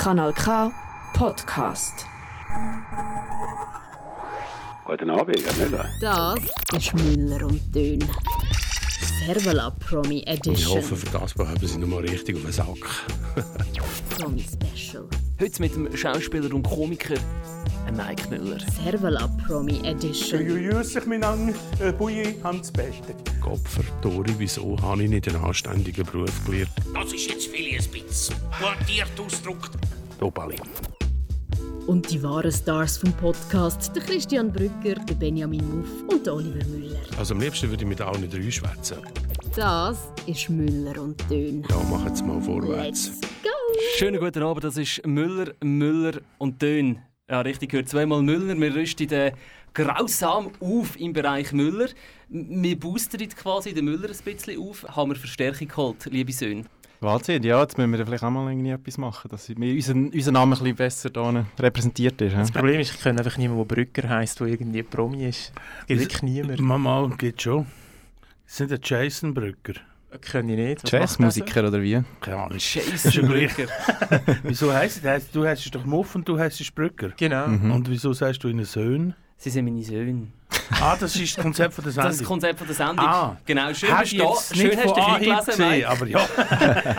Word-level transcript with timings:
Kanal 0.00 0.32
K 0.32 0.72
Podcast. 1.12 2.06
Guten 4.86 5.10
Abend, 5.10 5.36
nicht 5.36 5.72
wahr? 5.72 5.90
Das 6.00 6.38
ist 6.72 6.94
Müller 6.94 7.44
und 7.46 7.60
Dön. 7.74 8.02
Servola 9.26 9.68
Promi 9.78 10.20
Ich 10.20 10.26
Edition. 10.26 10.78
hoffe, 10.78 10.96
für 10.96 11.18
das 11.18 11.34
haben 11.36 11.66
sie 11.66 11.76
nochmal 11.76 12.00
richtig 12.00 12.34
auf 12.36 12.42
den 12.44 12.52
Sack. 12.52 12.66
Promi 14.18 14.42
Special. 14.42 15.04
Heute 15.38 15.60
mit 15.62 15.74
dem 15.74 15.94
Schauspieler 15.94 16.54
und 16.54 16.62
Komiker 16.62 17.16
äh, 17.86 17.92
Mike 17.92 18.30
Müller. 18.30 18.58
Servola 18.82 19.28
Promi 19.46 19.80
Edition. 19.84 20.40
Jüss, 20.40 20.96
ich 20.96 21.04
miteinander, 21.04 21.52
äh, 21.78 21.92
Bouillie 21.92 22.36
haben 22.42 22.58
das 22.60 22.72
Beste. 22.72 23.14
Kopfer, 23.42 23.82
Tori, 24.02 24.34
wieso 24.38 24.76
habe 24.82 25.02
ich 25.04 25.10
nicht 25.10 25.28
einen 25.28 25.42
anständigen 25.42 26.04
Beruf 26.04 26.44
gelernt? 26.46 26.70
Das 26.94 27.12
ist 27.12 27.28
jetzt 27.30 27.46
viel 27.46 27.78
ein 27.78 27.90
bisschen 27.90 28.36
pointiert 28.58 29.08
ausgedrückt. 29.18 29.70
Dobali. 30.20 30.56
Und 31.86 32.10
die 32.10 32.22
wahren 32.22 32.52
Stars 32.52 32.98
vom 32.98 33.10
Podcast, 33.14 33.96
der 33.96 34.02
Christian 34.02 34.52
Brücker, 34.52 34.94
der 34.94 35.14
Benjamin 35.14 35.78
Muff 35.78 35.88
und 36.08 36.26
der 36.26 36.34
Oliver 36.34 36.62
Müller. 36.66 37.00
Also 37.18 37.32
am 37.32 37.40
liebsten 37.40 37.70
würde 37.70 37.82
ich 37.82 37.88
mit 37.88 38.02
allen 38.02 38.28
drei 38.28 38.50
schwätzen. 38.50 38.98
Das 39.56 40.12
ist 40.26 40.50
Müller 40.50 41.00
und 41.00 41.18
Dön. 41.30 41.64
Ja, 41.70 41.76
machen 41.84 42.08
jetzt 42.08 42.24
mal 42.24 42.38
vorwärts. 42.38 43.06
Let's 43.06 43.20
go! 43.42 43.48
Schönen 43.96 44.20
guten 44.20 44.42
Abend, 44.42 44.62
das 44.62 44.76
ist 44.76 45.04
Müller, 45.06 45.54
Müller 45.64 46.20
und 46.36 46.60
Dön. 46.60 46.98
Ja, 47.30 47.40
richtig 47.40 47.70
gehört. 47.70 47.88
Zweimal 47.88 48.22
Müller. 48.22 48.60
Wir 48.60 48.74
rüsten 48.74 49.08
den 49.08 49.32
grausam 49.72 50.50
auf 50.60 51.00
im 51.00 51.14
Bereich 51.14 51.52
Müller. 51.52 51.88
Wir 52.28 52.78
boostern 52.78 53.22
jetzt 53.22 53.38
quasi 53.38 53.72
den 53.72 53.86
Müller 53.86 54.10
ein 54.10 54.24
bisschen 54.24 54.60
auf. 54.60 54.84
Haben 54.84 55.12
wir 55.12 55.16
Verstärkung 55.16 55.68
geholt, 55.68 56.04
liebe 56.10 56.32
Söhne. 56.32 56.64
Wahnsinn, 57.00 57.42
ja, 57.42 57.60
jetzt 57.62 57.78
müssen 57.78 57.92
wir 57.92 58.04
vielleicht 58.04 58.22
auch 58.22 58.30
mal 58.30 58.50
irgendwie 58.50 58.70
etwas 58.70 58.98
machen, 58.98 59.28
dass 59.30 59.48
wir 59.48 59.74
unser, 59.74 59.94
unser 59.94 60.32
Name 60.32 60.54
ein 60.54 60.58
bisschen 60.58 60.76
besser 60.76 61.10
hier 61.14 61.46
repräsentiert 61.58 62.20
ist. 62.20 62.36
Das 62.36 62.52
Problem 62.52 62.78
ist, 62.78 62.94
ich 62.94 63.02
kenne 63.02 63.20
einfach 63.20 63.38
niemanden, 63.38 63.66
der 63.66 63.74
Brücker 63.74 64.08
heisst, 64.08 64.38
der 64.40 64.48
irgendwie 64.48 64.82
Promi 64.82 65.26
ist. 65.26 65.52
Es 65.82 65.86
gibt 65.86 66.00
wirklich 66.00 66.22
niemanden. 66.22 66.64
Mama, 66.64 67.10
geht 67.16 67.40
schon. 67.40 67.66
Sind 68.44 68.70
der 68.70 68.80
Jason 68.82 69.32
Brücker? 69.32 69.74
Kenne 70.20 70.52
ich 70.52 70.58
nicht. 70.58 70.92
Jazzmusiker 70.92 71.68
oder 71.68 71.80
wie? 71.80 72.02
Keine 72.20 72.36
Ahnung. 72.36 72.58
Scheiße, 72.58 73.12
schon 73.12 73.28
gleich. 73.28 73.54
Brücker. 73.54 73.72
Wieso 74.42 74.72
heisst 74.72 75.04
es? 75.04 75.30
Du 75.30 75.46
heißt 75.46 75.74
doch 75.74 75.84
Muff 75.84 76.14
und 76.16 76.28
du 76.28 76.38
heißt 76.38 76.74
Brücker. 76.74 77.08
er? 77.08 77.12
Genau. 77.16 77.46
Mhm. 77.46 77.70
Und 77.70 77.88
wieso 77.88 78.12
sagst 78.12 78.42
du 78.42 78.48
ihnen 78.48 78.64
Söhne? 78.64 79.14
Sie 79.36 79.50
sind 79.50 79.64
meine 79.64 79.82
Söhne. 79.84 80.26
Ah, 80.80 80.96
das 80.98 81.16
ist 81.16 81.36
das 81.36 81.42
Konzept 81.42 81.74
von 81.74 81.84
der 81.84 81.92
Das 81.92 82.04
ist 82.04 82.04
das 82.04 82.16
Sendung. 82.16 82.26
Konzept 82.28 82.58
von 82.58 82.66
der 82.66 82.76
Sendung. 82.76 83.06
Ah. 83.06 83.36
Genau, 83.44 83.74
schön, 83.74 83.96
Hast 83.96 84.12
du 84.12 84.16
jetzt 84.16 84.56
Schön 84.56 84.68
nicht 84.68 84.76
hast 84.78 84.90
du 84.90 84.94
dich 84.94 85.04
eingelesen, 85.04 85.46
gesehen, 85.46 85.84
aber 85.84 86.06
ja. 86.06 86.20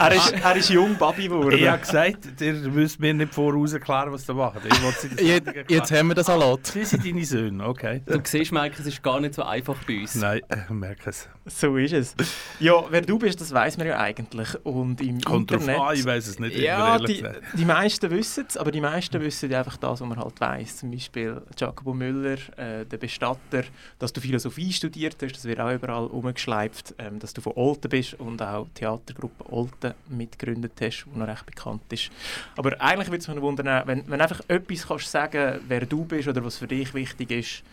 Er, 0.02 0.11
ist, 0.13 0.31
er 0.31 0.55
ist 0.55 0.69
jung 0.69 0.97
Babi 0.97 1.23
geworden. 1.28 1.58
Ich 1.58 1.67
habe 1.67 1.80
gesagt, 1.80 2.41
ihr 2.41 2.53
müsst 2.53 3.00
mir 3.00 3.13
nicht 3.13 3.33
voraus 3.33 3.73
erklären, 3.73 4.11
was 4.11 4.28
ihr 4.28 4.36
macht. 4.36 4.58
Jetzt, 4.66 5.02
Sendung 5.17 5.53
jetzt 5.67 5.91
haben 5.91 6.08
wir 6.09 6.16
das 6.16 6.25
Salat. 6.25 6.67
Sie 6.67 6.83
sind 6.86 7.05
deine 7.05 7.25
Söhne, 7.25 7.66
okay. 7.67 8.02
Du 8.05 8.19
siehst, 8.23 8.52
Mike, 8.52 8.75
es 8.80 8.86
ist 8.86 9.02
gar 9.02 9.19
nicht 9.19 9.33
so 9.33 9.44
einfach 9.44 9.75
bei 9.88 10.02
uns. 10.02 10.16
Nein, 10.16 10.41
ich 10.50 10.69
merke 10.69 11.09
es. 11.09 11.28
So 11.45 11.78
ist 11.78 11.94
es. 11.94 12.16
Ja, 12.59 12.83
wer 12.89 13.02
du 13.02 13.17
bist, 13.17 13.41
das 13.41 13.52
weiß 13.52 13.78
man 13.78 13.88
ja 13.88 13.97
eigentlich. 13.97 14.50
Und 14.63 15.02
im 15.02 15.22
Kommt 15.22 15.50
drauf 15.50 15.61
Internet... 15.61 15.81
an, 15.81 15.95
ich 15.95 16.06
weiß 16.06 16.28
es 16.28 16.39
nicht. 16.39 16.56
ja, 16.58 16.95
immer, 16.97 17.06
die, 17.06 17.23
die 17.53 17.66
meisten 17.66 18.11
wissen 18.11 18.45
es, 18.47 18.58
aber 18.58 18.72
die 18.72 18.81
meisten 18.81 19.19
wissen 19.22 19.53
einfach 19.53 19.78
das, 19.78 20.02
was 20.02 20.08
man 20.08 20.19
halt 20.19 20.39
weiß. 20.39 20.78
Zum 20.78 20.91
Beispiel 20.91 21.41
Jacobo 21.58 21.94
Müller, 21.94 22.38
äh, 22.58 22.85
der 22.85 22.97
Bestatter, 22.97 23.61
dass 24.00 24.14
du 24.14 24.22
Philosophie 24.22 24.72
studiert 24.72 25.17
hast, 25.22 25.34
das 25.36 25.45
wird 25.45 25.59
auch 25.59 25.72
überall 25.72 26.06
umgeschleift, 26.06 26.95
ähm, 26.98 27.20
dass 27.20 27.34
du 27.34 27.42
von 27.42 27.54
Olten 27.56 27.90
bist 27.90 28.14
und 28.16 28.42
auch 28.42 28.68
die 28.68 28.81
Theatergruppe 28.81 29.52
Olten 29.52 29.94
mitgegründet 30.09 30.73
hast, 30.81 31.06
die 31.06 31.20
noch 31.20 31.28
recht 31.28 31.45
bekannt 31.45 31.84
ist. 31.90 32.09
Aber 32.56 32.80
eigentlich 32.81 33.09
würde 33.09 33.20
es 33.20 33.28
mich 33.28 33.42
wundern, 33.42 33.88
wenn, 33.88 34.09
wenn 34.09 34.22
einfach 34.22 34.42
etwas 34.48 34.88
kannst 34.88 35.12
sagen, 35.12 35.59
wer 35.68 35.86
du 35.86 36.06
bist 36.06 36.28
oder 36.28 36.44
was 36.44 36.58
für 36.58 36.68
dich 36.68 36.94
wichtig 36.94 37.31
ist, 37.31 37.64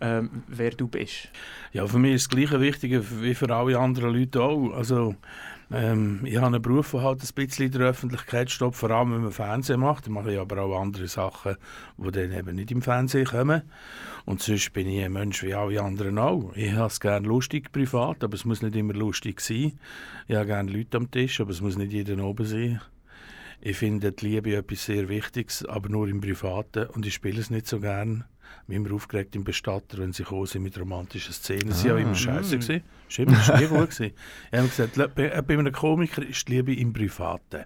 ähm, 0.00 0.42
wer 0.46 0.70
du 0.70 0.86
bist. 0.86 1.28
Ja, 1.72 1.86
für 1.86 1.98
mich 1.98 2.14
ist 2.14 2.26
das 2.26 2.36
Gleiche 2.36 2.60
wichtig 2.60 3.02
wie 3.20 3.34
für 3.34 3.54
alle 3.54 3.78
anderen 3.78 4.14
Leute 4.14 4.40
auch. 4.40 4.72
Also, 4.72 5.16
ähm, 5.70 6.20
ich 6.24 6.36
habe 6.36 6.46
einen 6.46 6.62
Beruf, 6.62 6.92
der 6.92 7.02
halt 7.02 7.22
ein 7.22 7.34
bisschen 7.34 7.66
in 7.66 7.72
der 7.72 7.88
Öffentlichkeit 7.88 8.50
steht, 8.50 8.74
vor 8.74 8.90
allem 8.90 9.12
wenn 9.12 9.22
man 9.22 9.32
Fernsehen 9.32 9.80
macht. 9.80 10.06
Ich 10.06 10.12
mache 10.12 10.40
aber 10.40 10.62
auch 10.62 10.80
andere 10.80 11.08
Sachen, 11.08 11.56
die 11.98 12.10
dann 12.10 12.32
eben 12.32 12.56
nicht 12.56 12.70
im 12.70 12.80
Fernsehen 12.80 13.26
kommen. 13.26 13.62
Und 14.24 14.42
sonst 14.42 14.72
bin 14.72 14.88
ich 14.88 15.04
ein 15.04 15.12
Mensch 15.12 15.42
wie 15.42 15.54
alle 15.54 15.82
anderen 15.82 16.18
auch. 16.18 16.52
Ich 16.54 16.72
habe 16.72 16.86
es 16.86 17.00
gerne 17.00 17.26
lustig 17.26 17.70
privat, 17.70 18.24
aber 18.24 18.34
es 18.34 18.44
muss 18.44 18.62
nicht 18.62 18.76
immer 18.76 18.94
lustig 18.94 19.40
sein. 19.40 19.78
Ich 20.26 20.36
habe 20.36 20.46
gerne 20.46 20.70
Leute 20.70 20.96
am 20.96 21.10
Tisch, 21.10 21.40
aber 21.40 21.50
es 21.50 21.60
muss 21.60 21.76
nicht 21.76 21.92
jeder 21.92 22.22
oben 22.24 22.46
sein. 22.46 22.80
Ich 23.60 23.76
finde 23.76 24.12
die 24.12 24.24
Liebe 24.24 24.56
etwas 24.56 24.84
sehr 24.84 25.08
Wichtiges, 25.08 25.64
aber 25.64 25.88
nur 25.88 26.08
im 26.08 26.20
Privaten. 26.20 26.86
Und 26.86 27.04
ich 27.04 27.14
spiele 27.14 27.40
es 27.40 27.50
nicht 27.50 27.66
so 27.66 27.80
gern. 27.80 28.24
Mich 28.66 28.76
immer 28.76 28.92
aufgeregt 28.94 29.34
im 29.34 29.44
Bestatter, 29.44 29.98
wenn 29.98 30.12
sie 30.12 30.24
gekommen 30.24 30.46
sind 30.46 30.62
mit 30.62 30.78
romantischen 30.78 31.32
Szenen. 31.32 31.72
Sie 31.72 31.88
waren 31.88 31.98
immer 31.98 32.14
scheiße. 32.14 32.82
Stimmt, 33.08 33.32
das 33.32 33.48
war 33.48 33.60
nie 33.60 33.66
gut. 33.66 33.90
gewesen. 33.90 34.12
Ich 34.52 34.58
habe 34.58 34.68
gesagt, 34.68 34.92
«Schau, 34.96 35.08
bei, 35.08 35.42
bei 35.42 35.58
einem 35.58 35.72
Komiker 35.72 36.22
ist 36.22 36.46
die 36.48 36.52
Liebe 36.56 36.74
im 36.74 36.92
Privaten. 36.92 37.64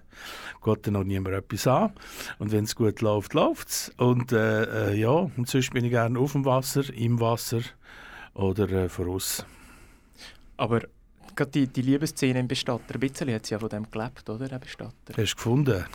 Geht 0.63 0.87
dann 0.87 0.93
noch 0.93 1.03
niemand 1.03 1.35
etwas 1.35 1.67
an. 1.67 1.93
Und 2.39 2.51
wenn 2.51 2.63
es 2.63 2.75
gut 2.75 3.01
läuft, 3.01 3.33
läuft 3.33 3.67
es. 3.67 3.91
Und 3.97 4.31
äh, 4.31 4.91
äh, 4.91 4.95
ja, 4.95 5.09
und 5.09 5.47
sonst 5.47 5.71
bin 5.73 5.83
ich 5.83 5.91
gerne 5.91 6.17
auf 6.17 6.31
dem 6.31 6.45
Wasser, 6.45 6.83
im 6.93 7.19
Wasser 7.19 7.61
oder 8.33 8.69
äh, 8.69 8.89
voraus. 8.89 9.45
Aber 10.55 10.81
gerade 11.35 11.51
die, 11.51 11.67
die 11.67 11.81
Liebesszene 11.81 12.39
im 12.39 12.47
Bestatter, 12.47 12.93
ein 12.93 12.99
bisschen 12.99 13.33
hat 13.33 13.45
sie 13.45 13.53
ja 13.53 13.59
von 13.59 13.69
dem 13.69 13.89
gelebt, 13.89 14.29
oder, 14.29 14.47
der 14.47 14.59
Bestatter? 14.59 15.13
Hast 15.15 15.31
du 15.31 15.35
gefunden? 15.35 15.85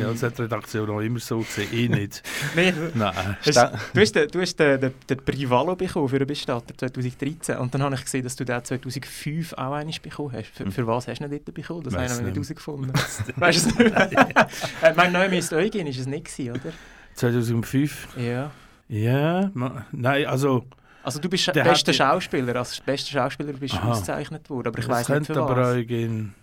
Ja, 0.00 0.10
das 0.10 0.22
hat 0.22 0.38
die 0.38 0.42
Redaktion 0.42 0.90
auch 0.90 1.00
immer 1.00 1.18
so 1.18 1.38
gesehen. 1.38 1.68
Ich 1.72 1.88
nicht. 1.88 2.22
Nein, 2.56 2.74
Nein. 2.94 3.36
Hast, 3.44 3.56
du 3.56 4.00
hast, 4.00 4.12
den, 4.12 4.28
du 4.28 4.40
hast 4.40 4.58
den, 4.58 4.80
den, 4.80 4.94
den 5.08 5.18
Privalo 5.18 5.76
bekommen 5.76 6.08
für 6.08 6.18
den 6.18 6.28
Bestatter 6.28 6.76
2013 6.76 7.56
und 7.58 7.74
dann 7.74 7.82
habe 7.82 7.94
ich 7.94 8.02
gesehen, 8.02 8.24
dass 8.24 8.36
du 8.36 8.44
den 8.44 8.64
2005 8.64 9.52
auch 9.54 9.72
einmal 9.72 9.86
bekommen 10.02 10.32
hast. 10.32 10.48
Für, 10.48 10.70
für 10.70 10.86
was 10.86 11.08
hast 11.08 11.20
du 11.20 11.24
ihn 11.24 11.30
dort 11.30 11.54
bekommen? 11.54 11.82
Das 11.82 11.94
Weiss 11.94 12.12
habe 12.12 12.28
ich 12.28 12.34
noch 12.34 12.40
nicht 12.40 12.48
herausgefunden. 12.48 12.92
weißt 13.36 13.66
du 13.66 13.68
es 13.68 13.78
nicht? 13.78 13.96
äh, 14.82 14.94
mein 14.96 15.12
Name 15.12 15.38
ist 15.38 15.52
Eugen, 15.52 15.86
ist 15.86 15.98
es 15.98 16.06
nicht 16.06 16.38
oder? 16.40 16.72
2005? 17.14 18.16
Ja. 18.16 18.50
Ja, 18.88 19.50
nein, 19.92 20.26
also... 20.26 20.64
Also 21.02 21.18
du 21.18 21.28
bist 21.28 21.46
Der 21.48 21.64
bester 21.64 21.92
hat- 21.92 21.96
Schauspieler, 21.96 22.56
als 22.56 22.78
bester 22.80 23.12
Schauspieler 23.12 23.52
bist 23.54 23.74
du 23.74 23.78
ausgezeichnet 23.78 24.48
worden, 24.50 24.68
aber 24.68 24.78
ich 24.78 24.88
weiß 24.88 24.98
nicht 25.08 25.16
könnte 25.16 25.34
für 25.34 25.42
aber 25.42 25.56
was. 25.56 25.76
auch 25.76 25.86
gehen. 25.86 26.34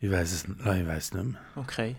Ich 0.00 0.10
weiß 0.10 0.32
es 0.32 0.48
nicht. 0.48 0.64
Nein, 0.64 0.82
ich 0.82 0.88
weiß 0.88 1.12
nicht 1.14 1.24
mehr. 1.26 1.40
Okay. 1.56 1.96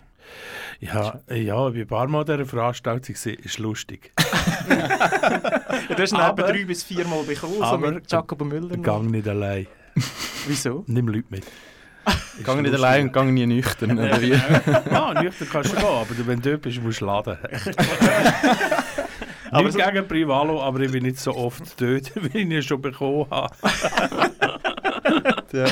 Ja, 0.80 1.19
ja, 1.30 1.35
ich 1.38 1.47
war 1.50 1.72
ein 1.74 1.88
paar 1.88 2.07
Mal 2.07 2.19
an 2.22 2.25
dieser 2.25 2.46
Veranstaltung, 2.46 3.16
ist 3.16 3.59
lustig. 3.59 4.12
Ja, 4.69 5.96
du 5.96 6.02
hast 6.03 6.12
ihn 6.13 6.18
Aber- 6.19 6.44
drei 6.44 6.66
bis 6.66 6.84
vier 6.84 7.06
Mal 7.06 7.24
bekommen, 7.24 7.56
so 7.57 7.63
aber- 7.63 7.91
mit 7.91 8.12
Jacobo 8.12 8.46
Müller. 8.46 8.75
noch. 8.78 8.84
Gang 8.84 9.09
nicht 9.09 9.28
allein. 9.28 9.68
Wieso? 10.47 10.84
Nimm 10.88 11.07
Leute 11.07 11.25
mit. 11.30 11.44
Gang 12.44 12.62
nicht 12.62 12.74
allein 12.74 13.07
und 13.07 13.13
gang 13.13 13.34
nie 13.34 13.46
nüchtern. 13.46 13.97
Oder 14.00 14.22
wie? 14.22 14.30
Ja, 14.31 15.22
nüchtern 15.22 15.47
kannst 15.51 15.72
du 15.74 15.75
gehen, 15.78 15.86
aber 15.86 16.07
wenn 16.28 16.41
du 16.41 16.50
dort 16.51 16.62
bist, 16.62 16.81
musst 16.81 17.01
du 17.01 17.06
laden. 17.06 17.38
Aber 19.51 19.63
Nicht 19.63 19.77
gegen 19.77 20.07
Privalo, 20.07 20.61
aber 20.61 20.79
ich 20.81 20.91
bin 20.91 21.03
nicht 21.03 21.19
so 21.19 21.35
oft 21.35 21.79
dort, 21.81 22.11
wie 22.33 22.37
ich 22.39 22.49
ihn 22.49 22.63
schon 22.63 22.81
bekommen 22.81 23.25
habe. 23.29 23.53
Ja, 25.51 25.65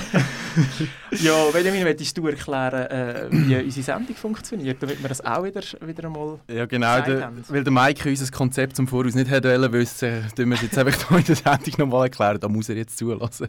Benjamin, 1.54 1.84
möchtest 1.84 2.18
du 2.18 2.28
erklären, 2.28 2.88
äh, 2.88 3.28
wie 3.30 3.56
unsere 3.66 3.84
Sendung 3.84 4.16
funktioniert, 4.16 4.82
damit 4.82 5.02
wir 5.02 5.10
das 5.10 5.24
auch 5.24 5.44
wieder, 5.44 5.62
wieder 5.82 6.06
einmal... 6.06 6.40
Ja, 6.48 6.66
genau. 6.66 7.00
Der, 7.02 7.32
weil 7.48 7.64
der 7.64 7.74
Mike 7.74 8.10
unser 8.10 8.32
Konzept 8.32 8.76
zum 8.76 8.88
Voraus 8.88 9.16
nicht 9.16 9.30
hätte 9.30 9.50
wollen 9.50 9.74
wissen, 9.74 10.26
tun 10.36 10.50
wir 10.50 10.56
es 10.56 10.62
jetzt 10.62 10.78
einfach 10.78 11.12
in 11.18 11.24
der 11.24 11.36
Sendung 11.36 11.74
nochmal 11.78 12.04
erklären. 12.06 12.40
Da 12.40 12.48
muss 12.48 12.70
er 12.70 12.76
jetzt 12.76 12.98
zulassen. 12.98 13.48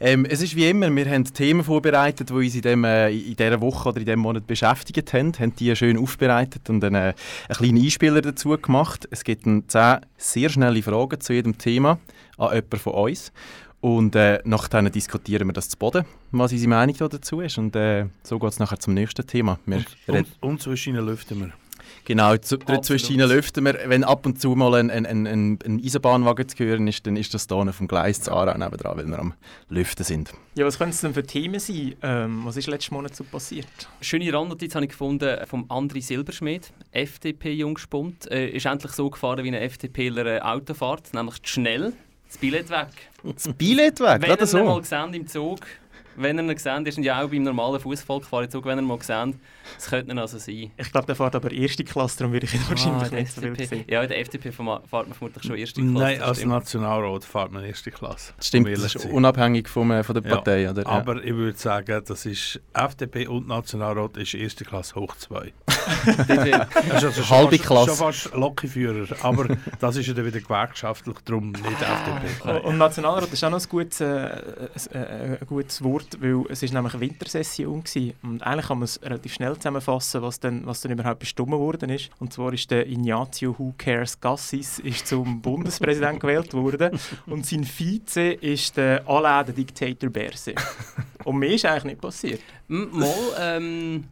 Ähm, 0.00 0.24
es 0.24 0.42
ist 0.42 0.56
wie 0.56 0.68
immer, 0.68 0.94
wir 0.94 1.10
haben 1.10 1.24
Themen 1.24 1.64
vorbereitet, 1.64 2.30
die 2.30 2.34
uns 2.34 2.54
in, 2.54 2.62
dem, 2.62 2.84
äh, 2.84 3.10
in 3.10 3.36
dieser 3.36 3.60
Woche 3.60 3.88
oder 3.88 3.98
in 3.98 4.06
diesem 4.06 4.20
Monat 4.20 4.46
beschäftigt 4.46 5.12
haben. 5.12 5.32
haben 5.38 5.54
die 5.56 5.74
schön 5.76 5.98
aufbereitet 5.98 6.68
und 6.68 6.80
dann, 6.80 6.94
äh, 6.94 6.98
einen 6.98 7.14
kleinen 7.48 7.82
Einspieler 7.82 8.20
dazu 8.20 8.56
gemacht. 8.56 9.08
Es 9.10 9.24
gibt 9.24 9.46
dann 9.46 9.64
zehn 9.68 9.98
sehr 10.16 10.48
schnelle 10.48 10.82
Fragen 10.82 11.20
zu 11.20 11.32
jedem 11.32 11.58
Thema 11.58 11.98
an 12.38 12.54
jemanden 12.54 12.78
von 12.78 12.94
uns. 12.94 13.32
Und 13.82 14.14
äh, 14.14 14.40
nachher 14.44 14.88
diskutieren 14.90 15.48
wir 15.48 15.52
das 15.52 15.68
zu 15.68 15.76
Boden, 15.76 16.04
was 16.30 16.52
unsere 16.52 16.70
Meinung 16.70 16.96
da 16.96 17.08
dazu 17.08 17.40
ist. 17.40 17.58
Und 17.58 17.74
äh, 17.74 18.06
so 18.22 18.38
geht 18.38 18.50
es 18.50 18.60
nachher 18.60 18.78
zum 18.78 18.94
nächsten 18.94 19.26
Thema. 19.26 19.58
Wir 19.66 19.84
Und, 20.06 20.16
und, 20.16 20.26
und 20.40 20.62
zwischen 20.62 20.94
ihnen 20.94 21.04
lüften 21.04 21.40
wir. 21.40 21.52
Genau, 22.04 22.36
zu, 22.36 22.58
dazwischen 22.58 23.18
lüften 23.18 23.64
wir. 23.64 23.78
Wenn 23.86 24.04
ab 24.04 24.24
und 24.24 24.40
zu 24.40 24.54
mal 24.54 24.74
ein, 24.74 24.90
ein, 24.90 25.04
ein, 25.04 25.26
ein, 25.26 25.80
Eisenbahnwagen 25.84 26.48
zu 26.48 26.64
hören 26.64 26.86
ist, 26.86 27.06
dann 27.06 27.16
ist 27.16 27.34
das 27.34 27.46
hier 27.48 27.56
auf 27.56 27.78
dem 27.78 27.88
Gleis 27.88 28.20
zu 28.20 28.32
Aarau 28.32 28.56
nebendran, 28.56 28.96
weil 28.96 29.06
wir 29.06 29.18
am 29.18 29.34
Lüften 29.68 30.04
sind. 30.04 30.32
Ja, 30.54 30.64
was 30.64 30.78
können 30.78 30.90
es 30.90 31.00
denn 31.00 31.14
für 31.14 31.24
Themen 31.24 31.58
sein? 31.58 31.94
Ähm, 32.02 32.42
was 32.44 32.56
ist 32.56 32.68
letzten 32.68 32.94
Monat 32.94 33.16
so 33.16 33.24
passiert? 33.24 33.66
Schöne 34.00 34.32
Randnotiz 34.32 34.76
habe 34.76 34.84
ich 34.84 34.90
gefunden 34.90 35.38
vom 35.46 35.64
André 35.64 36.02
Silberschmidt, 36.02 36.72
FDP-Jungspund. 36.92 38.30
Äh, 38.30 38.50
ist 38.50 38.66
endlich 38.66 38.92
so 38.92 39.10
gefahren, 39.10 39.44
wie 39.44 39.48
ein 39.48 39.54
FDPler 39.54 40.26
äh, 40.26 40.40
Auto 40.40 40.74
fährt, 40.74 41.12
nämlich 41.14 41.42
zu 41.42 41.52
schnell. 41.52 41.92
Das 42.32 42.38
Billett 42.38 42.70
weg. 42.70 42.86
Das 43.22 43.48
Billett 43.52 44.00
weg, 44.00 44.08
Wenn 44.08 44.20
gerade 44.22 44.44
ihr 44.44 44.54
ihn 44.58 44.64
mal 44.64 44.74
so. 44.74 44.80
gesehen 44.80 45.14
im 45.14 45.26
Zug, 45.26 45.58
wenn 46.16 46.38
ihr 46.38 46.44
ihn 46.50 46.56
seht, 46.58 46.86
ist 46.88 46.98
ja 46.98 47.22
auch 47.22 47.28
beim 47.28 47.42
normalen 47.42 47.80
Fußballgefahren 47.80 48.50
Zug, 48.50 48.64
wenn 48.66 48.78
ihr 48.78 48.82
ihn 48.82 48.86
mal 48.88 49.00
seht, 49.00 49.34
es 49.78 49.88
könnte 49.88 50.16
also 50.20 50.38
sein. 50.38 50.70
Ich 50.76 50.90
glaube, 50.92 51.06
der 51.06 51.16
fährt 51.16 51.34
aber 51.34 51.50
erste 51.50 51.84
Klasse, 51.84 52.18
darum 52.18 52.32
würde 52.32 52.46
ich 52.46 52.54
ihn 52.54 52.60
wahrscheinlich 52.68 53.12
Ah, 53.12 53.14
nicht 53.14 53.32
so 53.32 53.40
sehen. 53.40 53.84
Ja, 53.88 54.02
in 54.02 54.08
der 54.08 54.18
FDP 54.20 54.52
fährt 54.52 54.66
man 54.66 54.80
vermutlich 55.14 55.44
schon 55.44 55.56
erste 55.56 55.80
Klasse. 55.80 55.92
Nein, 55.98 56.18
das 56.18 56.28
als 56.28 56.38
stimmt. 56.38 56.52
Nationalrat 56.52 57.24
fährt 57.24 57.52
man 57.52 57.64
erste 57.64 57.90
Klasse. 57.90 58.32
Das 58.36 58.46
stimmt, 58.48 58.68
das 58.68 58.94
ist 58.94 59.06
unabhängig 59.06 59.68
vom, 59.68 59.90
äh, 59.90 60.02
von 60.02 60.14
der 60.14 60.24
Ja, 60.24 60.36
Partei. 60.36 60.70
Oder? 60.70 60.82
Ja. 60.82 60.88
Aber 60.88 61.22
ich 61.24 61.34
würde 61.34 61.58
sagen, 61.58 62.02
das 62.06 62.26
ist 62.26 62.60
FDP 62.74 63.26
und 63.28 63.48
Nationalrat 63.48 64.16
ist 64.16 64.34
erste 64.34 64.64
Klasse 64.64 64.94
hoch 64.96 65.16
zwei. 65.16 65.52
Das 66.28 67.04
also 67.04 67.22
schon 67.22 67.30
Halbe 67.30 67.56
fast- 67.56 67.66
Klasse. 67.66 67.86
Schon 67.88 67.96
fast 67.96 68.34
Lokführer, 68.34 69.06
aber 69.22 69.56
das 69.80 69.96
ist 69.96 70.06
ja 70.06 70.14
dann 70.14 70.26
wieder 70.26 70.40
gewerkschaftlich, 70.40 71.16
darum 71.24 71.50
nicht 71.50 71.64
FDP. 71.64 72.60
Und 72.66 72.78
Nationalrat 72.78 73.32
ist 73.32 73.42
auch 73.44 73.50
noch 73.50 73.60
ein 73.60 73.68
gutes, 73.68 74.00
äh, 74.00 74.04
ein, 74.06 74.94
äh, 74.94 75.38
ein 75.40 75.46
gutes 75.46 75.82
Wort, 75.82 76.01
weil 76.20 76.44
es 76.48 76.62
ist 76.62 76.72
nämlich 76.72 76.98
Wintersession 76.98 77.82
gewesen. 77.82 78.14
und 78.22 78.42
eigentlich 78.42 78.66
kann 78.66 78.78
man 78.78 78.84
es 78.84 79.02
relativ 79.02 79.34
schnell 79.34 79.56
zusammenfassen, 79.56 80.22
was 80.22 80.40
dann, 80.40 80.66
was 80.66 80.80
dann 80.80 80.92
überhaupt 80.92 81.20
bestimmt 81.20 81.50
worden 81.50 81.90
ist. 81.90 82.10
Und 82.18 82.32
zwar 82.32 82.52
ist 82.52 82.70
der 82.70 82.86
Ignazio 82.86 83.54
Who 83.58 83.74
Cares 83.76 84.20
Gassis 84.20 84.78
ist 84.78 85.06
zum 85.06 85.40
Bundespräsident 85.42 86.20
gewählt 86.20 86.54
worden 86.54 86.98
und 87.26 87.46
sein 87.46 87.64
Vize 87.64 88.32
ist 88.32 88.76
der 88.76 89.06
Alain 89.08 89.46
der 89.46 89.54
Dictator 89.54 90.10
Berse. 90.10 90.54
Und 91.24 91.38
mehr 91.38 91.54
ist 91.54 91.64
eigentlich 91.64 91.84
nicht 91.84 92.00
passiert. 92.00 92.40
Mal, 92.68 93.14
ähm, 93.38 94.04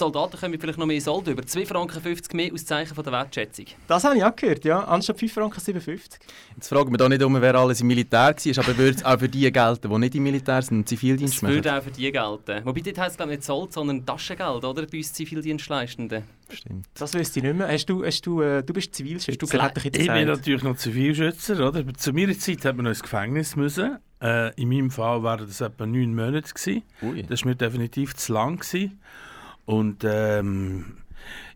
die 0.00 0.04
Soldaten 0.04 0.38
kommen 0.38 0.58
vielleicht 0.58 0.78
noch 0.78 0.86
mehr 0.86 1.00
Sold 1.00 1.28
über. 1.28 1.42
2,50 1.42 1.66
Franken 1.66 2.36
mehr 2.36 2.52
aus 2.52 2.64
Zeichen 2.64 2.94
von 2.94 3.04
der 3.04 3.12
Wertschätzung. 3.12 3.66
Das 3.86 4.02
habe 4.04 4.16
ich 4.16 4.24
auch 4.24 4.34
gehört, 4.34 4.64
ja. 4.64 4.82
Anstatt 4.84 5.18
5 5.18 5.32
Franken 5.32 5.60
57. 5.60 6.20
Jetzt 6.56 6.68
fragen 6.68 6.90
wir 6.90 6.96
da 6.96 7.08
nicht 7.08 7.22
um, 7.22 7.38
wer 7.40 7.54
alles 7.54 7.82
im 7.82 7.86
Militär 7.86 8.34
war, 8.34 8.64
aber 8.64 8.78
würde 8.78 8.96
es 8.96 9.04
auch 9.04 9.18
für 9.18 9.28
die 9.28 9.52
gelten, 9.52 9.90
die 9.90 9.98
nicht 9.98 10.14
im 10.14 10.22
Militär 10.22 10.62
sind 10.62 10.78
und 10.78 10.88
Zivildienst 10.88 11.34
Das 11.34 11.42
machen? 11.42 11.54
würde 11.54 11.76
auch 11.76 11.82
für 11.82 11.90
die 11.90 12.10
gelten. 12.10 12.64
Wobei, 12.64 12.80
dort 12.80 12.98
heisst 12.98 13.10
es 13.10 13.16
glaube 13.18 13.32
ich 13.32 13.38
nicht 13.38 13.46
Sold, 13.46 13.72
sondern 13.72 14.06
Taschengeld, 14.06 14.64
oder? 14.64 14.86
Bei 14.86 14.98
uns 14.98 15.12
Zivildienstleistenden. 15.12 16.24
Stimmt. 16.50 16.86
Das 16.94 17.14
wüsste 17.14 17.40
ich 17.40 17.44
nicht 17.44 17.56
mehr. 17.56 17.68
Hast 17.68 17.86
du, 17.86 18.04
hast 18.04 18.26
du, 18.26 18.40
äh, 18.40 18.62
du 18.62 18.72
bist 18.72 18.94
Zivilschützer, 18.94 19.32
Hast 19.32 19.52
du 19.52 19.78
ich 19.78 19.84
Ich 19.84 20.06
bin 20.08 20.26
natürlich 20.26 20.62
noch 20.62 20.76
Zivilschützer. 20.76 21.68
Oder? 21.68 21.84
Zu 21.94 22.12
meiner 22.12 22.36
Zeit 22.38 22.64
hat 22.64 22.76
man 22.76 22.84
noch 22.84 22.90
ins 22.90 23.02
Gefängnis 23.02 23.54
müssen. 23.54 23.98
Äh, 24.20 24.54
in 24.60 24.68
meinem 24.68 24.90
Fall 24.90 25.22
waren 25.22 25.46
das 25.46 25.60
etwa 25.60 25.86
neun 25.86 26.14
Monate. 26.14 26.52
Gewesen. 26.52 26.82
Ui. 27.02 27.22
Das 27.22 27.42
war 27.42 27.48
mir 27.50 27.56
definitiv 27.56 28.14
zu 28.16 28.32
lang. 28.32 28.58
Gewesen. 28.58 28.98
Und 29.70 30.02
ähm, 30.02 30.96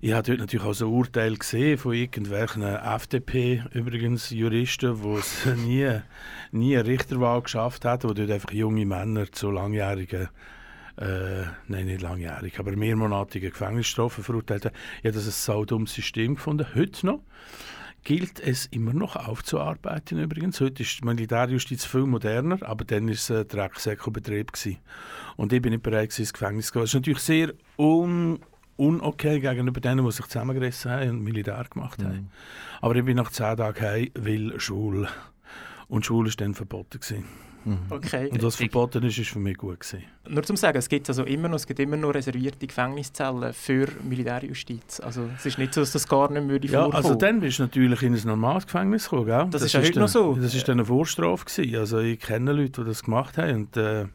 ich 0.00 0.12
habe 0.12 0.22
dort 0.22 0.38
natürlich 0.38 0.64
auch 0.64 0.72
so 0.72 0.88
Urteile 0.88 1.36
gesehen 1.36 1.76
von 1.78 1.94
irgendwelchen 1.94 2.62
FDP, 2.62 3.64
übrigens 3.72 4.30
Juristen, 4.30 5.02
die 5.02 5.14
es 5.14 5.46
nie, 5.56 5.98
nie 6.52 6.76
eine 6.76 6.86
Richterwahl 6.86 7.42
geschafft 7.42 7.84
haben, 7.84 8.06
die 8.06 8.14
dort 8.14 8.30
einfach 8.30 8.52
junge 8.52 8.86
Männer 8.86 9.32
zu 9.32 9.50
langjährigen, 9.50 10.28
äh, 10.96 11.42
nein, 11.66 11.86
nicht 11.86 12.02
langjährig, 12.02 12.60
aber 12.60 12.76
mehrmonatigen 12.76 13.50
Gefängnisstrafen 13.50 14.22
verurteilt 14.22 14.66
haben. 14.66 14.76
Ich 14.98 15.06
habe 15.06 15.16
das 15.16 15.26
ein 15.26 15.32
saudummes 15.32 15.92
System 15.92 16.36
gefunden, 16.36 16.68
heute 16.72 17.06
noch 17.06 17.20
gilt 18.04 18.38
es 18.38 18.66
immer 18.66 18.92
noch 18.92 19.16
aufzuarbeiten 19.16 20.18
übrigens. 20.18 20.60
Heute 20.60 20.82
ist 20.82 21.00
die 21.00 21.04
Militärjustiz 21.04 21.84
viel 21.84 22.06
moderner, 22.06 22.58
aber 22.62 22.84
dann 22.84 23.06
war 23.06 23.14
es 23.14 23.30
ein 23.30 23.48
Drecksäckelbetrieb. 23.48 24.52
Und 25.36 25.52
ich 25.52 25.62
bin 25.62 25.72
nicht 25.72 25.82
bereit, 25.82 26.10
gewesen, 26.10 26.22
ins 26.22 26.32
Gefängnis 26.32 26.66
zu 26.66 26.72
gehen. 26.74 26.82
Das 26.82 26.90
ist 26.90 26.94
natürlich 26.94 27.20
sehr 27.20 27.54
un 27.78 28.38
unokay 28.76 29.40
gegenüber 29.40 29.80
denen, 29.80 30.04
die 30.04 30.12
sich 30.12 30.26
zusammengerissen 30.26 30.90
haben 30.90 31.10
und 31.10 31.22
Militär 31.22 31.64
gemacht 31.70 32.02
haben. 32.02 32.30
Aber 32.80 32.96
ich 32.96 33.04
bin 33.04 33.16
nach 33.16 33.30
zehn 33.30 33.56
Tagen 33.56 33.80
heim, 33.80 34.08
weil 34.16 34.58
Schule. 34.60 35.08
Und 35.88 36.04
Schule 36.04 36.28
war 36.28 36.36
dann 36.36 36.54
verboten. 36.54 36.98
Gewesen. 37.00 37.24
Okay. 37.90 38.28
Und 38.30 38.42
was 38.42 38.56
verboten 38.56 39.02
ist, 39.04 39.18
ist 39.18 39.30
für 39.30 39.38
mich 39.38 39.56
gut. 39.56 39.80
Gewesen. 39.80 40.04
Nur 40.28 40.42
zum 40.42 40.56
sagen, 40.56 40.78
es 40.78 40.88
gibt 40.88 41.08
also 41.08 41.24
immer 41.24 41.48
noch, 41.48 41.56
es 41.56 41.66
gibt 41.66 41.80
immer 41.80 41.96
noch 41.96 42.14
reservierte 42.14 42.66
Gefängniszellen 42.66 43.52
für 43.52 43.88
Militärjustiz. 44.02 45.00
Also 45.00 45.28
es 45.36 45.46
ist 45.46 45.58
nicht 45.58 45.74
so, 45.74 45.80
dass 45.80 45.92
das 45.92 46.08
gar 46.08 46.30
nicht 46.30 46.48
würde 46.48 46.66
Ja, 46.68 46.82
vorkommen. 46.82 46.96
also 47.04 47.14
dann 47.14 47.40
bist 47.40 47.58
du 47.58 47.64
natürlich 47.64 48.02
in 48.02 48.14
ein 48.14 48.22
normales 48.24 48.66
Gefängnis 48.66 49.04
gekommen, 49.04 49.26
gell? 49.26 49.46
Das 49.50 49.62
ist 49.62 49.72
ja 49.72 49.80
heute 49.80 49.98
noch 50.00 50.08
so. 50.08 50.34
Das 50.34 50.54
ist 50.54 50.66
dann 50.68 50.78
eine 50.78 50.86
Vorstrafe 50.86 51.44
gewesen. 51.44 51.76
Also 51.76 51.98
ich 51.98 52.20
kenne 52.20 52.52
Leute, 52.52 52.82
die 52.82 52.88
das 52.88 53.02
gemacht 53.02 53.36
haben 53.38 53.54
und 53.56 53.76
äh, 53.76 54.06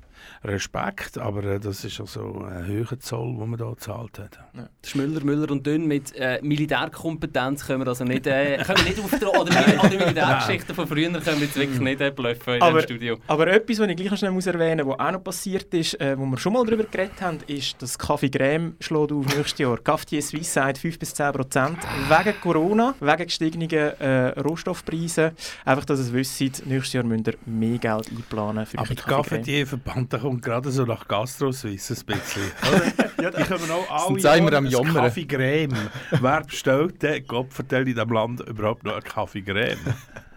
Respekt, 0.43 1.17
aber 1.17 1.43
äh, 1.43 1.59
das 1.59 1.83
ist 1.83 1.99
also 1.99 2.41
ein 2.45 2.65
höherer 2.65 2.99
Zoll, 2.99 3.35
den 3.37 3.49
man 3.49 3.59
da 3.59 3.69
gezahlt 3.69 4.19
hat. 4.19 4.39
Das 4.53 4.67
ist 4.91 4.95
Müller, 4.95 5.23
Müller 5.23 5.51
und 5.51 5.65
Dünn 5.65 5.85
mit 5.87 6.15
äh, 6.15 6.39
Militärkompetenz 6.41 7.65
können 7.65 7.81
wir 7.83 7.87
also 7.87 8.03
nicht, 8.03 8.25
äh, 8.27 8.57
können 8.65 8.79
wir 8.79 8.85
nicht 8.85 8.99
auftragen. 8.99 9.27
Oder 9.39 9.53
Mil 9.67 9.79
oder 9.79 9.89
Militärgeschichten 10.05 10.75
von 10.75 10.87
früher 10.87 11.09
können 11.11 11.23
wir 11.39 11.45
jetzt 11.45 11.55
wirklich 11.57 11.79
nicht 11.79 12.01
äh, 12.01 12.11
bluffen 12.11 12.55
in 12.55 12.61
Aber- 12.61 12.81
diesem 12.81 12.95
Studio. 12.97 13.17
Aber 13.27 13.47
etwas, 13.47 13.79
was 13.79 13.87
ich 13.89 13.95
gleich 13.97 14.11
noch 14.11 14.17
schnell 14.17 14.31
muss 14.31 14.47
erwähnen 14.47 14.85
muss, 14.85 14.95
was 14.97 15.07
auch 15.07 15.11
noch 15.11 15.23
passiert 15.23 15.73
ist, 15.73 15.99
äh, 15.99 16.17
wo 16.17 16.25
wir 16.25 16.37
schon 16.37 16.53
mal 16.53 16.65
darüber 16.65 16.83
geredet 16.85 17.21
haben, 17.21 17.39
ist, 17.47 17.81
dass 17.81 17.97
Kaffee 17.97 18.27
Crème 18.27 18.73
schlägt 18.79 19.11
auf 19.11 19.25
nächstes 19.35 19.59
Jahr. 19.59 19.77
Cafetier 19.77 20.21
Suisse 20.21 20.51
sagt 20.51 20.77
5 20.77 20.99
bis 20.99 21.13
10 21.13 21.31
Prozent. 21.33 21.77
Wegen 22.07 22.39
Corona, 22.41 22.95
wegen 22.99 23.23
gestiegenen 23.25 23.69
äh, 23.69 24.39
Rohstoffpreisen. 24.39 25.31
Einfach, 25.65 25.85
dass 25.85 25.99
ihr 25.99 26.05
es 26.05 26.13
wisst, 26.13 26.65
nächstes 26.65 26.93
Jahr 26.93 27.03
müsst 27.03 27.27
ihr 27.27 27.35
mehr 27.45 27.77
Geld 27.77 28.09
einplanen 28.09 28.65
für 28.65 28.77
Aber 28.79 28.87
der 28.87 28.95
Kaffee 28.95 29.11
Crème. 29.11 29.37
Cafetier-Verband 29.39 30.13
der 30.13 30.23
kommt 30.29 30.43
gerade 30.43 30.71
so 30.71 30.85
nach 30.85 31.07
Gastro-Suisse 31.07 31.95
ein 31.95 32.05
bisschen. 32.05 32.51
oder? 33.17 33.31
Die 33.31 33.43
kommen 33.45 33.71
auch 33.71 33.89
alle 33.89 34.21
Sind 34.21 34.23
Jahre 34.23 34.57
am 34.57 34.65
Jammern? 34.67 34.93
Kaffee 34.93 35.25
Creme. 35.25 35.89
Wer 36.11 36.41
bestellt 36.41 37.01
denn, 37.01 37.25
Gott 37.25 37.51
vertell 37.51 37.81
in 37.81 37.95
diesem 37.95 38.09
Land 38.09 38.41
überhaupt 38.41 38.83
noch 38.83 38.93
einen 38.93 39.03
Kaffee 39.03 39.41
Creme? 39.41 39.79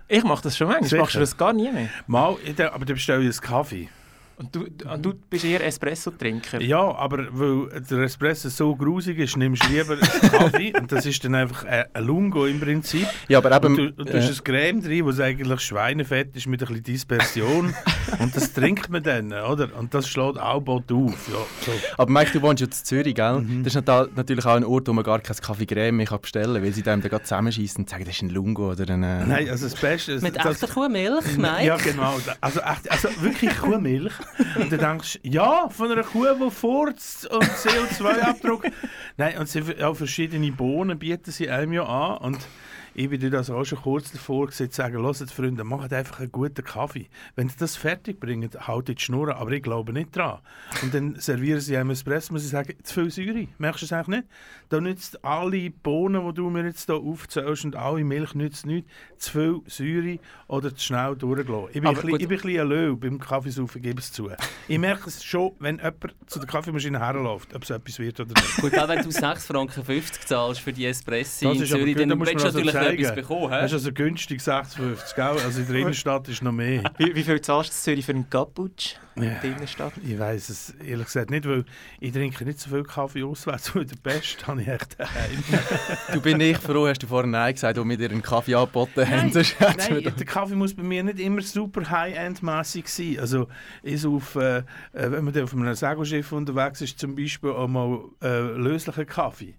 Ich 0.08 0.24
mache 0.24 0.44
das 0.44 0.56
schon 0.56 0.68
manchmal. 0.68 0.88
Sicher. 0.88 1.02
Machst 1.02 1.14
du 1.16 1.20
das 1.20 1.36
gar 1.36 1.52
nie 1.52 1.70
mehr? 1.70 1.88
Mal, 2.06 2.36
aber 2.72 2.84
dann 2.84 2.94
bestelle 2.94 3.20
ich 3.20 3.38
einen 3.38 3.40
Kaffee. 3.40 3.88
Und 4.42 4.54
du, 4.54 4.88
und 4.92 5.02
du 5.04 5.14
bist 5.30 5.44
eher 5.44 5.64
Espresso-Trinker. 5.64 6.60
Ja, 6.62 6.80
aber 6.94 7.26
weil 7.30 7.80
der 7.82 8.00
Espresso 8.00 8.48
so 8.48 8.74
grusig 8.74 9.18
ist, 9.18 9.36
nimmst 9.36 9.64
du 9.64 9.68
lieber 9.68 9.92
einen 9.94 10.00
Kaffee 10.32 10.72
und 10.78 10.90
das 10.90 11.06
ist 11.06 11.24
dann 11.24 11.34
einfach 11.34 11.64
ein 11.64 11.84
ein 11.92 12.04
Lungo 12.04 12.46
im 12.46 12.60
Prinzip. 12.60 13.06
Ja, 13.28 13.38
aber 13.38 13.54
eben, 13.56 13.66
Und 13.66 13.76
du, 13.76 13.82
und 14.02 14.08
du 14.08 14.14
hast 14.14 14.28
äh, 14.28 14.32
ein 14.32 14.44
Creme 14.44 14.82
drin, 14.82 15.06
das 15.06 15.20
eigentlich 15.20 15.60
Schweinefett 15.60 16.36
ist 16.36 16.46
mit 16.46 16.60
ein 16.62 16.68
bisschen 16.68 16.82
Dispersion 16.84 17.74
und 18.18 18.34
das 18.36 18.52
trinkt 18.52 18.88
man 18.90 19.02
dann, 19.02 19.32
oder? 19.32 19.68
Und 19.78 19.94
das 19.94 20.08
schlägt 20.08 20.38
auch 20.38 20.60
bald 20.60 20.90
auf. 20.90 21.28
Ja, 21.28 21.38
so. 21.66 21.72
aber 21.96 22.10
Mike, 22.10 22.30
du 22.32 22.42
wohnst 22.42 22.60
ja 22.60 22.66
in 22.66 22.72
Zürich, 22.72 23.14
gell? 23.14 23.40
Mhm. 23.40 23.64
Das 23.64 23.74
ist 23.74 23.86
nat- 23.86 24.16
natürlich 24.16 24.44
auch 24.44 24.56
ein 24.56 24.64
Ort, 24.64 24.88
wo 24.88 24.92
man 24.92 25.04
gar 25.04 25.20
kein 25.20 25.36
Kaffee 25.36 25.66
Creme 25.66 25.96
mehr 25.96 26.06
kann 26.06 26.20
bestellen 26.20 26.54
kann, 26.54 26.62
weil 26.64 26.72
sie 26.72 26.82
dem 26.82 27.00
dann 27.00 27.10
gerade 27.10 27.24
zusammenschießen 27.24 27.82
und 27.84 27.90
sagen, 27.90 28.04
das 28.04 28.14
ist 28.14 28.22
ein 28.22 28.30
Lungo 28.30 28.70
oder 28.72 28.88
ein... 28.92 29.02
Äh, 29.02 29.26
Nein, 29.26 29.48
also 29.48 29.64
das 29.68 29.74
Beste 29.74 30.12
ist... 30.12 30.22
Mit 30.22 30.36
echter 30.36 30.66
Kuhmilch, 30.68 31.36
Mike? 31.36 31.64
Ja, 31.64 31.76
genau. 31.76 32.14
Also, 32.40 32.60
echt, 32.60 32.90
also 32.90 33.08
wirklich 33.20 33.56
Kuhmilch. 33.58 34.12
Und 34.56 34.72
dann 34.72 34.78
denkst 34.78 35.20
du, 35.22 35.28
ja, 35.28 35.68
von 35.68 35.90
einer 35.90 36.02
Kuh, 36.02 36.26
die 36.40 36.50
furzt 36.50 37.30
und 37.30 37.44
CO2-Abdruck. 37.44 38.64
Nein, 39.16 39.38
und 39.38 39.48
sie, 39.48 39.62
auch 39.82 39.94
verschiedene 39.94 40.52
Bohnen 40.52 40.98
bieten 40.98 41.30
sie 41.30 41.50
einem 41.50 41.72
ja 41.72 41.84
an. 41.84 42.18
Und 42.18 42.38
ich 42.94 43.08
bin 43.08 43.20
dir 43.20 43.30
das 43.30 43.48
auch 43.48 43.64
schon 43.64 43.80
kurz 43.80 44.12
davor 44.12 44.46
gesehen, 44.46 44.70
zu 44.70 44.76
sagen, 44.76 45.02
hört 45.02 45.30
Freunde, 45.30 45.64
macht 45.64 45.92
einfach 45.92 46.20
einen 46.20 46.32
guten 46.32 46.62
Kaffee. 46.64 47.08
Wenn 47.36 47.48
sie 47.48 47.56
das 47.58 47.76
fertig 47.76 48.20
bringen, 48.20 48.50
haltet 48.58 48.98
die 48.98 49.02
Schnur, 49.02 49.34
aber 49.34 49.52
ich 49.52 49.62
glaube 49.62 49.92
nicht 49.92 50.14
dran. 50.14 50.40
Und 50.82 50.92
dann 50.92 51.14
servieren 51.18 51.60
sie 51.60 51.76
einem 51.76 51.90
Espresso, 51.90 52.32
muss 52.32 52.44
ich 52.44 52.50
sagen, 52.50 52.74
zu 52.82 52.94
viel 52.94 53.10
Säure. 53.10 53.48
Merkst 53.58 53.82
du 53.82 53.86
es 53.86 53.92
eigentlich 53.92 54.20
nicht? 54.20 54.28
Da 54.68 54.80
nützt 54.80 55.24
alle 55.24 55.70
Bohnen, 55.70 56.26
die 56.28 56.34
du 56.34 56.50
mir 56.50 56.64
jetzt 56.64 56.86
hier 56.86 56.96
aufzählst 56.96 57.64
und 57.64 57.76
alle 57.76 58.04
Milch 58.04 58.34
nützt 58.34 58.66
nichts. 58.66 58.90
Zu 59.18 59.30
viel 59.30 59.60
Säure 59.66 60.18
oder 60.48 60.74
zu 60.74 60.84
schnell 60.84 61.16
durchgelassen. 61.16 61.68
Ich 61.68 61.74
bin, 61.74 61.84
ein 61.84 61.86
Aber 61.88 61.94
bisschen, 61.94 62.10
gut. 62.10 62.20
ich 62.20 62.28
bin 62.28 62.38
ein 62.38 62.42
bisschen 62.42 62.60
ein 62.60 62.68
Löw 62.68 63.00
beim 63.00 63.18
Kaffeesaufen, 63.18 63.80
gebe 63.80 64.00
es 64.00 64.12
zu. 64.12 64.30
Ich 64.68 64.78
merke 64.78 65.08
es 65.08 65.24
schon, 65.24 65.52
wenn 65.60 65.76
jemand 65.76 66.14
zu 66.26 66.38
der 66.38 66.48
Kaffeemaschine 66.48 66.98
herläuft, 66.98 67.54
ob 67.54 67.62
es 67.62 67.70
etwas 67.70 67.98
wird 67.98 68.20
oder 68.20 68.34
nicht. 68.34 68.56
Gut, 68.56 68.78
auch 68.78 68.88
wenn 68.88 69.02
du 69.02 69.08
6,50 69.08 69.38
Franken 69.40 70.26
zahlst 70.26 70.60
für 70.60 70.72
die 70.72 70.86
Espressi 70.86 71.46
Das 71.46 71.58
in 71.58 71.66
Zürich, 71.66 71.96
dann 71.96 72.20
willst 72.20 72.34
du 72.34 72.44
also 72.44 72.58
natürlich. 72.58 72.81
Etwas 72.86 73.14
bekommen. 73.14 73.50
Das 73.50 73.64
ist 73.66 73.72
also 73.74 73.92
günstig 73.92 74.40
6,50, 74.40 75.14
gell? 75.14 75.24
Also 75.44 75.60
in 75.60 75.66
der 75.66 75.76
Innenstadt 75.76 76.28
ist 76.28 76.42
noch 76.42 76.52
mehr. 76.52 76.82
Wie, 76.98 77.14
wie 77.14 77.22
viel 77.22 77.40
zahlst 77.40 77.70
du 77.70 77.74
in 77.74 77.96
Zürich 77.96 78.06
für 78.06 78.12
einen 78.12 78.28
Cappuccino 78.30 79.00
Ja. 79.16 79.22
in 79.22 79.28
der 79.42 79.44
Innenstadt? 79.56 79.92
Ich 80.04 80.18
weiß 80.18 80.48
es 80.48 80.70
ehrlich 80.86 81.06
gesagt 81.06 81.30
nicht, 81.30 81.46
weil 81.48 81.64
ich 82.00 82.12
trinke 82.12 82.44
nicht 82.44 82.58
so 82.60 82.70
viel 82.70 82.82
Kaffee 82.82 83.22
auswärts, 83.22 83.74
weil 83.74 83.84
der 83.84 83.96
Beste 83.96 84.46
habe 84.46 84.62
ich 84.62 84.68
echt 84.68 84.98
daheim. 84.98 85.44
Du 86.12 86.20
bin 86.20 86.40
ich 86.40 86.58
froh, 86.58 86.86
hast 86.88 87.02
du 87.02 87.06
vorhin 87.06 87.30
Nein 87.30 87.54
gesagt, 87.54 87.78
wo 87.78 87.84
wir 87.88 87.96
dir 87.96 88.10
einen 88.10 88.22
Kaffee 88.22 88.54
angeboten 88.54 89.08
haben. 89.08 89.34
Wir 89.34 89.44
Nein, 89.60 90.14
der 90.16 90.26
Kaffee 90.26 90.54
muss 90.54 90.74
bei 90.74 90.82
mir 90.82 91.02
nicht 91.04 91.20
immer 91.20 91.42
super 91.42 91.88
high-end-mässig 91.90 92.88
sein. 92.88 93.18
Also 93.20 93.48
ich 93.82 94.04
auf, 94.06 94.34
äh, 94.36 94.58
äh, 94.58 94.62
wenn 94.92 95.24
man 95.24 95.42
auf 95.42 95.52
einem 95.54 95.74
Segelschiff 95.74 96.32
unterwegs 96.32 96.80
ist, 96.80 96.98
zum 96.98 97.14
Beispiel 97.14 97.50
auch 97.50 97.68
mal 97.68 98.00
äh, 98.22 98.40
löslichen 98.40 99.06
Kaffee. 99.06 99.54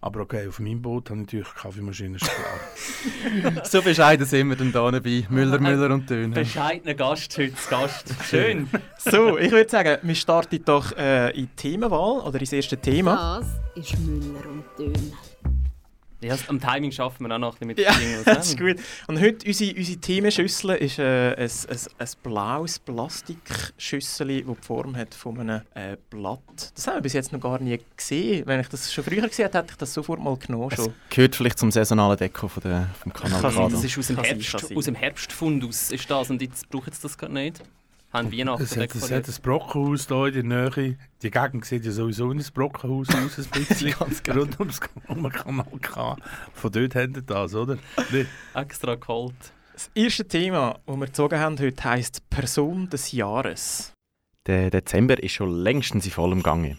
Aber 0.00 0.20
okay, 0.20 0.46
auf 0.46 0.60
meinem 0.60 0.80
Boot 0.80 1.10
habe 1.10 1.20
ich 1.20 1.26
natürlich 1.26 1.54
Kaffeemaschine, 1.54 2.18
klar. 2.18 3.64
so 3.64 3.82
bescheiden 3.82 4.24
sind 4.26 4.48
wir 4.48 4.56
dann 4.56 4.70
da 4.70 4.90
bei 4.90 5.26
Müller, 5.28 5.58
Müller 5.58 5.92
und 5.92 6.06
Töne. 6.06 6.34
Bescheidener 6.34 6.94
Gast 6.94 7.36
heute, 7.36 7.54
Gast. 7.68 8.14
Schön. 8.28 8.68
So, 8.98 9.38
ich 9.38 9.50
würde 9.50 9.70
sagen, 9.70 9.98
wir 10.02 10.14
starten 10.14 10.62
doch 10.64 10.96
äh, 10.96 11.30
in 11.30 11.46
die 11.46 11.56
Themenwahl 11.56 12.20
oder 12.20 12.40
ins 12.40 12.52
erste 12.52 12.76
Thema. 12.76 13.40
Das 13.74 13.84
ist 13.84 13.98
Müller 14.00 14.44
und 14.50 14.64
Dön. 14.78 15.12
Ja, 16.20 16.32
also 16.32 16.44
am 16.48 16.60
Timing 16.60 16.90
schaffen 16.90 17.26
wir 17.26 17.34
auch 17.34 17.38
noch 17.38 17.60
ein 17.60 17.66
bisschen 17.66 17.66
mit 17.68 17.78
Ja, 17.78 17.92
den 17.92 18.02
Jingles. 18.02 18.24
das 18.24 18.48
ist 18.48 18.58
gut. 18.58 18.76
Und 19.06 19.20
heute, 19.20 19.46
unsere, 19.46 19.76
unsere 19.76 19.98
Themenschüssel 19.98 20.70
ist 20.70 20.98
äh, 20.98 21.34
ein, 21.34 21.48
ein, 21.48 21.78
ein 21.98 22.08
blaues 22.22 22.78
Plastikschüssel, 22.80 24.42
das 24.42 24.56
die 24.56 24.66
Form 24.66 24.96
hat 24.96 25.14
von 25.14 25.38
einem 25.38 25.62
äh, 25.74 25.96
Blatt. 26.10 26.72
Das 26.74 26.86
haben 26.88 26.96
wir 26.96 27.02
bis 27.02 27.12
jetzt 27.12 27.32
noch 27.32 27.40
gar 27.40 27.60
nie 27.60 27.78
gesehen. 27.96 28.44
Wenn 28.46 28.58
ich 28.60 28.68
das 28.68 28.92
schon 28.92 29.04
früher 29.04 29.28
gesehen 29.28 29.44
hätte, 29.44 29.58
hätte 29.58 29.68
ich 29.70 29.78
das 29.78 29.94
sofort 29.94 30.20
mal 30.20 30.36
genommen. 30.36 30.68
Es 30.72 30.76
Schon. 30.76 30.94
gehört 31.08 31.36
vielleicht 31.36 31.58
zum 31.58 31.70
saisonalen 31.70 32.18
Deko 32.18 32.48
von 32.48 32.62
der, 32.64 32.88
vom 33.00 33.12
Kanal 33.12 33.40
Kann 33.40 33.52
sein, 33.52 33.68
K. 33.68 33.68
Das 33.70 33.84
ist 33.84 33.98
aus 33.98 34.06
dem, 34.08 34.16
Herbst, 34.18 34.76
aus 34.76 34.84
dem 34.84 34.94
Herbstfundus 34.96 35.90
ist 35.92 36.10
das 36.10 36.30
und 36.30 36.42
jetzt 36.42 36.68
braucht 36.68 36.92
es 36.92 37.00
das 37.00 37.16
gerade 37.16 37.34
nicht. 37.34 37.62
Haben 38.10 38.32
Weihnachten 38.32 38.62
Es 38.62 38.74
hat, 38.76 38.94
es 38.94 39.10
hat 39.10 39.28
ein 39.28 39.34
Brockenhaus 39.42 40.08
hier 40.08 40.26
in 40.34 40.48
der 40.48 40.70
Nähe. 40.70 40.96
Die 41.22 41.30
Gegend 41.30 41.66
sieht 41.66 41.84
ja 41.84 41.92
sowieso 41.92 42.30
in 42.30 42.38
ein 42.38 42.46
Brockenhaus 42.54 43.08
aus, 43.10 43.38
ein 43.38 43.50
bisschen. 43.66 43.92
Rund 44.34 44.58
ums 44.58 44.80
um 45.08 45.22
den 45.22 45.32
Kanal 45.32 45.66
K. 45.82 46.16
Von 46.54 46.72
dort 46.72 46.94
haben 46.94 47.14
sie 47.14 47.22
das, 47.22 47.54
oder? 47.54 47.76
Extra 48.54 48.94
geholt. 48.94 49.34
Das 49.74 49.90
erste 49.94 50.26
Thema, 50.26 50.80
das 50.86 50.96
wir 50.96 51.06
gezogen 51.06 51.38
haben 51.38 51.58
heute, 51.58 51.84
heisst 51.84 52.28
Person 52.30 52.88
des 52.88 53.12
Jahres. 53.12 53.92
Der 54.46 54.70
Dezember 54.70 55.22
ist 55.22 55.32
schon 55.32 55.52
längstens 55.52 56.06
in 56.06 56.10
vollem 56.10 56.42
Gange. 56.42 56.78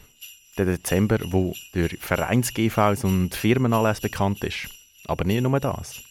Der 0.57 0.65
Dezember, 0.65 1.19
wo 1.29 1.53
durch 1.73 1.95
Vereins-GVs 1.99 3.03
und 3.03 3.35
Firmenanlässe 3.35 4.01
bekannt 4.01 4.43
ist. 4.43 4.67
Aber 5.05 5.25
nicht 5.25 5.43
nur 5.43 5.59
das. 5.59 6.01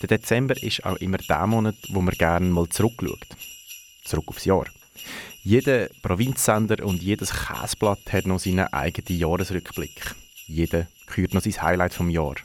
Der 0.00 0.08
Dezember 0.08 0.60
ist 0.62 0.84
auch 0.86 0.96
immer 0.96 1.18
der 1.18 1.46
Monat, 1.46 1.76
wo 1.90 2.00
man 2.00 2.14
gerne 2.14 2.46
mal 2.46 2.68
zurückschaut. 2.68 3.28
Zurück 4.04 4.28
aufs 4.28 4.44
Jahr. 4.44 4.66
Jeder 5.42 5.88
Provinzsender 6.02 6.84
und 6.84 7.02
jedes 7.02 7.30
Käseblatt 7.32 8.12
hat 8.12 8.26
noch 8.26 8.38
seinen 8.38 8.72
eigenen 8.72 9.18
Jahresrückblick. 9.18 10.14
Jeder 10.46 10.86
kürt 11.06 11.34
noch 11.34 11.42
sein 11.42 11.60
Highlight 11.60 11.94
vom 11.94 12.08
Jahr. 12.08 12.36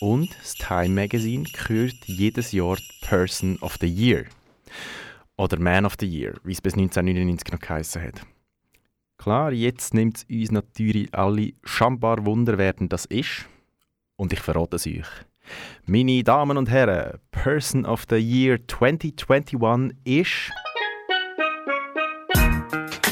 Und 0.00 0.30
das 0.40 0.54
Time 0.54 0.88
Magazine 0.88 1.44
kürt 1.44 1.96
jedes 2.06 2.52
Jahr 2.52 2.76
Person 3.02 3.58
of 3.60 3.76
the 3.80 3.86
Year. 3.86 4.24
Oder 5.36 5.58
Man 5.58 5.86
of 5.86 5.94
the 6.00 6.06
Year, 6.06 6.34
wie 6.44 6.52
es 6.52 6.60
bis 6.60 6.74
1999 6.74 7.52
noch 7.52 7.60
geheissen 7.60 8.02
hat. 8.02 8.26
Klar, 9.18 9.52
jetzt 9.52 9.94
nimmt 9.94 10.16
es 10.16 10.24
uns 10.28 10.50
natürlich 10.50 11.14
alle 11.14 11.52
schambar 11.62 12.26
Wunder, 12.26 12.58
wer 12.58 12.72
das 12.72 13.04
ist. 13.04 13.46
Und 14.16 14.32
ich 14.32 14.40
verrate 14.40 14.76
es 14.76 14.86
euch. 14.86 15.06
Meine 15.86 16.22
Damen 16.22 16.56
und 16.56 16.70
Herren, 16.70 17.18
Person 17.30 17.84
of 17.84 18.04
the 18.08 18.16
Year 18.16 18.58
2021 18.68 19.96
ist 20.04 20.52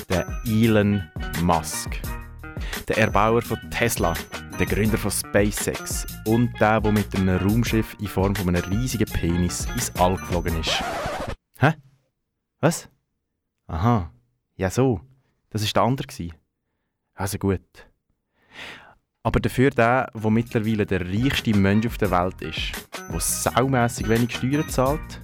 der 0.09 0.27
Elon 0.47 1.03
Musk. 1.43 2.01
Der 2.89 2.99
Erbauer 2.99 3.43
von 3.43 3.59
Tesla, 3.71 4.15
der 4.59 4.67
Gründer 4.67 4.99
von 4.99 5.11
SpaceX 5.11 6.07
und 6.27 6.53
der, 6.61 6.81
der 6.81 6.93
mit 6.93 7.15
einem 7.17 7.39
Raumschiff 7.39 7.97
in 8.01 8.07
Form 8.07 8.35
von 8.35 8.49
einem 8.49 8.63
riesigen 8.65 9.11
Penis 9.13 9.67
ins 9.75 9.95
All 9.97 10.17
geflogen 10.17 10.61
ist. 10.61 10.83
Hä? 11.59 11.75
Was? 12.61 12.89
Aha. 13.67 14.13
Ja, 14.57 14.71
so. 14.71 15.01
Das 15.51 15.63
war 15.63 15.71
der 15.73 15.83
andere. 15.83 16.07
Also 17.15 17.39
gut. 17.39 17.90
Aber 19.23 19.39
dafür 19.39 19.71
der, 19.71 20.11
der 20.15 20.31
mittlerweile 20.31 20.87
der 20.87 21.03
reichste 21.07 21.55
Mensch 21.55 21.87
auf 21.87 21.99
der 21.99 22.11
Welt 22.11 22.41
ist, 22.41 22.89
der 23.13 23.21
saumässig 23.21 24.09
wenig 24.09 24.35
Steuern 24.35 24.69
zahlt 24.69 25.21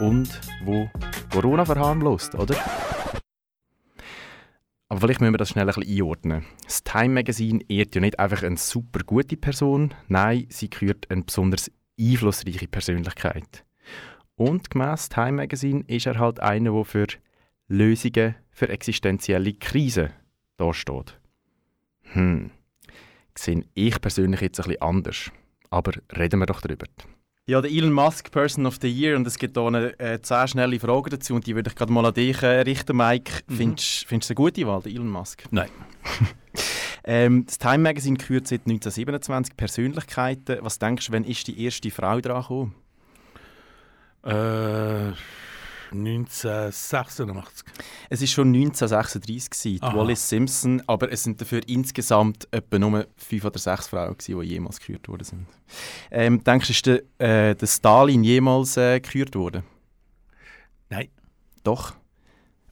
und 0.00 0.40
wo 0.64 0.88
Corona 1.30 1.64
verharmlost, 1.64 2.34
oder? 2.34 2.56
Aber 4.88 5.00
vielleicht 5.00 5.20
müssen 5.20 5.34
wir 5.34 5.38
das 5.38 5.50
schnell 5.50 5.68
ein 5.68 5.74
bisschen 5.74 5.98
einordnen. 5.98 6.46
Das 6.64 6.82
Time 6.82 7.14
Magazine 7.14 7.60
ehrt 7.68 7.94
ja 7.94 8.00
nicht 8.00 8.18
einfach 8.18 8.42
eine 8.42 8.56
super 8.56 9.00
gute 9.04 9.36
Person, 9.36 9.92
nein, 10.08 10.46
sie 10.48 10.70
kürt 10.70 11.10
eine 11.10 11.24
besonders 11.24 11.70
einflussreiche 12.00 12.68
Persönlichkeit. 12.68 13.64
Und 14.36 14.70
gemäss 14.70 15.08
Time 15.08 15.32
Magazine 15.32 15.84
ist 15.88 16.06
er 16.06 16.18
halt 16.18 16.40
einer, 16.40 16.72
der 16.72 16.84
für 16.84 17.06
Lösungen 17.68 18.36
für 18.50 18.68
existenzielle 18.68 19.54
Krisen 19.54 20.10
dasteht. 20.56 21.18
Hm, 22.12 22.50
sehe 23.38 23.64
ich 23.74 24.00
persönlich 24.00 24.40
jetzt 24.40 24.60
ein 24.60 24.64
bisschen 24.64 24.82
anders. 24.82 25.30
Aber 25.70 25.92
reden 26.16 26.40
wir 26.40 26.46
doch 26.46 26.60
darüber. 26.60 26.86
Ja, 27.48 27.60
der 27.60 27.70
Elon 27.70 27.92
Musk, 27.92 28.32
Person 28.32 28.66
of 28.66 28.78
the 28.82 28.88
Year, 28.88 29.16
und 29.16 29.24
es 29.24 29.38
gibt 29.38 29.56
hier 29.56 29.66
eine, 29.66 29.98
äh, 30.00 30.20
zehn 30.20 30.48
schnelle 30.48 30.80
Fragen 30.80 31.10
dazu 31.10 31.34
und 31.34 31.46
die 31.46 31.54
würde 31.54 31.70
ich 31.70 31.76
gerade 31.76 31.92
mal 31.92 32.04
an 32.04 32.12
dich 32.12 32.42
äh, 32.42 32.62
richten, 32.62 32.96
Mike. 32.96 33.30
Findest 33.48 34.04
findest 34.06 34.30
du 34.30 34.32
eine 34.32 34.36
gute 34.36 34.66
Wahl, 34.66 34.82
der 34.82 34.90
Elon 34.90 35.08
Musk? 35.08 35.44
Nein. 35.52 35.68
ähm, 37.04 37.46
das 37.46 37.58
Time 37.58 37.78
Magazine 37.78 38.16
kürt 38.16 38.48
seit 38.48 38.62
1927 38.62 39.56
Persönlichkeiten. 39.56 40.58
Was 40.62 40.80
denkst 40.80 41.06
du, 41.06 41.12
wann 41.12 41.22
ist 41.22 41.46
die 41.46 41.62
erste 41.62 41.88
Frau 41.92 42.20
dran 42.20 42.42
gekommen? 42.42 42.74
Äh, 44.24 45.12
1986. 45.92 47.66
Es 48.10 48.20
war 48.20 48.26
schon 48.26 48.48
1936, 48.48 49.50
gewesen, 49.50 49.82
Aha. 49.82 49.96
Wallis 49.96 50.28
Simpson, 50.28 50.82
aber 50.86 51.10
es 51.12 51.22
sind 51.22 51.40
dafür 51.40 51.60
insgesamt 51.66 52.48
etwa 52.50 52.78
nur 52.78 53.06
fünf 53.16 53.44
oder 53.44 53.58
sechs 53.58 53.88
Frauen, 53.88 54.16
gewesen, 54.16 54.40
die 54.40 54.46
jemals 54.46 54.80
gekürt 54.80 55.08
worden 55.08 55.24
sind. 55.24 55.46
Ähm, 56.10 56.42
denkst 56.42 56.66
du, 56.66 56.72
ist 56.72 56.86
der, 56.86 57.50
äh, 57.50 57.54
der 57.54 57.66
Stalin 57.66 58.24
jemals 58.24 58.76
äh, 58.76 59.00
gekürt 59.00 59.34
worden? 59.34 59.62
Nein. 60.88 61.08
Doch. 61.62 61.94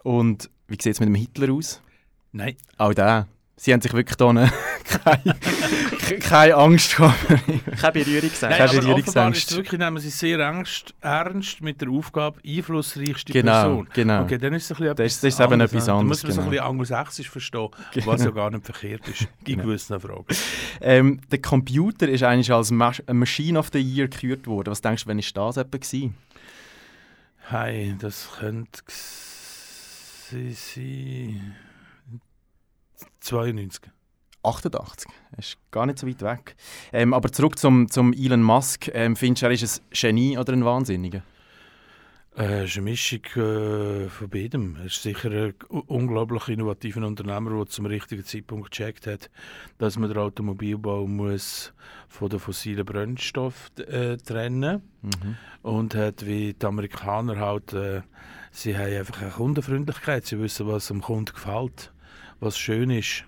Und 0.03 0.51
wie 0.69 0.75
sieht 0.75 0.95
es 0.95 1.01
mit 1.01 1.09
dem 1.09 1.15
Hitler 1.15 1.53
aus? 1.53 1.81
Nein. 2.33 2.57
Auch 2.79 2.95
der. 2.95 3.29
Sie 3.57 3.73
haben 3.73 3.81
sich 3.81 3.93
wirklich 3.93 4.17
da 4.17 4.33
keine, 5.03 6.19
keine 6.21 6.55
Angst 6.57 6.97
gehabt. 6.97 7.17
Keine 7.81 7.93
Berührungsängste. 7.93 8.47
Nein, 8.49 8.59
Keine 8.59 8.79
aber 8.81 8.95
offenbar 8.95 9.31
ist 9.31 9.57
wirklich, 9.57 9.79
nehmen 9.81 9.99
sie 9.99 10.11
sehr 10.11 10.39
ernst, 10.39 10.95
ernst 11.01 11.61
mit 11.63 11.81
der 11.81 11.89
Aufgabe, 11.91 12.39
einflussreichste 12.47 13.33
Genau, 13.33 13.53
Person. 13.53 13.89
genau. 13.95 14.23
Okay, 14.23 14.39
dann 14.39 14.53
ist 14.55 14.65
es 14.65 14.71
ein 14.73 14.77
bisschen 14.79 14.97
Das 14.97 15.07
ist- 15.07 15.25
das 15.25 15.35
ist 15.35 15.41
eben 15.41 15.53
anderes, 15.53 15.73
etwas 15.73 15.87
ja. 15.87 15.93
Da 15.95 15.99
anderes, 16.01 16.19
muss 16.19 16.23
man 16.23 16.31
es 16.31 16.39
ein 16.39 16.45
genau. 16.45 16.51
bisschen 16.51 16.67
angelsächsisch 16.71 17.31
verstehen, 17.31 17.69
Genau. 17.93 18.07
was 18.07 18.25
ja 18.25 18.31
gar 18.31 18.51
nicht 18.51 18.65
verkehrt 18.65 19.09
ist, 19.09 19.21
in 19.23 19.29
Genau. 19.45 19.63
gewissen 19.65 20.01
Fragen. 20.01 20.27
ähm, 20.81 21.21
der 21.31 21.41
Computer 21.43 22.09
ist 22.09 22.23
eigentlich 22.23 22.53
als 22.53 22.71
Mas 22.71 23.03
Machine 23.13 23.59
of 23.59 23.71
the 23.73 23.81
Year 23.81 24.09
gekürt 24.09 24.47
worden. 24.47 24.71
Was 24.71 24.81
denkst 24.81 25.05
du, 25.05 25.09
wann 25.11 25.19
war 25.19 25.25
das 25.53 25.57
etwa? 25.57 25.79
Gewesen? 25.79 26.15
Hey, 27.49 27.95
das 27.99 28.29
könnte 28.39 28.81
sein... 30.31 31.55
92. 33.21 33.81
88. 34.45 35.11
Das 35.37 35.47
ist 35.47 35.59
gar 35.71 35.87
nicht 35.87 35.99
so 35.99 36.07
weit 36.07 36.23
weg. 36.23 36.57
Ähm, 36.93 37.15
aber 37.15 37.31
zurück 37.33 37.59
zum, 37.59 37.91
zum 37.91 38.13
Elon 38.13 38.43
Musk. 38.43 38.91
Ähm, 38.95 39.17
findest 39.17 39.43
du, 39.43 39.47
er 39.47 39.53
ist 39.53 39.81
ein 39.81 39.85
Genie 39.93 40.39
oder 40.39 40.53
ein 40.53 40.65
Wahnsinniger? 40.65 41.23
Äh, 42.37 42.65
es 42.65 42.71
ist 42.71 42.77
eine 42.79 42.91
Mischung 42.91 43.25
äh, 43.37 44.09
von 44.09 44.29
beidem. 44.29 44.77
Er 44.81 44.87
ist 44.87 45.01
sicher 45.03 45.31
ein 45.31 45.55
unglaublich 45.87 46.49
innovativer 46.49 47.07
Unternehmer, 47.07 47.51
der 47.57 47.67
zum 47.67 47.87
richtigen 47.87 48.25
Zeitpunkt 48.25 48.73
gecheckt 48.73 49.07
hat, 49.07 49.31
dass 49.79 49.97
man 49.99 50.09
den 50.09 50.19
Automobilbau 50.19 51.07
muss 51.07 51.73
von 52.09 52.29
den 52.29 52.41
fossilen 52.41 52.85
Brennstoffen 52.85 53.85
äh, 53.87 54.17
trennen 54.17 54.83
Mhm. 55.03 55.37
und 55.61 55.95
hat 55.95 56.25
wie 56.27 56.55
die 56.55 56.67
Amerikaner 56.67 57.39
halt, 57.39 57.75
äh, 57.75 58.01
sie 58.51 58.75
haben 58.77 58.97
einfach 58.97 59.21
eine 59.21 59.31
Kundenfreundlichkeit, 59.31 60.25
sie 60.25 60.41
wissen, 60.41 60.67
was 60.67 60.89
dem 60.89 61.03
Kunden 61.03 61.35
gefällt, 61.35 61.93
was 62.41 62.57
schön 62.57 62.89
ist. 62.89 63.25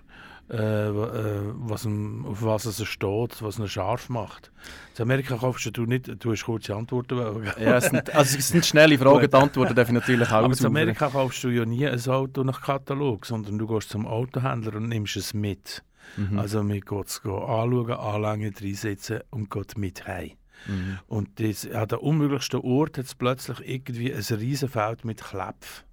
Äh, 0.49 0.55
äh, 0.55 1.41
was 1.55 1.85
auf 1.85 2.41
was 2.41 2.79
er 2.79 2.85
steht, 2.85 3.41
was 3.41 3.59
ihn 3.59 3.67
scharf 3.67 4.07
macht. 4.07 4.49
In 4.95 5.01
Amerika 5.01 5.35
kaufst 5.35 5.69
du 5.75 5.85
nicht, 5.85 6.23
du 6.23 6.31
hast 6.31 6.45
kurze 6.45 6.73
Antworten. 6.73 7.17
Ja, 7.59 7.75
es 7.75 7.87
sind, 7.87 8.15
also 8.15 8.37
es 8.37 8.47
sind 8.47 8.65
schnelle 8.65 8.97
Fragen, 8.99 9.29
die 9.29 9.35
Antworten 9.35 9.75
darf 9.75 9.89
ich 9.89 9.93
natürlich 9.93 10.29
auch 10.29 10.43
aber 10.45 10.57
in. 10.57 10.65
Amerika 10.65 11.09
kaufst 11.09 11.43
du 11.43 11.49
ja 11.49 11.65
nie 11.65 11.85
ein 11.85 11.99
Auto 12.07 12.45
nach 12.45 12.61
Katalog, 12.61 13.25
sondern 13.25 13.57
du 13.57 13.67
gehst 13.67 13.89
zum 13.89 14.07
Autohändler 14.07 14.75
und 14.75 14.87
nimmst 14.87 15.17
es 15.17 15.33
mit. 15.33 15.83
Mhm. 16.15 16.39
Also 16.39 16.65
wir 16.65 16.79
gehen 16.79 17.03
es 17.05 17.19
anschauen, 17.25 17.91
anlängen, 17.91 18.55
reinsetzen 18.57 19.19
und 19.29 19.51
gehen 19.51 19.65
mit 19.75 20.07
heim. 20.07 20.31
Mhm. 20.65 20.99
Und 21.07 21.41
das, 21.41 21.69
an 21.69 21.89
der 21.89 22.01
unmöglichsten 22.01 22.61
Ort 22.61 22.97
hat 22.97 23.05
es 23.05 23.15
plötzlich 23.15 23.59
irgendwie 23.67 24.13
ein 24.13 24.21
Riesenfeld 24.21 25.03
mit 25.03 25.21
Klepf. 25.21 25.83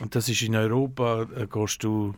Und 0.00 0.14
das 0.14 0.28
ist 0.28 0.42
in 0.42 0.56
Europa, 0.56 1.26
äh, 1.34 1.46
gehst 1.46 1.84
du, 1.84 2.14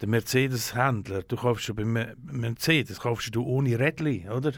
der 0.00 0.08
Mercedes-Händler, 0.08 1.22
du 1.22 1.36
kaufst 1.36 1.68
ja 1.68 1.74
beim 1.74 1.92
Me- 1.92 2.16
Mercedes, 2.22 3.00
kaufst 3.00 3.34
du 3.34 3.42
ohne 3.44 3.78
Rädli, 3.78 4.28
oder? 4.28 4.52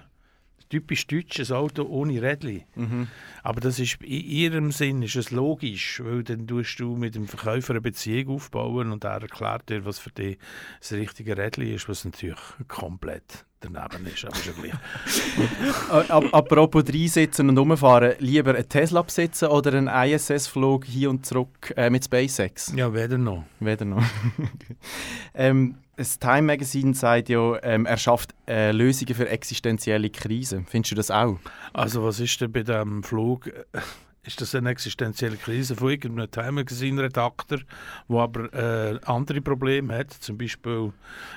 Typisch 0.73 1.07
deutsches 1.07 1.53
Auto 1.53 1.83
ohne 1.83 2.23
Rädli. 2.23 2.65
Mhm. 2.77 3.09
Aber 3.43 3.61
das 3.61 3.79
ist, 3.79 3.99
in 4.03 4.25
ihrem 4.25 4.73
Sinn 4.73 5.03
ist 5.03 5.17
es 5.17 5.31
logisch, 5.31 6.01
weil 6.03 6.23
dann 6.23 6.47
tust 6.47 6.81
du 6.81 6.97
mit 6.97 7.15
dem 7.15 7.29
Verkäufer 7.29 7.75
eine 7.75 7.83
Beziehung 7.83 8.37
aufbauen 8.37 8.91
und 8.91 9.05
er 9.05 9.21
erklärt 9.21 9.69
dir, 9.69 9.85
was 9.85 9.99
für 9.99 10.09
dich 10.11 10.39
das 10.81 10.93
richtige 10.93 11.37
Rädli 11.37 11.75
ist, 11.75 11.91
was 11.91 12.07
natürlich 12.07 12.39
komplett 12.69 13.45
daneben 13.61 14.07
ist. 14.07 14.25
Aber 14.25 14.37
ja 14.47 14.53
gleich. 14.59 14.73
Äh, 15.93 16.11
ap- 16.11 16.33
Apropos 16.35 16.85
reinsitzen 16.89 17.51
und 17.51 17.59
rumfahren, 17.59 18.15
lieber 18.19 18.55
einen 18.55 18.67
Tesla 18.67 19.03
besitzen 19.03 19.49
oder 19.49 19.75
einen 19.75 19.89
ISS-Flug 19.89 20.87
hier 20.87 21.11
und 21.11 21.27
zurück 21.27 21.75
äh, 21.77 21.91
mit 21.91 22.05
SpaceX? 22.05 22.73
Ja, 22.75 22.95
weder 22.95 23.19
noch. 23.19 23.45
Weder 23.61 23.85
noch. 23.85 24.03
ähm, 25.35 25.77
das 25.97 26.19
Time 26.19 26.43
Magazine 26.43 26.95
sagt 26.95 27.29
ja, 27.29 27.63
ähm, 27.63 27.87
er 27.87 27.97
schafft 27.97 28.35
äh, 28.49 28.73
Lösungen 28.73 29.15
für 29.15 29.29
existenzielle 29.29 30.11
Krisen. 30.11 30.67
Findest 30.67 30.93
du 30.93 30.95
das 30.97 31.11
auch? 31.11 31.39
Also 31.73 32.05
was 32.05 32.21
ist 32.21 32.41
denn 32.41 32.53
bei 32.53 32.63
diesem 32.63 33.03
Flug? 33.03 33.47
äh, 33.49 33.81
Ist 34.25 34.41
das 34.41 34.55
eine 34.55 34.71
existenzielle 34.71 35.37
Krise 35.37 35.75
von 35.75 35.91
irgendeinem 35.91 36.31
Time 36.31 36.53
Magazine-Redakteur, 36.53 37.59
der 38.09 38.17
aber 38.19 38.53
äh, 38.55 38.99
andere 39.05 39.41
Probleme 39.41 39.97
hat? 39.99 40.13
Zum 40.13 40.39
Beispiel 40.39 40.93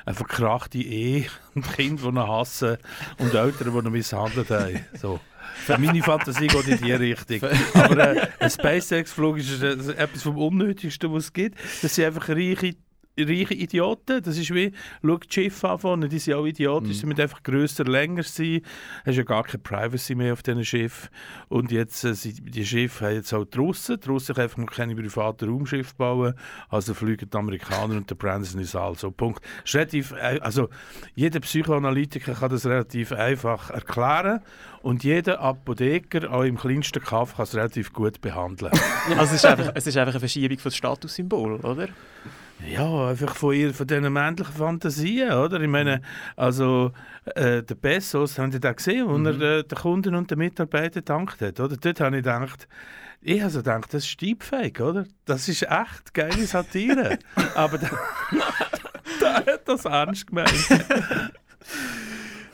eine 0.06 0.16
verkrachte 0.16 0.78
Ehe, 0.78 1.26
ein 1.56 1.64
Kind, 1.64 2.00
das 2.00 2.06
ihn 2.08 2.20
hassen 2.20 2.78
und 3.18 3.34
Eltern, 3.34 3.74
die 3.74 3.88
ihn 3.88 3.92
misshandelt 3.92 4.50
haben. 4.52 4.86
So. 4.94 5.20
Meine 5.68 6.02
Fantasie 6.04 6.48
geht 6.48 6.68
in 6.68 6.78
die 6.78 6.92
Richtung. 6.94 7.50
Aber 7.74 7.98
äh, 8.16 8.28
ein 8.40 8.50
SpaceX-Flug 8.50 9.38
ist 9.38 9.62
äh, 9.62 9.74
etwas 9.94 10.24
vom 10.24 10.38
Unnötigsten, 10.38 11.12
was 11.12 11.26
es 11.26 11.34
gibt. 11.34 11.58
Das 11.82 11.96
sind 11.96 12.06
einfach 12.06 12.30
reiche 12.30 12.76
reiche 13.18 13.54
Idioten. 13.54 14.22
Das 14.22 14.38
ist 14.38 14.54
wie, 14.54 14.72
schau 15.02 15.18
die 15.18 15.34
Schiffe 15.34 15.70
an 15.70 15.80
vorne, 15.80 16.10
die 16.10 16.20
sind 16.20 16.34
auch 16.34 16.46
Idioten, 16.46 16.94
sie 16.94 17.06
müssen 17.06 17.22
einfach 17.22 17.44
grösser, 17.44 17.86
länger 17.86 18.24
sein. 18.24 18.62
Du 19.04 19.10
hast 19.10 19.18
ja 19.18 19.24
gar 19.24 19.44
keine 19.44 19.60
Privacy 19.60 20.16
mehr 20.16 20.34
auf 20.34 20.44
diesen 20.44 20.66
Schiffen. 20.66 21.10
Und 21.48 21.72
jetzt, 21.72 22.04
äh, 22.04 22.14
sind 22.14 22.56
die 22.56 22.66
Schiffe 22.66 23.06
haben 23.06 23.16
jetzt 23.16 23.34
auch 23.34 23.46
die 23.46 23.58
Russen. 23.58 24.00
Die 24.00 24.08
Russen 24.08 24.36
können 24.36 24.50
einfach 24.50 24.76
keine 24.76 24.96
privaten 24.96 25.50
Raumschiffe 25.50 25.94
bauen. 25.98 26.34
Also 26.70 26.94
fliegen 26.94 27.30
die 27.30 27.38
Amerikaner 27.38 27.98
und 27.98 28.10
der 28.10 28.16
Branson 28.16 28.62
ist 28.62 28.76
also. 28.76 29.12
Punkt. 29.12 29.44
Ist 29.64 29.76
relativ, 29.76 30.12
äh, 30.12 30.40
also 30.42 30.70
jeder 31.16 31.40
Psychoanalytiker 31.40 32.34
kann 32.34 32.50
das 32.50 32.66
relativ 32.66 33.12
einfach 33.12 33.70
erklären. 33.70 34.42
Und 34.82 35.04
jeder 35.04 35.40
Apotheker, 35.40 36.32
auch 36.32 36.44
im 36.44 36.58
kleinsten 36.58 37.02
Kaff, 37.02 37.36
kann 37.36 37.44
es 37.44 37.56
relativ 37.56 37.92
gut 37.92 38.22
behandeln. 38.22 38.72
Also 39.18 39.36
es 39.36 39.44
ist 39.44 39.46
einfach, 39.46 39.72
es 39.76 39.88
ist 39.88 39.98
einfach 39.98 40.14
eine 40.14 40.20
Verschiebung 40.20 40.58
von 40.58 40.72
Statussymbol, 40.72 41.56
oder? 41.62 41.90
Ja, 42.64 43.10
einfach 43.10 43.36
von, 43.36 43.54
ihr, 43.54 43.74
von 43.74 43.86
diesen 43.86 44.12
männlichen 44.12 44.54
Fantasien, 44.54 45.32
oder? 45.32 45.60
Ich 45.60 45.68
meine, 45.68 46.02
also 46.36 46.92
äh, 47.36 47.62
der 47.64 47.76
Bezos, 47.76 48.40
haben 48.40 48.52
Sie 48.52 48.60
das 48.60 48.78
gesehen, 48.78 49.08
wo 49.08 49.18
er 49.18 49.42
äh, 49.42 49.64
den 49.64 49.78
Kunden 49.78 50.16
und 50.16 50.32
den 50.32 50.38
Mitarbeitern 50.38 51.04
gedankt 51.04 51.42
hat, 51.42 51.60
oder? 51.60 51.76
Dort 51.76 52.00
habe 52.00 52.18
ich 52.18 52.24
gedacht, 52.24 52.68
ich 53.22 53.42
habe 53.42 53.52
so 53.52 53.60
gedacht, 53.60 53.94
das 53.94 54.06
ist 54.06 54.22
Deepfake, 54.22 54.80
oder? 54.80 55.06
Das 55.26 55.50
ist 55.50 55.64
echt 55.64 56.14
geile 56.14 56.46
Satire. 56.46 57.20
Aber 57.56 57.78
da, 57.78 57.90
da 59.20 59.34
hat 59.46 59.68
das 59.68 59.86
ernst 59.86 60.28
gemeint. 60.28 60.52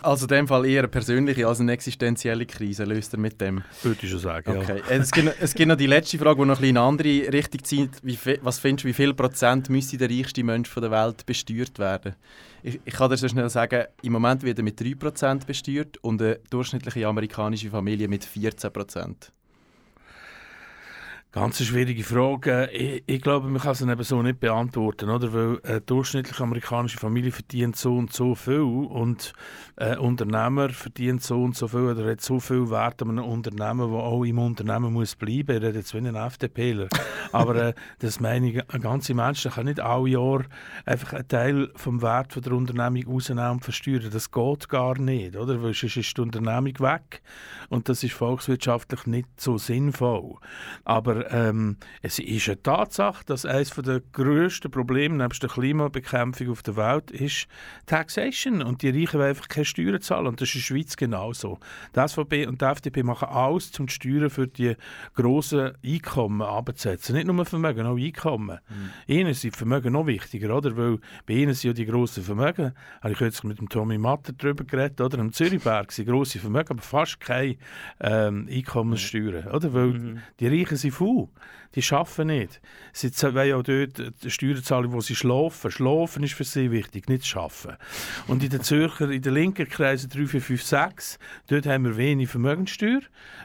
Also 0.03 0.25
in 0.25 0.29
dem 0.29 0.47
Fall 0.47 0.65
eher 0.65 0.79
eine 0.79 0.87
persönliche 0.87 1.47
als 1.47 1.59
eine 1.59 1.71
existenzielle 1.73 2.45
Krise 2.45 2.83
löst 2.85 3.13
er 3.13 3.19
mit 3.19 3.39
dem. 3.39 3.63
Würde 3.83 3.99
ich 4.03 4.09
schon 4.09 4.19
sagen, 4.19 4.57
Okay. 4.57 4.81
Äh, 4.89 4.97
Es, 4.97 5.11
gibt, 5.11 5.25
noch- 5.27 5.33
es 5.39 5.53
gibt 5.53 5.67
noch 5.69 5.75
die 5.77 5.87
letzte 5.87 6.17
Frage, 6.17 6.41
die 6.41 6.47
noch 6.47 6.55
ein 6.57 6.61
bisschen 6.61 6.69
in 6.69 6.77
eine 6.77 6.87
andere 6.87 7.33
Richtung 7.33 7.63
zieht. 7.63 7.91
Wie, 8.01 8.17
was 8.41 8.59
findest 8.59 8.83
du, 8.85 8.87
wie 8.89 8.93
viel 8.93 9.13
Prozent 9.13 9.69
müsste 9.69 9.97
der 9.97 10.09
reichste 10.09 10.43
Mensch 10.43 10.69
von 10.69 10.81
der 10.81 10.91
Welt 10.91 11.25
besteuert 11.25 11.77
werden? 11.79 12.15
Ich, 12.63 12.79
ich 12.83 12.93
kann 12.93 13.09
dir 13.09 13.17
so 13.17 13.27
schnell 13.27 13.49
sagen, 13.49 13.85
im 14.01 14.13
Moment 14.13 14.43
wird 14.43 14.57
er 14.59 14.63
mit 14.63 14.79
3% 14.79 15.45
besteuert 15.45 15.97
und 16.03 16.21
eine 16.21 16.39
durchschnittliche 16.49 17.07
amerikanische 17.07 17.69
Familie 17.69 18.07
mit 18.07 18.25
14%. 18.25 19.15
Ganz 21.33 21.61
eine 21.61 21.67
schwierige 21.67 22.03
Frage. 22.03 22.69
Ich, 22.73 23.03
ich 23.07 23.21
glaube, 23.21 23.47
man 23.47 23.61
kann 23.61 23.73
sie 23.73 23.89
eben 23.89 24.03
so 24.03 24.21
nicht 24.21 24.41
beantworten, 24.41 25.09
oder? 25.09 25.31
Weil 25.31 25.61
eine 25.63 25.79
durchschnittliche 25.79 26.43
amerikanische 26.43 26.97
Familie 26.97 27.31
verdient 27.31 27.77
so 27.77 27.95
und 27.95 28.11
so 28.11 28.35
viel 28.35 28.59
und 28.59 29.31
ein 29.77 29.97
Unternehmer 29.99 30.71
verdient 30.71 31.23
so 31.23 31.41
und 31.41 31.55
so 31.55 31.69
viel 31.69 31.85
oder 31.85 32.05
hat 32.11 32.19
so 32.19 32.41
viel 32.41 32.69
Wert 32.69 33.01
an 33.01 33.11
einem 33.11 33.23
Unternehmen, 33.23 33.91
der 33.91 33.99
auch 34.01 34.25
im 34.25 34.39
Unternehmen 34.39 34.91
muss 34.91 35.15
bleiben. 35.15 35.55
Ich 35.55 35.63
rede 35.63 35.79
jetzt 35.79 35.93
wie 35.93 35.99
ein 35.99 36.15
FDPler. 36.15 36.89
Aber 37.31 37.55
äh, 37.55 37.73
das 37.99 38.19
meine 38.19 38.51
ich, 38.51 38.69
ein 38.69 38.81
ganzer 38.81 39.13
Mensch 39.13 39.47
kann 39.47 39.67
nicht 39.67 39.79
alle 39.79 40.09
Jahr 40.09 40.43
einfach 40.85 41.13
einen 41.13 41.29
Teil 41.29 41.71
vom 41.77 42.01
Wert 42.01 42.33
von 42.33 42.41
der 42.41 42.51
Unternehmung 42.51 43.07
rausnehmen 43.07 43.51
und 43.51 43.63
versteuern. 43.63 44.09
Das 44.11 44.31
geht 44.31 44.67
gar 44.67 44.99
nicht, 44.99 45.37
oder? 45.37 45.63
Weil 45.63 45.73
sonst 45.73 45.95
ist 45.95 46.17
die 46.17 46.21
Unternehmung 46.21 46.77
weg 46.79 47.21
und 47.69 47.87
das 47.87 48.03
ist 48.03 48.15
volkswirtschaftlich 48.15 49.05
nicht 49.05 49.29
so 49.39 49.57
sinnvoll. 49.57 50.35
Aber 50.83 51.20
ähm, 51.29 51.77
es 52.01 52.19
ist 52.19 52.47
eine 52.47 52.61
Tatsache, 52.61 53.23
dass 53.25 53.45
eines 53.45 53.71
der 53.71 54.01
grössten 54.11 54.71
Probleme 54.71 55.15
neben 55.15 55.39
der 55.39 55.49
Klimabekämpfung 55.49 56.49
auf 56.49 56.63
der 56.63 56.75
Welt 56.75 57.11
ist 57.11 57.47
Taxation. 57.85 58.61
Und 58.61 58.81
die 58.81 58.89
Reichen 58.89 59.19
wollen 59.19 59.29
einfach 59.29 59.47
keine 59.47 59.65
Steuern 59.65 60.01
zahlen. 60.01 60.27
Und 60.27 60.41
das 60.41 60.49
ist 60.49 60.55
in 60.55 60.59
der 60.59 60.65
Schweiz 60.65 60.97
genauso. 60.97 61.59
Die 61.95 62.07
SVP 62.07 62.47
und 62.47 62.61
die 62.61 62.65
FDP 62.65 63.03
machen 63.03 63.29
alles, 63.29 63.77
um 63.79 63.87
die 63.87 63.93
Steuern 63.93 64.29
für 64.29 64.47
die 64.47 64.75
grossen 65.13 65.71
Einkommen 65.85 66.41
abzusetzen. 66.41 67.15
Nicht 67.15 67.27
nur 67.27 67.45
Vermögen, 67.45 67.85
auch 67.85 67.97
Einkommen. 67.97 68.59
Ihnen 69.07 69.33
sind 69.33 69.55
Vermögen 69.55 69.93
noch 69.93 70.07
wichtiger, 70.07 70.55
oder? 70.55 70.75
Weil 70.77 70.99
bei 71.25 71.33
ihnen 71.33 71.53
sind 71.53 71.69
ja 71.69 71.73
die 71.73 71.85
grossen 71.85 72.23
Vermögen, 72.23 72.73
habe 73.01 73.11
ich 73.11 73.17
kürzlich 73.17 73.43
mit 73.43 73.59
dem 73.59 73.69
Tommy 73.69 73.97
Matter 73.97 74.33
darüber 74.33 74.63
geredet, 74.63 75.01
oder? 75.01 75.19
Am 75.19 75.31
Zürichberg 75.31 75.91
sind 75.91 76.07
grosse 76.07 76.39
Vermögen, 76.39 76.71
aber 76.71 76.81
fast 76.81 77.19
keine 77.19 77.57
ähm, 77.99 78.47
Einkommenssteuern, 78.49 79.47
oder? 79.47 79.73
Weil 79.73 80.21
die 80.39 80.47
Reichen 80.47 80.77
sind 80.77 80.91
faul. 80.91 81.10
Peru 81.11 81.29
Die 81.75 81.83
arbeiten 81.93 82.27
nicht. 82.27 82.59
Sie 82.93 83.09
wollen 83.21 83.53
auch 83.53 83.63
dort 83.63 84.23
die 84.23 84.29
Steuern 84.31 84.61
zahlen, 84.63 84.91
wo 84.91 84.99
sie 85.01 85.15
schlafen. 85.15 85.71
Schlafen 85.71 86.23
ist 86.23 86.33
für 86.33 86.43
sie 86.43 86.69
wichtig, 86.71 87.07
nicht 87.07 87.23
das 87.23 87.35
Arbeiten. 87.35 87.77
Und 88.27 88.43
in 88.43 88.49
den 88.49 88.61
Zürcher, 88.61 89.09
in 89.09 89.21
den 89.21 89.33
linken 89.33 89.67
Kreisen 89.69 90.09
3, 90.09 90.25
4, 90.27 90.41
5, 90.41 90.63
6, 90.63 91.19
dort 91.47 91.65
haben 91.65 91.85
wir 91.85 91.95
wenig 91.97 92.29
Vermögenssteuer, 92.29 92.99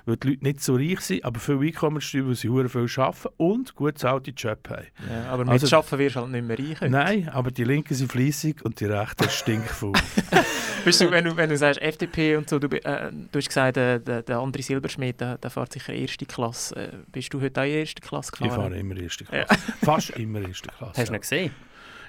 weil 0.06 0.16
die 0.16 0.30
Leute 0.30 0.44
nicht 0.44 0.60
so 0.62 0.74
reich 0.74 1.00
sind, 1.00 1.24
aber 1.24 1.38
viel 1.38 1.58
Einkommenssteuer, 1.60 2.26
weil 2.26 2.34
sie 2.34 2.48
hure 2.48 2.68
viel 2.68 2.88
arbeiten 2.96 3.28
und 3.36 3.74
gut 3.76 3.94
bezahlte 3.94 4.32
Job 4.32 4.68
haben. 4.68 4.86
Ja, 5.08 5.26
aber 5.30 5.44
mit 5.44 5.52
Also- 5.52 5.68
Schaffen 5.68 5.98
wirst 5.98 6.16
du 6.16 6.20
halt 6.20 6.30
nicht 6.32 6.44
mehr 6.46 6.58
reich. 6.58 6.80
heute. 6.80 6.90
Nein, 6.90 7.28
aber 7.28 7.50
die 7.52 7.64
Linken 7.64 7.94
sind 7.94 8.10
fleissig 8.10 8.64
und 8.64 8.80
die 8.80 8.86
Rechten 8.86 9.28
stinkfaul. 9.30 9.92
Bist 10.84 11.00
du, 11.00 11.10
wenn, 11.10 11.24
du, 11.24 11.36
wenn 11.36 11.48
du 11.50 11.56
sagst 11.56 11.80
FDP 11.82 12.36
und 12.36 12.48
so, 12.48 12.58
du, 12.60 12.68
äh, 12.68 13.10
du 13.10 13.38
hast 13.38 13.48
gesagt, 13.48 13.76
äh, 13.76 13.98
der, 14.00 14.22
der 14.22 14.38
andere 14.38 14.62
Silberschmied, 14.62 15.20
der, 15.20 15.36
der 15.38 15.50
fährt 15.50 15.72
sicher 15.72 15.92
erste 15.92 16.26
Klasse. 16.26 16.76
Äh, 16.76 16.88
bist 17.10 17.32
du 17.34 17.40
heute 17.40 17.60
auch 17.60 17.64
in 17.64 17.70
erste 17.72 18.00
Klasse 18.00 18.15
ich 18.20 18.30
gefahren? 18.30 18.50
fahre 18.50 18.76
immer 18.76 18.96
erste 18.96 19.24
Klasse. 19.24 19.54
Fast 19.82 20.10
immer 20.10 20.40
erste 20.40 20.68
Klasse. 20.68 20.92
Hast 20.96 21.08
du 21.08 21.12
ja. 21.12 21.18
ihn 21.18 21.20
gesehen? 21.20 21.50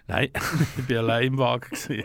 Nein, 0.08 0.30
ich 0.78 0.90
war 0.90 0.98
allein 1.00 1.28
im 1.28 1.38
Wagen. 1.38 1.70
gewesen. 1.70 2.04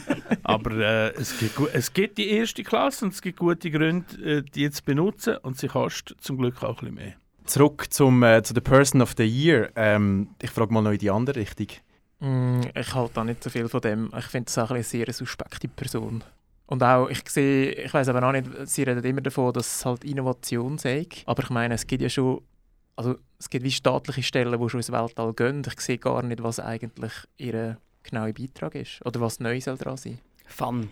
Aber 0.44 0.70
äh, 0.72 1.10
es, 1.14 1.38
gibt, 1.38 1.58
es 1.72 1.92
gibt 1.92 2.18
die 2.18 2.30
erste 2.30 2.62
Klasse 2.62 3.04
und 3.04 3.14
es 3.14 3.20
gibt 3.20 3.38
gute 3.38 3.70
Gründe, 3.70 4.14
äh, 4.22 4.42
die 4.42 4.62
jetzt 4.62 4.78
zu 4.78 4.84
benutzen 4.84 5.36
und 5.38 5.58
sie 5.58 5.68
kostet 5.68 6.20
zum 6.20 6.38
Glück 6.38 6.62
auch 6.62 6.82
ein 6.82 6.94
bisschen 6.94 6.94
mehr. 6.94 7.14
Zurück 7.44 7.92
zum, 7.92 8.22
äh, 8.22 8.42
zu 8.42 8.54
der 8.54 8.60
Person 8.60 9.02
of 9.02 9.14
the 9.16 9.24
Year. 9.24 9.70
Ähm, 9.74 10.28
ich 10.40 10.50
frage 10.50 10.72
mal 10.72 10.82
noch 10.82 10.92
in 10.92 10.98
die 10.98 11.10
andere 11.10 11.40
Richtung. 11.40 11.66
Mm, 12.20 12.60
ich 12.74 12.94
halte 12.94 13.14
da 13.14 13.24
nicht 13.24 13.42
so 13.42 13.50
viel 13.50 13.68
von 13.68 13.80
dem. 13.80 14.12
Ich 14.16 14.26
finde 14.26 14.48
es 14.48 14.56
auch 14.58 14.70
eine 14.70 14.84
sehr 14.84 15.12
suspekte 15.12 15.66
Person. 15.66 16.22
Und 16.66 16.84
auch, 16.84 17.08
ich 17.08 17.28
sehe, 17.28 17.72
ich 17.72 17.92
weiß 17.92 18.08
aber 18.08 18.22
auch 18.22 18.30
nicht, 18.32 18.46
sie 18.64 18.84
reden 18.84 19.02
immer 19.02 19.22
davon, 19.22 19.52
dass 19.52 19.78
es 19.78 19.84
halt 19.84 20.04
Innovation 20.04 20.78
sei. 20.78 21.06
Aber 21.26 21.42
ich 21.42 21.50
meine, 21.50 21.74
es 21.74 21.84
gibt 21.84 22.02
ja 22.02 22.08
schon, 22.08 22.42
also 22.96 23.16
es 23.38 23.48
gibt 23.48 23.64
wie 23.64 23.70
staatliche 23.70 24.22
Stellen, 24.22 24.60
die 24.60 24.68
schon 24.68 24.80
ins 24.80 24.92
Weltall 24.92 25.32
gehen. 25.32 25.62
Ich 25.66 25.80
sehe 25.80 25.98
gar 25.98 26.22
nicht, 26.22 26.42
was 26.42 26.60
eigentlich 26.60 27.12
ihr 27.38 27.78
genauer 28.02 28.32
Beitrag 28.32 28.74
ist. 28.74 29.04
Oder 29.04 29.20
was 29.20 29.40
neu 29.40 29.60
soll 29.60 29.76
dran 29.78 29.96
sein. 29.96 30.18
Fun. 30.46 30.90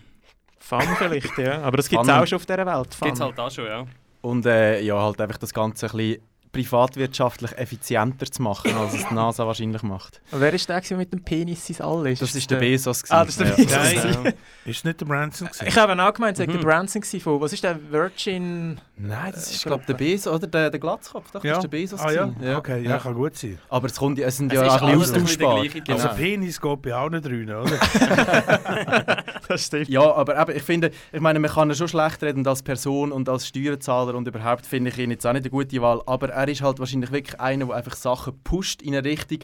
Fun 0.57 0.81
vielleicht, 0.97 1.37
ja. 1.37 1.61
Aber 1.61 1.77
das 1.77 1.89
gibt 1.89 2.03
es 2.03 2.09
auch 2.09 2.25
schon 2.25 2.35
auf 2.37 2.45
dieser 2.45 2.65
Welt. 2.65 2.93
Fun. 2.93 3.05
Gibt 3.07 3.15
es 3.15 3.21
halt 3.21 3.39
auch 3.39 3.51
schon, 3.51 3.65
ja. 3.65 3.85
Und 4.21 4.45
äh, 4.45 4.81
ja, 4.81 5.01
halt 5.01 5.21
einfach 5.21 5.37
das 5.37 5.53
Ganze 5.53 5.85
ein 5.87 5.91
bisschen 5.97 6.21
privatwirtschaftlich 6.51 7.51
effizienter 7.57 8.25
zu 8.25 8.41
machen, 8.41 8.73
als 8.75 8.93
es 8.93 9.07
die 9.07 9.13
NASA 9.13 9.45
wahrscheinlich 9.45 9.83
macht. 9.83 10.19
Und 10.31 10.41
wer 10.41 10.51
ist 10.53 10.67
der, 10.67 10.81
der 10.81 10.97
mit 10.97 11.13
dem 11.13 11.23
Penis 11.23 11.69
ins 11.69 11.79
All 11.79 12.07
ist? 12.07 12.21
Das 12.21 12.33
ist 12.33 12.49
der 12.49 12.57
Bezos. 12.57 13.03
Ah, 13.09 13.23
das 13.23 13.37
ist 13.37 13.39
der 13.39 13.51
gewesen. 13.51 14.07
Bezos. 14.07 14.23
Ja. 14.25 14.31
Ist 14.65 14.85
nicht 14.85 14.99
der 14.99 15.05
Branson? 15.05 15.47
gewesen? 15.47 15.67
Ich 15.67 15.77
habe 15.77 16.03
auch 16.03 16.13
gemeint, 16.13 16.39
es 16.39 16.47
Mhm. 16.47 16.53
der 16.53 16.59
Branson 16.59 17.01
gewesen 17.01 17.21
von, 17.21 17.39
was 17.39 17.53
ist 17.53 17.63
der, 17.63 17.79
Virgin... 17.91 18.81
Nein, 19.01 19.31
das 19.33 19.49
ist 19.49 19.63
glaube 19.65 19.85
der 19.87 19.93
Bezos, 19.93 20.33
oder 20.33 20.45
der, 20.45 20.69
der 20.69 20.79
Glatzkopf, 20.79 21.31
doch, 21.31 21.41
das 21.41 21.57
ist 21.57 21.63
der 21.63 21.67
Bezos. 21.69 22.01
ah, 22.01 22.11
ja? 22.11 22.25
gewesen. 22.25 22.55
Okay, 22.55 22.83
ja, 22.83 22.97
kann 22.97 23.13
gut 23.13 23.33
sein. 23.37 23.57
Aber 23.69 23.87
es, 23.87 23.95
kommt, 23.95 24.17
ja- 24.19 24.27
es 24.27 24.35
sind 24.35 24.51
Es 24.51 24.59
ja 24.59 24.65
ist 24.65 24.71
auch 24.73 24.81
ein 24.87 24.99
bisschen 24.99 25.15
austauschbar. 25.23 25.63
Also. 25.89 26.07
Penis 26.17 26.59
geht 26.59 26.81
bei 26.81 26.93
allen 26.93 27.21
drei, 27.21 27.57
oder? 27.57 27.71
Das 29.47 29.65
stimmt. 29.65 29.89
Ja, 29.89 30.13
aber 30.13 30.39
eben, 30.39 30.57
ich 30.57 30.63
finde, 30.63 30.91
ich 31.11 31.19
meine, 31.21 31.39
man 31.39 31.49
kann 31.49 31.69
ihn 31.71 31.75
schon 31.75 31.87
schlecht 31.87 32.21
reden 32.21 32.45
als 32.45 32.61
Person 32.61 33.11
und 33.11 33.27
als 33.29 33.47
Steuerzahler 33.47 34.13
und 34.15 34.27
überhaupt 34.27 34.65
finde 34.65 34.91
ich 34.91 34.97
ihn 34.99 35.09
jetzt 35.11 35.25
auch 35.25 35.33
nicht 35.33 35.43
eine 35.45 35.49
gute 35.49 35.81
Wahl, 35.81 36.01
aber 36.05 36.29
er 36.29 36.47
ist 36.47 36.61
halt 36.61 36.77
wahrscheinlich 36.79 37.11
wirklich 37.11 37.39
einer, 37.39 37.65
der 37.65 37.75
einfach 37.75 37.95
Sachen 37.95 38.39
pusht 38.43 38.81
in 38.83 38.93
eine 38.93 39.03
Richtung, 39.03 39.39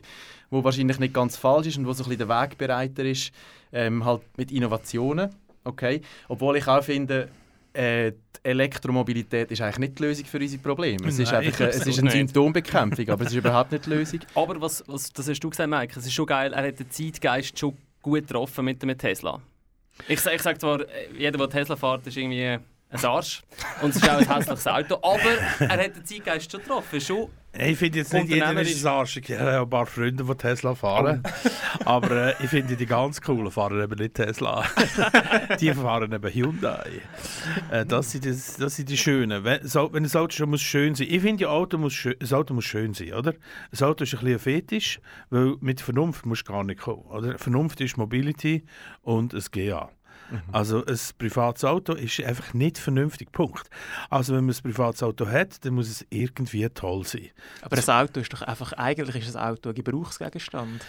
wo 0.52 0.64
wahrscheinlich 0.64 1.00
nicht 1.00 1.14
ganz 1.14 1.38
falsch 1.38 1.68
ist 1.68 1.78
und 1.78 1.88
wo 1.88 1.94
so 1.94 2.04
ein 2.04 2.10
bisschen 2.10 2.28
der 2.28 2.42
Wegbereiter 2.42 3.04
ist, 3.04 3.32
ähm, 3.74 4.06
halt 4.06 4.22
mit 4.38 4.52
Innovationen, 4.52 5.30
okay. 5.64 6.02
Obwohl 6.28 6.58
ich 6.58 6.68
auch 6.68 6.84
finde, 6.84 7.30
äh, 7.76 8.12
die 8.12 8.50
Elektromobilität 8.50 9.52
ist 9.52 9.62
eigentlich 9.62 9.80
nicht 9.80 10.00
die 10.00 10.04
Lösung 10.04 10.26
für 10.26 10.40
unsere 10.40 10.62
Probleme. 10.62 11.08
Es 11.08 11.20
ist, 11.20 11.32
Nein, 11.32 11.46
einfach, 11.48 11.68
es 11.68 11.86
ist 11.86 12.00
eine. 12.00 12.12
Symptombekämpfung, 12.12 13.10
aber 13.10 13.24
es 13.26 13.32
ist 13.32 13.38
überhaupt 13.38 13.72
nicht 13.72 13.86
die 13.86 13.90
Lösung. 13.90 14.20
Aber 14.36 14.62
was, 14.62 14.84
was, 14.88 15.12
das 15.12 15.28
hast 15.28 15.40
du 15.40 15.50
gesagt, 15.50 15.70
Mike, 15.70 16.00
es 16.00 16.06
ist 16.06 16.14
schon 16.14 16.26
geil, 16.26 16.54
er 16.54 16.68
hat 16.68 16.80
den 16.80 16.90
Zeitgeist 16.90 17.58
schon 17.58 17.78
gut 18.02 18.28
getroffen 18.28 18.66
mit 18.66 18.82
dem 18.82 18.98
Tesla. 18.98 19.42
Ich, 20.08 20.26
ich 20.26 20.42
sage 20.42 20.58
zwar, 20.58 20.82
äh, 20.82 20.86
jeder, 21.18 21.38
der 21.38 21.50
Tesla 21.50 21.76
fährt, 21.76 22.06
ist 22.08 22.18
irgendwie 22.18 22.60
ein 22.90 23.06
Arsch 23.06 23.44
und 23.82 23.90
es 23.90 23.98
ist 23.98 24.10
auch 24.10 24.18
ein 24.18 24.36
hässliches 24.36 24.68
Auto, 24.68 24.96
aber 24.96 25.20
er 25.60 25.84
hat 25.84 25.96
den 25.96 26.06
Zeitgeist 26.06 26.52
schon 26.52 26.62
getroffen. 26.62 27.02
Schon 27.02 27.30
Ich 27.58 27.78
finde 27.78 28.00
jetzt 28.00 28.14
nicht 28.14 28.30
jeder 28.30 28.62
ist 28.62 28.86
ein 28.86 28.92
Arsch. 28.92 29.18
Ich 29.18 29.32
habe 29.32 29.60
ein 29.60 29.70
paar 29.70 29.86
Freunde, 29.86 30.24
die 30.24 30.36
Tesla 30.36 30.76
fahren. 30.76 31.24
Aber 31.86 32.12
äh, 32.12 32.44
ich 32.44 32.50
finde 32.50 32.76
die 32.76 32.86
ganz 32.86 33.22
coolen 33.22 33.52
fahren 33.52 33.82
eben 33.82 33.98
nicht 33.98 34.16
Tesla. 34.16 34.66
die 35.60 35.74
fahren 35.74 36.12
eben 36.12 36.34
Hyundai. 36.34 37.02
Äh, 37.72 37.86
das, 37.86 38.12
sind 38.12 38.26
das, 38.26 38.58
das 38.58 38.76
sind 38.76 38.90
die 38.90 38.98
schönen. 38.98 39.44
Wenn, 39.44 39.66
so, 39.66 39.92
wenn 39.94 40.04
ein 40.04 40.16
Auto 40.16 40.32
schon 40.32 40.50
muss 40.50 40.62
schön 40.62 40.96
sein 40.96 41.08
Ich 41.10 41.22
finde, 41.22 41.48
ein 41.48 41.52
Auto 41.52 41.78
muss, 41.78 41.94
schön, 41.94 42.16
ein 42.20 42.34
Auto 42.34 42.54
muss 42.54 42.66
schön 42.66 42.94
sein, 42.94 43.14
oder? 43.14 43.34
Ein 43.72 43.86
Auto 43.86 44.04
ist 44.04 44.14
ein 44.14 44.20
bisschen 44.20 44.34
ein 44.34 44.40
Fetisch, 44.40 45.00
weil 45.30 45.56
mit 45.62 45.82
Vernunft 45.82 46.26
musst 46.26 46.48
du 46.48 46.52
gar 46.52 46.64
nicht 46.64 46.82
kommen. 46.82 47.04
Oder? 47.04 47.38
Vernunft 47.38 47.80
ist 47.82 47.98
Mobility 47.98 48.66
und 49.02 49.34
es 49.34 49.52
GA. 49.52 49.90
Mhm. 50.30 50.42
Also 50.52 50.86
ein 50.86 51.00
privates 51.18 51.64
Auto 51.64 51.94
ist 51.94 52.22
einfach 52.22 52.54
nicht 52.54 52.78
vernünftig, 52.78 53.32
Punkt. 53.32 53.70
Also 54.10 54.36
wenn 54.36 54.46
man 54.46 54.56
ein 54.56 54.62
privates 54.62 55.04
Auto 55.04 55.28
hat, 55.28 55.64
dann 55.66 55.74
muss 55.74 55.90
es 55.90 56.06
irgendwie 56.10 56.68
toll 56.70 57.06
sein. 57.06 57.30
Aber 57.62 57.76
das 57.76 57.90
Auto 57.90 58.20
ist 58.20 58.34
doch 58.34 58.42
einfach, 58.42 58.74
eigentlich 58.74 59.28
ist 59.28 59.36
das 59.36 59.42
Auto 59.42 59.70
ein 59.70 59.76
Gebrauchsgegenstand. 59.76 60.86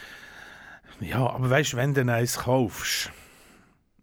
Ja, 1.01 1.29
aber 1.29 1.51
weißt 1.51 1.75
du, 1.75 1.77
wenn 1.77 1.95
du 1.95 2.13
eins 2.13 2.39
kaufst, 2.39 3.11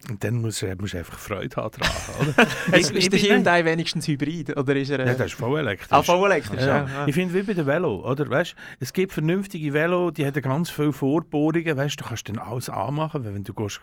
und 0.10 0.24
dann 0.24 0.42
musst 0.42 0.62
du, 0.62 0.76
musst 0.80 0.94
du 0.94 0.98
einfach 0.98 1.18
Freude 1.18 1.56
haben 1.56 1.72
dran, 1.72 1.89
oder? 2.22 2.48
ist, 2.78 2.92
ist 2.92 3.12
der 3.12 3.20
Hyundai 3.20 3.63
wenigstens 3.66 4.08
Hybrid? 4.08 4.56
Oder 4.58 4.76
ist 4.76 4.89
er, 4.89 5.00
äh... 5.00 5.08
Ja, 5.08 5.13
das 5.13 5.28
ist 5.28 5.34
voll 5.34 5.60
elektrisch. 5.60 5.92
Ah, 5.92 6.04
voll 6.04 6.32
elektrisch, 6.32 6.62
ja. 6.62 6.86
ja. 6.86 7.08
Ich 7.08 7.13
finde, 7.13 7.34
wie 7.34 7.44
bei 7.44 7.54
dem 7.54 7.66
Velo, 7.66 8.10
oder? 8.10 8.30
Weißt, 8.30 8.56
es 8.80 8.94
gibt 8.94 9.13
vernünftige 9.13 9.74
Velo, 9.74 10.12
die 10.12 10.26
haben 10.26 10.42
ganz 10.42 10.70
viele 10.70 10.94
Vorbohrungen, 10.94 11.78
weißt, 11.78 12.00
du 12.00 12.06
kannst 12.06 12.30
dann 12.30 12.39
alles 12.39 12.70
anmachen, 12.70 13.24
wenn 13.24 13.44
du 13.44 13.54
gehst, 13.54 13.82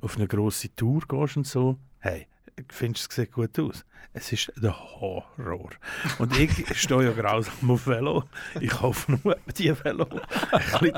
auf 0.00 0.16
eine 0.16 0.26
grosse 0.26 0.74
Tour 0.74 1.02
gehst 1.06 1.36
und 1.36 1.46
so. 1.46 1.76
Hey, 1.98 2.26
findest 2.68 3.10
es 3.10 3.16
sieht 3.16 3.32
gut 3.32 3.58
aus. 3.58 3.84
Es 4.12 4.32
ist 4.32 4.52
der 4.56 4.74
Horror. 4.76 5.70
Und 6.18 6.36
ich 6.36 6.50
stehe 6.74 7.04
ja 7.04 7.12
grausam 7.12 7.70
auf 7.70 7.86
Velo. 7.86 8.24
Ich 8.60 8.70
kaufe 8.70 9.12
nur 9.12 9.36
die 9.56 9.72
Velo. 9.84 10.06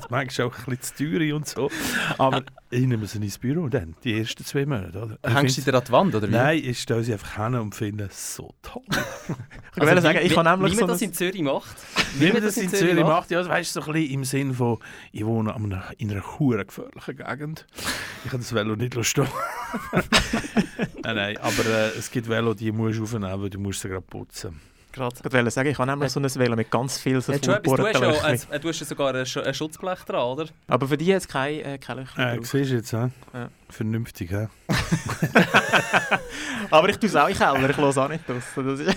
manchmal 0.08 0.48
auch 0.48 0.58
ein 0.58 0.76
bisschen 0.76 0.96
zu 0.96 1.18
teuer 1.18 1.36
und 1.36 1.46
so. 1.46 1.70
Aber 2.16 2.42
ich 2.70 2.86
nehme 2.86 3.06
sie 3.06 3.18
ins 3.18 3.36
Büro 3.36 3.68
dann, 3.68 3.94
die 4.02 4.18
ersten 4.18 4.44
zwei 4.46 4.64
Monate. 4.64 4.98
Oder? 4.98 5.34
Hängst 5.34 5.58
du 5.58 5.62
dir 5.62 5.76
an 5.76 5.84
die 5.86 5.92
Wand, 5.92 6.14
oder 6.14 6.26
wie? 6.26 6.32
Nein, 6.32 6.62
ich 6.64 6.80
stehe 6.80 7.02
sie 7.02 7.12
einfach 7.12 7.36
hin 7.36 7.54
und 7.56 7.74
finde 7.74 8.04
es 8.04 8.36
so 8.36 8.54
toll. 8.62 8.82
ich 9.76 9.82
also, 9.82 10.00
sagen, 10.00 10.20
ich 10.22 10.32
kann 10.32 10.46
nämlich 10.46 10.72
wie 10.72 10.80
man 10.80 10.88
das 10.88 11.02
in 11.02 11.12
Zürich 11.12 11.42
macht. 11.42 11.76
Wie, 12.14 12.32
man 12.32 12.42
das 12.42 12.56
in 12.56 12.70
Zürich, 12.70 13.04
macht, 13.04 13.30
ja, 13.30 13.46
weißt 13.46 13.76
du, 13.76 13.80
so 13.80 13.86
ein 13.86 13.92
bisschen 13.92 14.10
im 14.14 14.24
Sinn 14.24 14.54
von, 14.54 14.78
ich 15.12 15.24
wohne 15.24 15.54
in 15.98 16.10
einer 16.10 16.38
hure 16.38 16.64
gefährlichen 16.64 17.16
Gegend. 17.16 17.66
Ich 18.24 18.30
kann 18.30 18.40
das 18.40 18.54
Velo 18.54 18.74
nicht 18.74 18.96
stehen. 19.04 19.28
nein, 21.02 21.16
nein, 21.16 21.36
aber 21.38 21.66
äh, 21.66 21.88
es 21.98 22.10
gibt 22.10 22.28
Velo, 22.28 22.54
die 22.54 22.72
musst 23.00 23.12
du 23.12 23.16
aufnehmen, 23.16 23.42
weil 23.42 23.50
du 23.50 23.58
musst 23.58 23.80
sie 23.80 23.88
gerade 23.88 24.02
putzen. 24.02 24.60
Gerade. 24.92 25.16
Ich 25.24 25.32
wollte 25.32 25.50
sagen, 25.50 25.70
ich 25.70 25.78
habe 25.78 25.90
nämlich 25.90 26.12
so 26.12 26.20
ein 26.20 26.34
Velo 26.34 26.54
mit 26.54 26.70
ganz 26.70 26.98
viel 26.98 27.18
so 27.22 27.32
du, 27.32 27.38
hast 27.38 27.46
ja, 27.46 27.58
du 27.60 28.68
hast 28.68 28.80
ja 28.80 28.86
sogar 28.86 29.14
ein, 29.14 29.24
ein 29.24 29.54
Schutzblech 29.54 30.00
dran, 30.00 30.20
oder? 30.20 30.46
Aber 30.68 30.86
für 30.86 30.98
die 30.98 31.14
hat 31.14 31.22
es 31.22 31.28
keine, 31.28 31.62
äh, 31.62 31.78
keine 31.78 32.02
Löcher. 32.02 32.34
Äh, 32.34 32.38
siehst 32.42 32.70
du 32.70 32.74
jetzt, 32.76 32.90
he? 32.90 33.08
ja. 33.32 33.48
Vernünftig, 33.70 34.30
he? 34.30 34.48
Aber 36.70 36.90
ich 36.90 36.98
tue 36.98 37.08
es 37.08 37.16
auch 37.16 37.28
in 37.28 37.34
Keller, 37.34 37.70
ich 37.70 37.76
lasse 37.78 38.02
auch 38.02 38.08
nicht 38.08 38.30
aus. 38.30 38.42
Das 38.54 38.80
ist, 38.80 38.96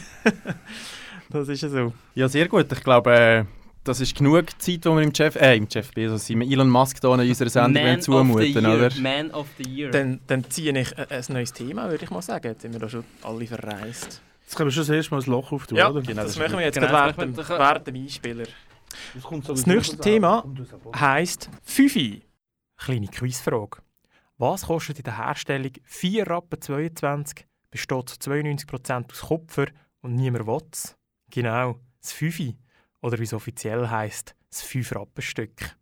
das 1.29 1.47
ist 1.47 1.61
so. 1.61 1.93
Ja, 2.13 2.27
sehr 2.27 2.49
gut. 2.49 2.69
Ich 2.69 2.83
glaube, 2.83 3.13
äh, 3.13 3.45
das 3.85 4.01
ist 4.01 4.15
genug 4.15 4.49
Zeit, 4.59 4.83
die 4.83 4.89
wir 4.89 5.01
im 5.01 5.11
Jeff, 5.13 5.35
äh, 5.35 5.55
im 5.55 5.67
Jeff 5.69 5.91
Bezos, 5.91 6.29
im 6.29 6.41
Elon 6.41 6.69
Musk 6.69 6.99
hier 6.99 7.13
in 7.13 7.19
unserer 7.19 7.49
Sendung 7.49 8.01
zumuten, 8.01 8.65
oder? 8.65 8.89
Man 8.99 9.31
of 9.31 9.47
the 9.57 9.69
Year. 9.69 9.91
Dann, 9.91 10.19
dann 10.27 10.49
ziehe 10.49 10.77
ich 10.77 10.97
ein, 10.97 11.09
ein 11.09 11.23
neues 11.29 11.53
Thema, 11.53 11.89
würde 11.89 12.03
ich 12.03 12.09
mal 12.09 12.21
sagen. 12.21 12.47
Jetzt 12.47 12.63
sind 12.63 12.73
wir 12.73 12.79
da 12.79 12.89
schon 12.89 13.05
alle 13.21 13.45
verreist. 13.45 14.21
Jetzt 14.41 14.55
können 14.55 14.67
wir 14.67 14.71
schon 14.71 14.81
das 14.81 14.89
erste 14.89 15.11
Mal 15.11 15.17
das 15.17 15.27
Loch 15.27 15.51
auftun, 15.51 15.77
ja, 15.77 15.89
oder? 15.89 16.01
Genau, 16.01 16.23
das, 16.23 16.33
das 16.33 16.39
machen 16.39 16.57
wir 16.57 16.65
jetzt 16.65 16.75
genau, 16.75 16.91
während, 16.91 17.17
dem, 17.17 17.37
während 17.37 17.87
dem 17.87 17.95
Einspieler. 17.95 18.45
Das, 19.13 19.43
das 19.45 19.65
nächste 19.67 19.97
Thema 19.97 20.45
heisst 20.95 21.49
Fifi. 21.63 22.23
Kleine 22.77 23.07
Quizfrage. 23.07 23.77
Was 24.37 24.63
kostet 24.63 24.97
in 24.97 25.03
der 25.03 25.17
Herstellung 25.17 25.71
4 25.83 26.27
Rappen 26.27 26.61
22, 26.61 27.45
besteht 27.71 28.09
zu 28.09 28.31
92% 28.31 29.11
aus 29.11 29.21
Kupfer 29.21 29.67
und 30.01 30.15
niemand 30.15 30.45
will 30.45 30.59
Genau, 31.29 31.79
das 32.01 32.11
Fifi 32.11 32.57
oder 33.05 33.19
wie 33.19 33.23
es 33.23 33.33
offiziell 33.33 33.87
heißt, 33.87 34.35
das 34.49 34.63
5-Rappenstück. 34.67 35.77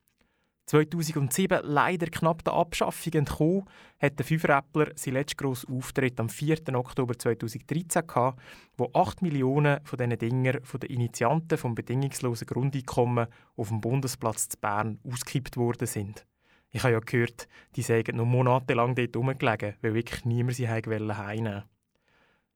2007 0.65 1.61
leider 1.63 2.07
knapp 2.07 2.43
der 2.43 2.53
Abschaffung 2.53 3.13
entkommen, 3.13 3.63
hat 4.01 4.19
der 4.19 4.25
Fünfräppler 4.25 4.91
seinen 4.95 5.13
letzten 5.15 5.37
grossen 5.37 5.73
Auftritt 5.73 6.19
am 6.19 6.27
4. 6.27 6.75
Oktober 6.75 7.17
2013 7.17 8.07
gehabt, 8.07 8.41
wo 8.75 8.89
8 8.93 9.21
Millionen 9.21 9.79
von 9.85 9.97
diesen 9.97 10.17
Dinger 10.17 10.59
von 10.63 10.81
den 10.81 10.89
Initianten 10.89 11.57
vom 11.57 11.75
bedingungslosen 11.75 12.47
Grundeinkommen 12.47 13.27
auf 13.55 13.69
dem 13.69 13.79
Bundesplatz 13.79 14.49
zu 14.49 14.57
Bern 14.57 14.99
ausgekippt 15.09 15.55
worden 15.55 15.87
sind. 15.87 16.25
Ich 16.71 16.83
habe 16.83 16.93
ja 16.93 16.99
gehört, 16.99 17.47
die 17.77 17.83
seien 17.83 18.17
noch 18.17 18.25
monatelang 18.25 18.95
dort 18.95 19.15
rumgelegen, 19.15 19.75
weil 19.81 19.93
wirklich 19.93 20.25
niemand 20.25 20.55
sie 20.55 20.67
heimnehmen 20.67 21.63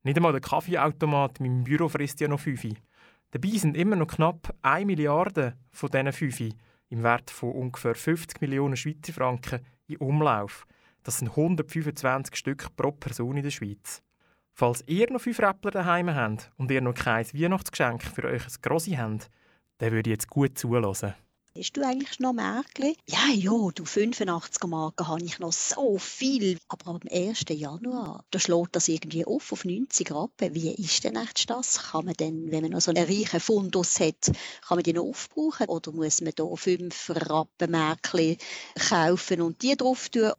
Nicht 0.03 0.17
einmal 0.17 0.33
der 0.33 0.41
Kaffeeautomat 0.41 1.39
in 1.39 1.45
meinem 1.45 1.63
Büro 1.63 1.87
frisst 1.87 2.19
ja 2.19 2.27
noch 2.27 2.39
5. 2.39 2.67
Dabei 3.31 3.49
sind 3.49 3.75
immer 3.75 3.95
noch 3.95 4.07
knapp 4.07 4.55
1 4.61 4.85
Milliarde 4.85 5.57
von 5.71 5.89
diesen 5.89 6.13
5 6.13 6.39
im 6.89 7.03
Wert 7.03 7.29
von 7.29 7.51
ungefähr 7.51 7.95
50 7.95 8.39
Millionen 8.39 8.77
Schweizer 8.77 9.11
Franken 9.11 9.59
in 9.87 9.97
Umlauf. 9.97 10.65
Das 11.03 11.17
sind 11.19 11.29
125 11.29 12.35
Stück 12.35 12.75
pro 12.75 12.91
Person 12.91 13.37
in 13.37 13.43
der 13.43 13.51
Schweiz. 13.51 14.01
Falls 14.53 14.83
ihr 14.87 15.11
noch 15.11 15.21
5 15.21 15.39
Räppler 15.39 15.71
daheim 15.71 16.13
habt 16.13 16.51
und 16.57 16.71
ihr 16.71 16.81
noch 16.81 16.93
kein 16.93 17.25
Weihnachtsgeschenk 17.25 18.01
für 18.01 18.23
euch 18.23 18.43
Grossi 18.61 18.91
habt, 18.91 19.29
dann 19.77 19.91
würde 19.91 20.09
ich 20.09 20.15
jetzt 20.15 20.29
gut 20.29 20.57
zulassen. 20.57 21.13
Hast 21.57 21.73
du 21.73 21.83
eigentlich 21.83 22.19
noch 22.19 22.33
Märkli? 22.33 22.95
Ja, 23.07 23.29
ja, 23.33 23.71
du 23.73 23.83
85er 23.83 24.67
Marken 24.67 25.07
habe 25.07 25.23
ich 25.23 25.39
noch 25.39 25.51
so 25.51 25.97
viel. 25.97 26.59
Aber 26.67 26.91
am 26.91 26.99
1. 27.11 27.45
Januar, 27.49 28.23
da 28.29 28.37
schlägt 28.37 28.75
das 28.75 28.87
irgendwie 28.87 29.25
auf 29.25 29.51
auf 29.51 29.65
90 29.65 30.11
Rappen. 30.11 30.53
Wie 30.53 30.69
ist 30.75 31.03
denn 31.03 31.15
echt 31.15 31.49
das? 31.49 31.91
Kann 31.91 32.05
man 32.05 32.13
denn, 32.13 32.51
wenn 32.51 32.61
man 32.61 32.73
noch 32.73 32.81
so 32.81 32.91
einen 32.91 33.07
reichen 33.07 33.39
Fundus 33.39 33.99
hat, 33.99 34.31
kann 34.67 34.77
man 34.77 34.83
die 34.83 34.93
noch 34.93 35.05
aufbrauchen? 35.05 35.67
Oder 35.67 35.91
muss 35.93 36.21
man 36.21 36.33
da 36.35 36.45
5 36.45 37.09
Rappen 37.27 37.71
Märkli 37.71 38.37
kaufen 38.89 39.41
und 39.41 39.59
die 39.63 39.75
drauf 39.75 40.09
tun? 40.09 40.33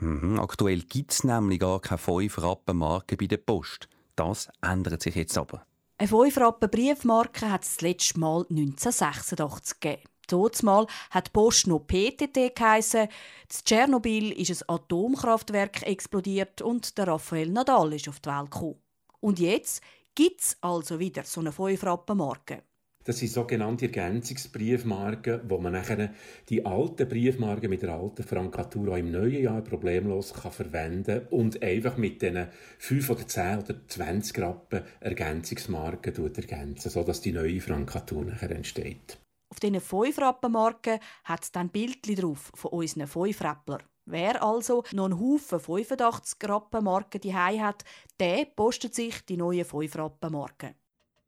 Mhm, 0.00 0.40
aktuell 0.40 0.80
gibt 0.80 1.12
es 1.12 1.22
nämlich 1.22 1.60
gar 1.60 1.80
keine 1.80 1.98
5 1.98 2.38
Rappen 2.38 2.78
Marke 2.78 3.18
bei 3.18 3.26
der 3.26 3.36
Post. 3.36 3.90
Das 4.16 4.48
ändert 4.62 5.02
sich 5.02 5.16
jetzt 5.16 5.36
aber. 5.36 5.66
Eine 5.98 6.08
5 6.08 6.34
Rappen 6.38 6.70
Briefmarke 6.70 7.50
hat 7.50 7.64
es 7.64 7.74
das 7.74 7.82
letzte 7.82 8.18
Mal 8.18 8.46
1986 8.48 9.80
gegeben. 9.80 10.02
Mal 10.32 10.86
hat 11.10 11.28
die 11.28 11.30
Post 11.32 11.66
noch 11.66 11.86
PTT 11.86 12.54
geheissen. 12.54 13.02
In 13.02 13.64
Tschernobyl 13.64 14.32
ist 14.32 14.62
ein 14.62 14.74
Atomkraftwerk 14.74 15.82
explodiert 15.82 16.62
und 16.62 16.96
der 16.98 17.08
Raphael 17.08 17.50
Nadal 17.50 17.92
ist 17.92 18.08
auf 18.08 18.20
die 18.20 18.28
Welt 18.28 18.50
gekommen. 18.50 18.82
Und 19.20 19.38
jetzt 19.38 19.82
gibt 20.14 20.40
es 20.40 20.56
also 20.60 20.98
wieder 20.98 21.24
so 21.24 21.40
eine 21.40 21.52
5 21.52 21.82
marke 22.14 22.62
Das 23.04 23.18
sind 23.18 23.30
sogenannte 23.30 23.86
Ergänzungsbriefmarken, 23.86 25.42
wo 25.48 25.58
man 25.58 25.72
nachher 25.72 26.12
die 26.48 26.64
alten 26.66 27.08
Briefmarken 27.08 27.70
mit 27.70 27.82
der 27.82 27.94
alten 27.94 28.22
Frankatur 28.22 28.92
auch 28.92 28.96
im 28.96 29.10
neuen 29.10 29.42
Jahr 29.42 29.62
problemlos 29.62 30.34
kann 30.34 30.52
verwenden 30.52 31.26
und 31.30 31.62
einfach 31.62 31.96
mit 31.96 32.22
diesen 32.22 32.48
5 32.78 33.10
oder 33.10 33.26
10 33.26 33.58
oder 33.58 33.88
20 33.88 34.38
Rappen 34.38 34.82
Ergänzungsmarken 35.00 36.34
ergänzen, 36.34 36.90
sodass 36.90 37.20
die 37.20 37.32
neue 37.32 37.60
Frankatur 37.60 38.24
nachher 38.24 38.50
entsteht. 38.50 39.21
Auf 39.52 39.60
diesen 39.60 39.82
5 39.82 40.16
Rappenmarken 40.16 40.98
hat 41.24 41.42
es 41.42 41.52
dann 41.52 41.68
Bildchen 41.68 42.16
drauf 42.16 42.50
von 42.54 42.70
unseren 42.70 43.06
5 43.06 43.38
Rappler. 43.42 43.80
Wer 44.06 44.42
also 44.42 44.82
noch 44.92 45.04
einen 45.04 45.20
Haufen 45.20 45.60
85 45.60 46.48
Rappenmarken 46.48 47.20
die 47.20 47.34
hat, 47.34 47.84
der 48.18 48.46
postet 48.46 48.94
sich 48.94 49.22
die 49.26 49.36
neuen 49.36 49.66
5 49.66 49.94
Rappenmarken. 49.94 50.74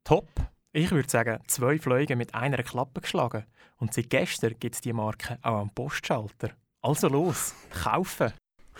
Top! 0.03 0.27
Ich 0.71 0.89
würde 0.89 1.07
sagen, 1.07 1.39
zwei 1.45 1.77
Fliegen 1.77 2.17
mit 2.17 2.33
einer 2.33 2.63
Klappe 2.63 3.01
geschlagen. 3.01 3.45
Und 3.77 3.93
seit 3.93 4.09
gestern 4.09 4.55
gibt 4.59 4.73
es 4.73 4.81
die 4.81 4.91
Marke 4.91 5.37
auch 5.43 5.59
am 5.59 5.69
Postschalter. 5.69 6.49
Also 6.81 7.07
los, 7.07 7.53
kaufen! 7.83 8.33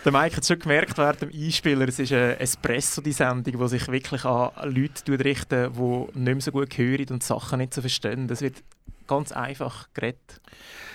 Der 0.04 0.10
Mike 0.10 0.36
hat 0.36 0.44
schon 0.44 0.58
gemerkt 0.58 0.98
während 0.98 1.22
dem 1.22 1.30
Einspieler, 1.30 1.86
es 1.86 2.00
ist 2.00 2.12
eine 2.12 2.38
Espresso, 2.40 3.00
die 3.00 3.12
Sendung, 3.12 3.60
die 3.60 3.68
sich 3.68 3.86
wirklich 3.86 4.24
an 4.24 4.50
Leute 4.64 5.24
richtet, 5.24 5.76
die 5.76 5.80
nicht 5.80 6.16
mehr 6.16 6.40
so 6.40 6.50
gut 6.50 6.76
hören 6.76 7.06
und 7.10 7.22
Sachen 7.22 7.60
nicht 7.60 7.72
so 7.72 7.80
verstehen. 7.80 8.28
Das 8.28 8.42
wird 8.42 8.62
ganz 9.06 9.32
einfach 9.32 9.88
geredet. 9.94 10.40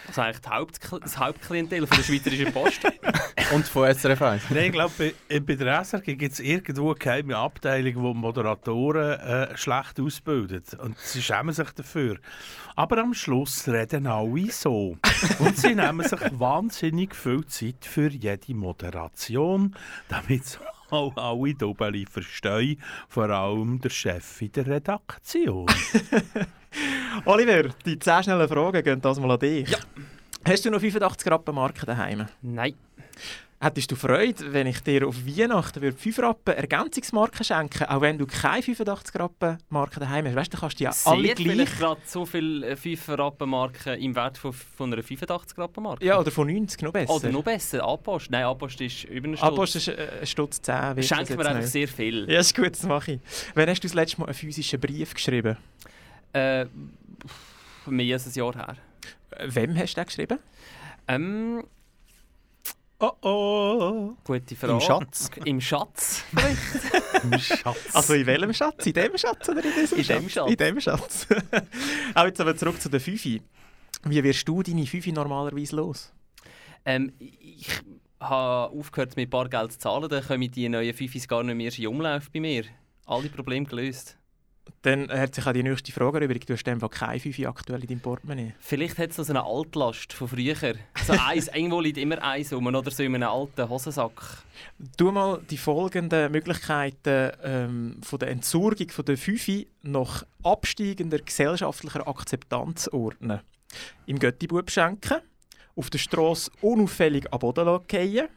Das 0.08 0.18
ist 0.18 0.20
eigentlich 0.20 0.52
Haupt 0.52 1.04
das 1.04 1.18
Hauptklientel 1.18 1.88
von 1.88 1.98
der 1.98 2.04
Schweizerischen 2.04 2.52
Post. 2.52 2.82
Und 3.54 3.68
von 3.68 3.94
SRF 3.94 4.22
1. 4.22 4.44
Nein, 4.50 4.66
ich 4.66 4.72
glaube, 4.72 5.14
bei, 5.30 5.40
bei 5.40 5.56
der 5.56 5.84
SRG 5.84 6.16
gibt 6.16 6.34
es 6.34 6.40
irgendwo 6.40 6.90
eine 6.90 7.00
geheime 7.00 7.38
Abteilung, 7.38 7.94
die 7.94 8.20
Moderatoren 8.20 9.20
äh, 9.20 9.58
schlecht 9.58 10.00
ausbildet. 10.00 10.74
Und 10.74 10.98
sie 10.98 11.22
schämen 11.22 11.54
sich 11.54 11.70
dafür. 11.72 12.18
Aber 12.76 12.98
am 12.98 13.14
Schluss 13.14 13.68
reden 13.68 14.08
alle 14.08 14.52
so. 14.52 14.98
Und 15.40 15.58
sie 15.58 15.76
nehmen 15.76 16.08
sich 16.08 16.20
wahnsinnig 16.32 17.16
viel 17.16 17.46
Zeit 17.46 17.86
für 17.86 18.10
jede 18.10 18.54
Moderation, 18.54 19.76
damit 20.08 20.60
auch 20.90 21.16
alle 21.16 21.54
Doppeli 21.54 22.06
verstehen, 22.06 22.82
vor 23.08 23.30
allem 23.30 23.80
der 23.80 23.90
Chef 23.90 24.42
in 24.42 24.52
der 24.52 24.68
Redaktion. 24.68 25.68
Oliver, 27.26 27.70
die 27.86 28.00
10 28.00 28.24
schnellen 28.24 28.48
Fragen 28.48 28.84
gehen 28.84 29.02
das 29.02 29.20
mal 29.20 29.32
an 29.32 29.40
dich. 29.40 29.70
Ja. 29.70 29.78
Hast 30.48 30.66
du 30.66 30.72
noch 30.72 30.80
85 30.80 31.32
Rappen 31.32 31.56
Marken 31.56 31.86
daheim? 31.86 32.28
Nein. 32.42 32.74
Hättest 33.64 33.92
du 33.92 33.96
Freude, 33.96 34.54
wenn 34.54 34.66
ich 34.66 34.80
dir 34.80 35.08
auf 35.08 35.24
Weihnachten 35.24 35.84
würde 35.84 35.96
5 35.96 36.18
Rappen 36.18 36.56
Ergänzungsmarken 36.56 37.46
schenken 37.46 37.84
auch 37.84 38.02
wenn 38.02 38.18
du 38.18 38.26
keine 38.26 38.64
85 38.64 39.20
Rappen 39.20 39.60
Marken 39.70 40.00
daheim 40.00 40.26
hast? 40.26 40.36
Weißt 40.36 40.54
du, 40.54 40.58
kannst 40.58 40.80
du 40.80 40.86
ja 40.86 40.92
alle 41.06 41.28
Seht 41.28 41.36
gleich... 41.36 41.52
vielleicht 41.52 41.78
gerade 41.78 42.02
so 42.04 42.26
viele 42.26 42.76
5 42.76 43.10
Rappenmarken 43.10 44.00
im 44.00 44.16
Wert 44.16 44.40
von, 44.40 44.52
von 44.52 44.92
einer 44.92 45.04
85 45.04 45.60
Rappenmarke? 45.60 46.04
Ja, 46.04 46.20
oder 46.20 46.32
von 46.32 46.52
90, 46.52 46.82
noch 46.82 46.92
besser. 46.92 47.14
Oder 47.14 47.30
noch 47.30 47.44
besser, 47.44 47.84
Apost. 47.84 48.32
Nein, 48.32 48.46
Apost 48.46 48.82
ist 48.82 49.04
über 49.04 49.28
einen 49.28 49.38
Stutz. 49.38 49.52
Apost 49.52 49.76
ist 49.76 49.88
äh, 49.90 50.08
ein 50.22 50.26
Stutz 50.26 50.60
10. 50.60 50.96
wird 50.96 51.06
Schenken 51.06 51.26
das 51.28 51.30
wir 51.30 51.38
jetzt 51.38 51.48
einfach 51.48 51.68
sehr 51.68 51.88
viel. 51.88 52.32
Ja, 52.32 52.40
ist 52.40 52.56
gut, 52.56 52.72
das 52.72 52.82
mache 52.82 53.12
ich. 53.12 53.20
Wann 53.54 53.70
hast 53.70 53.84
du 53.84 53.88
das 53.88 53.94
letzte 53.94 54.22
Mal 54.22 54.26
einen 54.26 54.34
physischen 54.34 54.80
Brief 54.80 55.14
geschrieben? 55.14 55.56
Äh, 56.34 56.66
mehr 57.88 58.14
als 58.16 58.28
ein 58.28 58.34
Jahr 58.34 58.56
her. 58.56 58.78
Wem 59.46 59.78
hast 59.78 59.94
du 59.94 60.02
den 60.02 60.06
geschrieben? 60.06 60.40
Ähm, 61.08 61.64
oh 63.00 63.12
oh. 63.22 64.14
Gute 64.24 64.56
Frage. 64.56 64.74
Im 64.74 64.82
Schatz? 64.82 65.30
Im 65.46 65.62
Schatz. 65.62 66.24
Im 67.24 67.40
Schatz. 67.40 67.96
Also 67.96 68.14
in 68.14 68.26
welchem 68.26 68.54
Schatz? 68.54 68.86
In 68.86 68.94
dem 68.94 69.18
Schatz 69.18 69.50
oder 69.50 69.64
in 69.64 69.72
diesem 69.74 69.98
In 69.98 70.04
Schatz? 70.04 70.20
dem 70.20 70.30
Schatz. 70.30 70.50
In 70.50 70.58
dem 70.58 70.82
Schatz. 70.82 71.28
Auch 72.16 72.26
jetzt 72.26 72.42
aber 72.42 72.56
zurück 72.56 72.82
zu 72.82 72.90
den 72.90 73.00
Fifi. 73.00 73.42
Wie 74.04 74.24
wirst 74.24 74.48
du 74.48 74.64
deine 74.64 74.86
Fifi 74.86 75.12
normalerweise 75.12 75.76
los? 75.76 76.14
Ähm, 76.86 77.14
ich 77.20 77.68
habe 78.20 78.76
aufgehört 78.76 79.16
mit 79.16 79.30
Bargeld 79.30 79.74
zu 79.74 79.80
zahlen, 79.80 80.10
dann 80.10 80.24
kommen 80.24 80.50
die 80.50 80.70
neuen 80.70 80.94
Fifis 80.94 81.28
gar 81.28 81.44
nicht 81.44 81.56
mehr 81.56 81.72
in 81.78 81.88
Umlauf 81.88 82.32
bei 82.32 82.40
mir. 82.40 82.64
Alle 83.06 83.30
Probleme 83.30 83.66
gelöst. 83.66 84.18
Dann 84.84 85.10
hat 85.10 85.36
sich 85.36 85.46
auch 85.46 85.54
die 85.54 85.62
nächste 85.62 85.92
Frage 85.92 86.20
erübrigt. 86.20 86.50
Du 86.50 86.54
hast 86.54 86.68
einfach 86.68 86.90
keine 86.90 87.20
Fifi 87.20 87.46
aktuell 87.46 87.82
in 87.82 87.88
deinem 87.88 88.00
Portemonnaie. 88.00 88.54
Vielleicht 88.60 88.98
hat 88.98 89.12
es 89.12 89.18
noch 89.18 89.26
so 89.26 89.34
eine 89.34 89.44
Altlast 89.44 90.14
von 90.14 90.28
früher. 90.28 90.56
So 91.06 91.14
eins, 91.14 91.48
irgendwo 91.54 91.82
liegt 91.82 91.98
immer 91.98 92.22
eins 92.24 92.52
rum 92.52 92.66
oder 92.66 92.90
so 92.90 93.04
in 93.04 93.14
einem 93.14 93.30
alten 93.30 93.70
Hosensack. 93.70 94.44
Tu 94.98 95.12
mal 95.12 95.40
die 95.50 95.58
folgenden 95.58 96.32
Möglichkeiten 96.32 97.32
ähm, 97.44 97.98
von 98.02 98.20
der 98.20 98.30
Entsorgung 98.30 98.90
von 98.90 99.06
der 99.06 99.18
Fifi 99.18 99.68
nach 99.84 100.24
absteigender 100.44 101.20
gesellschaftlicher 101.20 102.08
Akzeptanz 102.08 102.88
ordnen. 102.88 103.42
Im 104.08 104.18
Göttibub 104.18 104.72
schenken, 104.72 105.22
auf 105.76 105.92
der 105.92 106.00
Strasse 106.00 106.52
unauffällig 106.62 107.32
am 107.32 107.40
Boden 107.40 107.66
fallen, 107.66 108.30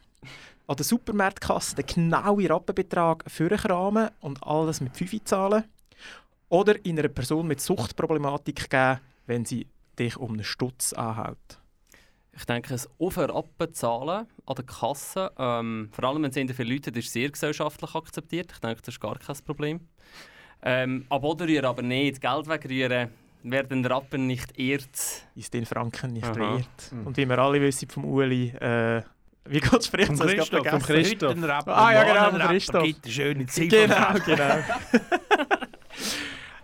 an 0.67 0.77
der 0.77 0.85
Supermarktkasse 0.85 1.77
den 1.77 1.87
genauen 1.87 2.47
Rappenbetrag 2.47 3.25
vorkramen 3.29 4.11
und 4.21 4.43
alles 4.43 4.81
mit 4.81 4.97
Fifi 4.97 5.25
zahlen 5.25 5.65
oder 6.55 6.77
in 6.85 6.97
einer 6.97 7.09
Person 7.09 7.49
mit 7.49 7.61
Suchtproblematik 7.61 8.71
geben, 8.71 9.01
wenn 9.27 9.45
sie 9.45 9.67
dich 9.99 10.17
um 10.17 10.35
einen 10.35 10.45
Stutz 10.45 10.93
anhält. 10.93 11.59
Ich 12.37 12.45
denke, 12.45 12.73
es 12.73 12.89
Aufhören 13.01 13.33
abbezahlen 13.33 14.29
an 14.47 14.55
der 14.55 14.65
Kasse, 14.65 15.33
ähm, 15.37 15.89
vor 15.91 16.05
allem 16.05 16.23
wenn 16.23 16.31
es 16.31 16.57
viele 16.57 16.73
Leute 16.73 16.91
hat, 16.91 16.97
ist 16.97 17.13
sehr 17.13 17.29
gesellschaftlich 17.29 17.93
akzeptiert. 17.97 18.53
Ich 18.53 18.61
denke, 18.61 18.83
das 18.83 18.95
ist 18.95 19.01
gar 19.01 19.19
kein 19.19 19.37
Problem. 19.45 19.81
Ähm, 20.63 21.07
ab 21.09 21.23
Boden 21.23 21.49
rühren 21.49 21.65
aber 21.65 21.83
nicht. 21.83 22.21
Geld 22.21 22.49
wegrühren, 22.49 23.11
wer 23.43 23.65
den 23.65 23.85
Rappen 23.85 24.29
nicht 24.29 24.57
ehrt. 24.57 25.27
Ist 25.35 25.55
den 25.55 25.67
Franken 25.67 26.13
nicht 26.13 26.25
Aha. 26.25 26.59
wert. 26.59 26.93
Und 27.05 27.17
wie 27.17 27.29
wir 27.29 27.39
alle 27.39 27.61
wissen 27.61 27.89
vom 27.89 28.05
Uli, 28.05 28.51
äh, 28.51 29.03
wie 29.47 29.61
Gott 29.61 29.85
spricht, 29.85 30.11
ist 30.13 30.21
Christoph, 30.21 30.67
vom 30.67 30.83
Christoph. 30.83 31.37
Ah 31.67 31.93
ja, 31.93 32.31
genau, 32.31 32.47
Christoph. 32.47 32.85
gibt 32.85 33.05
eine 33.05 33.13
schöne 33.13 33.47
Zeit 33.47 33.69
Genau, 33.69 34.15
genau. 34.25 34.55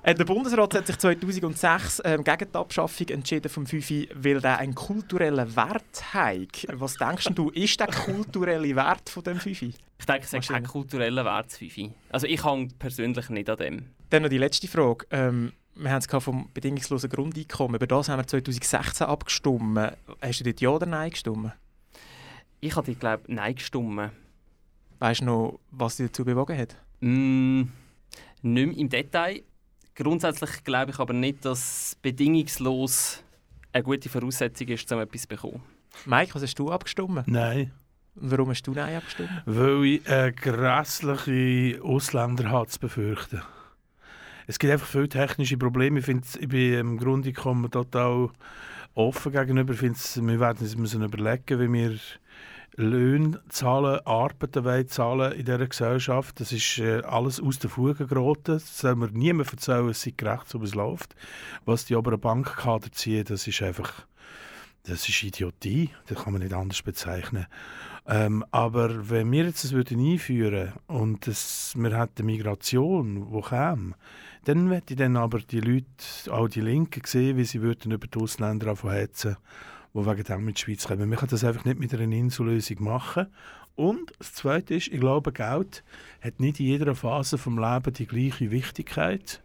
Äh, 0.02 0.14
Der 0.14 0.24
Bundesrat 0.24 0.74
hat 0.74 0.86
sich 0.86 0.96
2006 0.96 2.02
ähm, 2.04 2.24
gegen 2.24 2.50
die 2.50 2.58
Abschaffung 2.58 3.08
entschieden 3.08 3.50
vom 3.50 3.66
Fifi, 3.66 4.08
weil 4.14 4.40
der 4.40 4.58
einen 4.58 4.74
kulturellen 4.74 5.54
Wert 5.56 6.14
hat. 6.14 6.66
Was 6.72 6.94
denkst 6.94 7.28
du, 7.34 7.50
ist 7.50 7.78
der 7.78 7.88
kulturelle 7.88 8.74
Wert 8.74 9.10
von 9.10 9.22
dem 9.24 9.38
Fifi? 9.38 9.74
Ich 9.98 10.06
denke, 10.06 10.22
es 10.24 10.32
hat 10.32 10.48
keinen 10.48 10.66
kulturellen 10.66 11.24
Wert, 11.24 11.52
Fifi. 11.52 11.92
Also 12.08 12.26
ich 12.26 12.42
hänge 12.42 12.68
persönlich 12.78 13.28
nicht 13.28 13.50
an 13.50 13.56
dem. 13.58 13.86
Dann 14.08 14.22
noch 14.22 14.30
die 14.30 14.38
letzte 14.38 14.66
Frage. 14.66 15.06
Ähm, 15.10 15.52
wir 15.74 15.90
haben 15.90 15.98
es 15.98 16.24
vom 16.24 16.50
bedingungslosen 16.54 17.10
Grundeinkommen. 17.10 17.76
Über 17.76 17.86
das 17.86 18.08
haben 18.08 18.18
wir 18.20 18.26
2016 18.26 19.06
abgestimmt. 19.06 19.78
Hast 20.22 20.40
du 20.40 20.44
dort 20.44 20.60
Ja 20.60 20.70
oder 20.70 20.86
Nein 20.86 21.10
gestimmt? 21.10 21.52
Ich 22.60 22.74
habe, 22.74 22.94
glaube 22.94 23.24
Nein 23.26 23.54
gestimmt. 23.54 24.10
Weißt 24.98 25.20
du 25.20 25.24
noch, 25.26 25.60
was 25.70 25.96
dich 25.96 26.06
dazu 26.06 26.24
bewogen 26.24 26.56
hat? 26.56 26.76
Mm, 27.00 27.62
nicht 28.42 28.66
mehr 28.66 28.76
im 28.76 28.88
Detail. 28.88 29.42
Grundsätzlich 30.00 30.64
glaube 30.64 30.92
ich 30.92 30.98
aber 30.98 31.12
nicht, 31.12 31.44
dass 31.44 31.94
bedingungslos 32.00 33.22
eine 33.70 33.82
gute 33.82 34.08
Voraussetzung 34.08 34.68
ist, 34.68 34.90
um 34.90 34.98
etwas 34.98 35.22
zu 35.22 35.28
bekommen. 35.28 35.62
Mike, 36.06 36.34
was 36.34 36.42
hast 36.42 36.58
du 36.58 36.70
abgestimmt? 36.70 37.28
Nein. 37.28 37.70
Warum 38.14 38.48
hast 38.48 38.66
du 38.66 38.72
Nein 38.72 38.96
abgestimmt? 38.96 39.30
Weil 39.44 39.84
ich 39.84 40.08
eine 40.08 40.32
grässliche 40.32 41.82
Ausländer 41.82 42.66
zu 42.66 42.80
befürchten. 42.80 43.42
Es 44.46 44.58
gibt 44.58 44.72
einfach 44.72 44.86
viele 44.86 45.10
technische 45.10 45.58
Probleme. 45.58 45.98
Ich, 45.98 46.06
finde, 46.06 46.26
ich 46.38 46.48
bin 46.48 46.72
im 46.78 46.96
Grundeinkommen 46.96 47.70
total 47.70 48.30
offen 48.94 49.32
gegenüber. 49.32 49.74
Ich 49.74 49.80
finde, 49.80 49.98
wir 49.98 50.40
werden 50.40 50.60
uns 50.60 50.76
müssen 50.78 51.02
überlegen, 51.02 51.60
wie 51.60 51.72
wir 51.74 51.98
Löhne 52.76 53.40
zahlen, 53.48 54.00
Arbeiten 54.06 54.64
wollen 54.64 54.88
zahlen 54.88 55.32
in 55.32 55.44
dieser 55.44 55.66
Gesellschaft. 55.66 56.40
Das 56.40 56.52
ist 56.52 56.78
äh, 56.78 57.02
alles 57.02 57.40
aus 57.40 57.58
den 57.58 57.70
Fugen 57.70 58.06
geraten. 58.06 58.52
Das 58.52 58.78
soll 58.78 58.96
mir 58.96 59.10
niemand 59.10 59.52
erzählen, 59.52 59.88
es 59.88 60.02
sei 60.02 60.14
gerecht, 60.16 60.48
so 60.48 60.62
es 60.62 60.74
läuft. 60.74 61.14
Was 61.64 61.84
die 61.84 61.96
oberen 61.96 62.20
Bankkader 62.20 62.92
ziehen, 62.92 63.24
das 63.24 63.46
ist 63.46 63.62
einfach 63.62 64.06
das 64.84 65.08
ist 65.08 65.22
Idiotie, 65.22 65.90
das 66.06 66.24
kann 66.24 66.32
man 66.32 66.42
nicht 66.42 66.54
anders 66.54 66.82
bezeichnen. 66.82 67.46
Ähm, 68.06 68.44
aber 68.50 69.10
wenn 69.10 69.30
wir 69.30 69.44
jetzt 69.44 69.62
das 69.62 69.72
würden 69.72 70.00
einführen 70.00 70.72
und 70.86 71.26
das, 71.26 71.74
wir 71.76 71.98
hätten 71.98 72.26
Migration, 72.26 73.30
die 73.30 73.40
käme, 73.42 73.94
dann 74.44 74.68
möchte 74.68 74.94
ich 74.94 74.98
dann 74.98 75.16
aber 75.16 75.40
die 75.40 75.60
Leute, 75.60 75.84
auch 76.30 76.48
die 76.48 76.62
Linken 76.62 77.02
sehen, 77.04 77.36
wie 77.36 77.44
sie 77.44 77.60
würden 77.60 77.92
über 77.92 78.06
die 78.06 78.18
Ausländer 78.18 78.68
anfangen 78.68 79.36
die 79.94 80.06
wegen 80.06 80.24
dem 80.24 80.44
mit 80.44 80.56
der 80.56 80.60
Schweiz 80.60 80.86
kommen. 80.86 81.08
Man 81.08 81.18
kann 81.18 81.28
das 81.28 81.44
einfach 81.44 81.64
nicht 81.64 81.78
mit 81.78 81.92
einer 81.94 82.02
Insellösung 82.02 82.82
machen. 82.82 83.26
Und 83.74 84.12
das 84.18 84.34
Zweite 84.34 84.74
ist, 84.74 84.88
ich 84.88 85.00
glaube, 85.00 85.32
Geld 85.32 85.82
hat 86.20 86.38
nicht 86.38 86.60
in 86.60 86.66
jeder 86.66 86.94
Phase 86.94 87.36
des 87.36 87.46
Lebens 87.46 87.96
die 87.96 88.06
gleiche 88.06 88.50
Wichtigkeit 88.50 89.42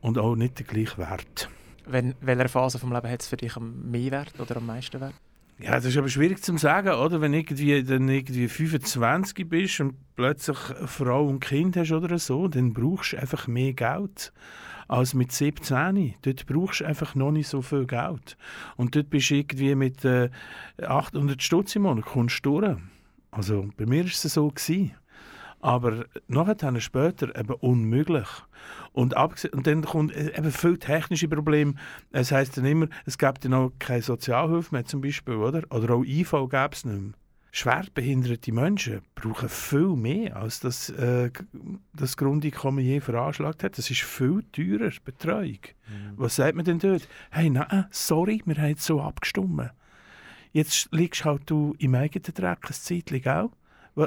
und 0.00 0.18
auch 0.18 0.36
nicht 0.36 0.58
den 0.58 0.66
gleichen 0.66 0.98
Wert. 0.98 1.48
Wenn, 1.86 2.14
welcher 2.20 2.48
Phase 2.48 2.78
vom 2.78 2.92
Leben 2.92 3.08
hat 3.08 3.22
es 3.22 3.28
für 3.28 3.36
dich 3.36 3.56
am 3.56 3.90
mehr 3.90 4.10
Wert 4.10 4.38
oder 4.38 4.58
am 4.58 4.66
meisten 4.66 5.00
Wert? 5.00 5.14
Ja, 5.58 5.72
das 5.72 5.84
ist 5.84 5.96
aber 5.96 6.08
schwierig 6.08 6.42
zu 6.42 6.56
sagen, 6.58 6.90
oder? 6.90 7.20
Wenn 7.20 7.34
irgendwie 7.34 7.82
dann 7.84 8.08
irgendwie 8.08 8.48
25 8.48 9.48
bist 9.48 9.80
und 9.80 9.94
plötzlich 10.16 10.58
eine 10.70 10.88
Frau 10.88 11.26
und 11.26 11.40
Kind 11.40 11.76
hast 11.76 11.92
oder 11.92 12.18
so, 12.18 12.48
dann 12.48 12.72
brauchst 12.72 13.12
du 13.12 13.18
einfach 13.18 13.46
mehr 13.46 13.72
Geld 13.72 14.32
als 14.88 15.14
mit 15.14 15.32
17. 15.32 16.14
Dort 16.22 16.46
brauchst 16.46 16.80
du 16.80 16.84
einfach 16.84 17.14
noch 17.14 17.32
nicht 17.32 17.48
so 17.48 17.62
viel 17.62 17.86
Geld. 17.86 18.36
Und 18.76 18.96
dort 18.96 19.10
bist 19.10 19.30
du 19.30 19.36
irgendwie 19.36 19.74
mit 19.74 20.04
äh, 20.04 20.30
800 20.82 21.42
Stutz 21.42 21.76
im 21.76 21.82
Monat 21.82 22.04
kommst 22.04 22.44
du 22.44 22.60
durch. 22.60 22.76
Also 23.30 23.68
bei 23.76 23.86
mir 23.86 24.04
war 24.04 24.10
es 24.10 24.22
so. 24.22 24.48
Gewesen. 24.48 24.94
Aber 25.60 26.06
nachher 26.26 26.80
später 26.80 27.38
eben 27.38 27.54
unmöglich. 27.54 28.28
Und, 28.92 29.14
und 29.14 29.66
dann 29.66 29.82
kommt 29.82 30.14
äh, 30.14 30.36
eben 30.36 30.50
viel 30.50 30.76
technische 30.76 31.28
Probleme. 31.28 31.74
Es 32.10 32.32
heisst 32.32 32.56
dann 32.56 32.64
immer, 32.64 32.88
es 33.06 33.16
gibt 33.16 33.44
dann 33.44 33.54
auch 33.54 33.70
keine 33.78 34.02
Sozialhilfe 34.02 34.74
mehr 34.74 34.84
zum 34.84 35.00
Beispiel, 35.00 35.34
oder? 35.34 35.62
Oder 35.70 35.94
auch 35.94 36.04
IV 36.04 36.32
gäbe 36.50 36.70
es 36.72 36.84
nicht 36.84 37.00
mehr. 37.00 37.12
Schwerbehinderte 37.54 38.50
Menschen 38.50 39.02
brauchen 39.14 39.50
viel 39.50 39.94
mehr, 39.94 40.36
als 40.36 40.60
das, 40.60 40.88
äh, 40.88 41.30
das 41.92 42.16
Grundeinkommen 42.16 42.82
je 42.82 43.00
veranschlagt 43.00 43.62
hat. 43.62 43.76
Das 43.76 43.90
ist 43.90 44.00
viel 44.00 44.42
teurer, 44.52 44.90
Betreuung. 45.04 45.58
Was 46.16 46.36
sagt 46.36 46.56
man 46.56 46.64
denn 46.64 46.78
dort? 46.78 47.06
Hey, 47.30 47.50
nein, 47.50 47.84
sorry, 47.90 48.40
wir 48.46 48.56
haben 48.56 48.70
jetzt 48.70 48.86
so 48.86 49.02
abgestimmt. 49.02 49.70
Jetzt 50.52 50.88
liegst 50.92 51.26
halt 51.26 51.42
du 51.44 51.74
im 51.78 51.94
eigenen 51.94 52.34
Dreck 52.34 52.70
ein 52.70 52.72
Zeitchen 52.72 53.28
auch. 53.28 53.50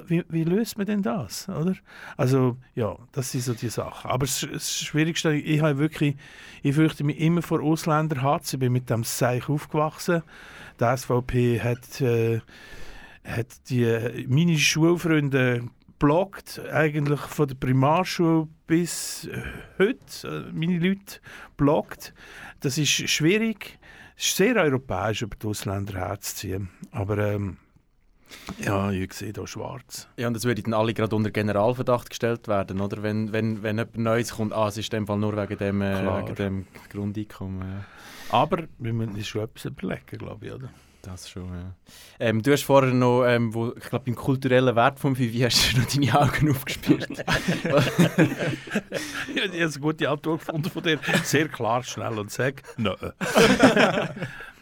Wie, 0.08 0.24
wie 0.30 0.44
löst 0.44 0.80
man 0.80 0.88
denn 0.88 1.04
das? 1.04 1.48
Oder? 1.48 1.76
Also, 2.18 2.58
ja, 2.74 2.98
das 3.12 3.32
sind 3.32 3.44
so 3.44 3.54
die 3.54 3.70
Sachen. 3.70 4.10
Aber 4.10 4.26
das, 4.26 4.48
das 4.52 4.80
Schwierigste, 4.80 5.36
ich 5.36 5.62
habe 5.62 5.78
wirklich, 5.78 6.16
ich 6.64 6.74
fürchte 6.74 7.04
mich 7.04 7.20
immer 7.20 7.44
vor 7.44 7.62
Ausländern 7.62 8.24
Hass. 8.24 8.54
Ich 8.54 8.60
bin 8.60 8.74
mit 8.74 8.90
dem 8.90 9.04
Seich 9.04 9.48
aufgewachsen. 9.48 10.24
Die 10.80 10.98
SVP 10.98 11.62
hat, 11.62 12.02
äh, 12.02 12.42
hat 13.26 13.70
die, 13.70 14.26
meine 14.30 14.58
Schulfreunde 14.58 15.64
blockt, 16.00 16.62
eigentlich 16.72 17.20
von 17.20 17.48
der 17.48 17.56
Primarschule 17.56 18.48
bis 18.68 19.26
äh, 19.26 19.42
heute, 19.80 20.48
äh, 20.50 20.52
meine 20.54 20.78
Leute 20.80 21.20
blockt. 21.58 22.14
Das 22.60 22.78
ist 22.78 22.90
schwierig. 23.10 23.80
Es 24.18 24.28
ist 24.28 24.38
sehr 24.38 24.56
europäisch, 24.56 25.22
über 25.22 25.36
die 25.36 25.48
Ausländer 25.48 25.94
herzuziehen. 26.00 26.70
Aber 26.92 27.18
ähm, 27.18 27.58
Ja, 28.60 28.92
ich 28.92 29.14
sehe 29.14 29.34
hier 29.34 29.48
schwarz. 29.48 30.08
Ja, 30.18 30.28
und 30.28 30.34
das 30.34 30.46
würde 30.46 30.62
dann 30.62 30.74
alle 30.74 30.94
gerade 30.94 31.16
unter 31.16 31.32
Generalverdacht 31.32 32.10
gestellt 32.10 32.48
werden, 32.48 32.82
oder? 32.82 33.04
Wenn, 33.04 33.32
wenn, 33.34 33.64
wenn 33.64 33.78
jemand 33.78 33.98
Neues 33.98 34.34
kommt, 34.34 34.54
ah, 34.54 34.68
es 34.68 34.78
ist 34.78 34.94
in 34.94 35.02
dem 35.02 35.08
Fall 35.08 35.18
nur 35.18 35.36
wegen 35.36 35.58
dem, 35.58 35.82
äh, 35.82 36.24
wegen 36.24 36.36
dem 36.36 36.68
Grundeinkommen. 36.90 37.86
Aber 38.30 38.64
wir 38.80 38.94
müssen 38.94 39.16
uns 39.16 39.28
schon 39.28 39.44
etwas 39.44 39.66
überlegen, 39.66 40.18
glaube 40.18 40.46
ich, 40.46 40.54
oder? 40.54 40.70
Das 41.06 41.30
schon, 41.30 41.46
ja. 41.54 41.76
Ähm, 42.20 42.42
du 42.42 42.52
hast 42.52 42.64
vorher 42.64 42.92
noch, 42.92 43.26
ähm, 43.26 43.54
wo, 43.54 43.74
ich 43.78 43.90
glaube, 43.90 44.06
beim 44.06 44.16
kulturellen 44.16 44.76
Wert 44.76 45.00
von 45.00 45.16
Fifi 45.16 45.40
hast 45.40 45.74
du 45.74 45.80
noch 45.80 45.88
deine 45.88 46.20
Augen 46.20 46.50
aufgespielt. 46.56 47.08
ich 47.12 47.66
habe 49.44 49.54
eine 49.54 49.70
gute 49.80 50.10
Antwort 50.10 50.40
gefunden 50.40 50.70
von 50.70 50.82
dir. 50.82 51.00
Sehr 51.24 51.48
klar, 51.48 51.84
schnell 51.84 52.18
und 52.18 52.32
sag, 52.32 52.64
nein. 52.78 52.96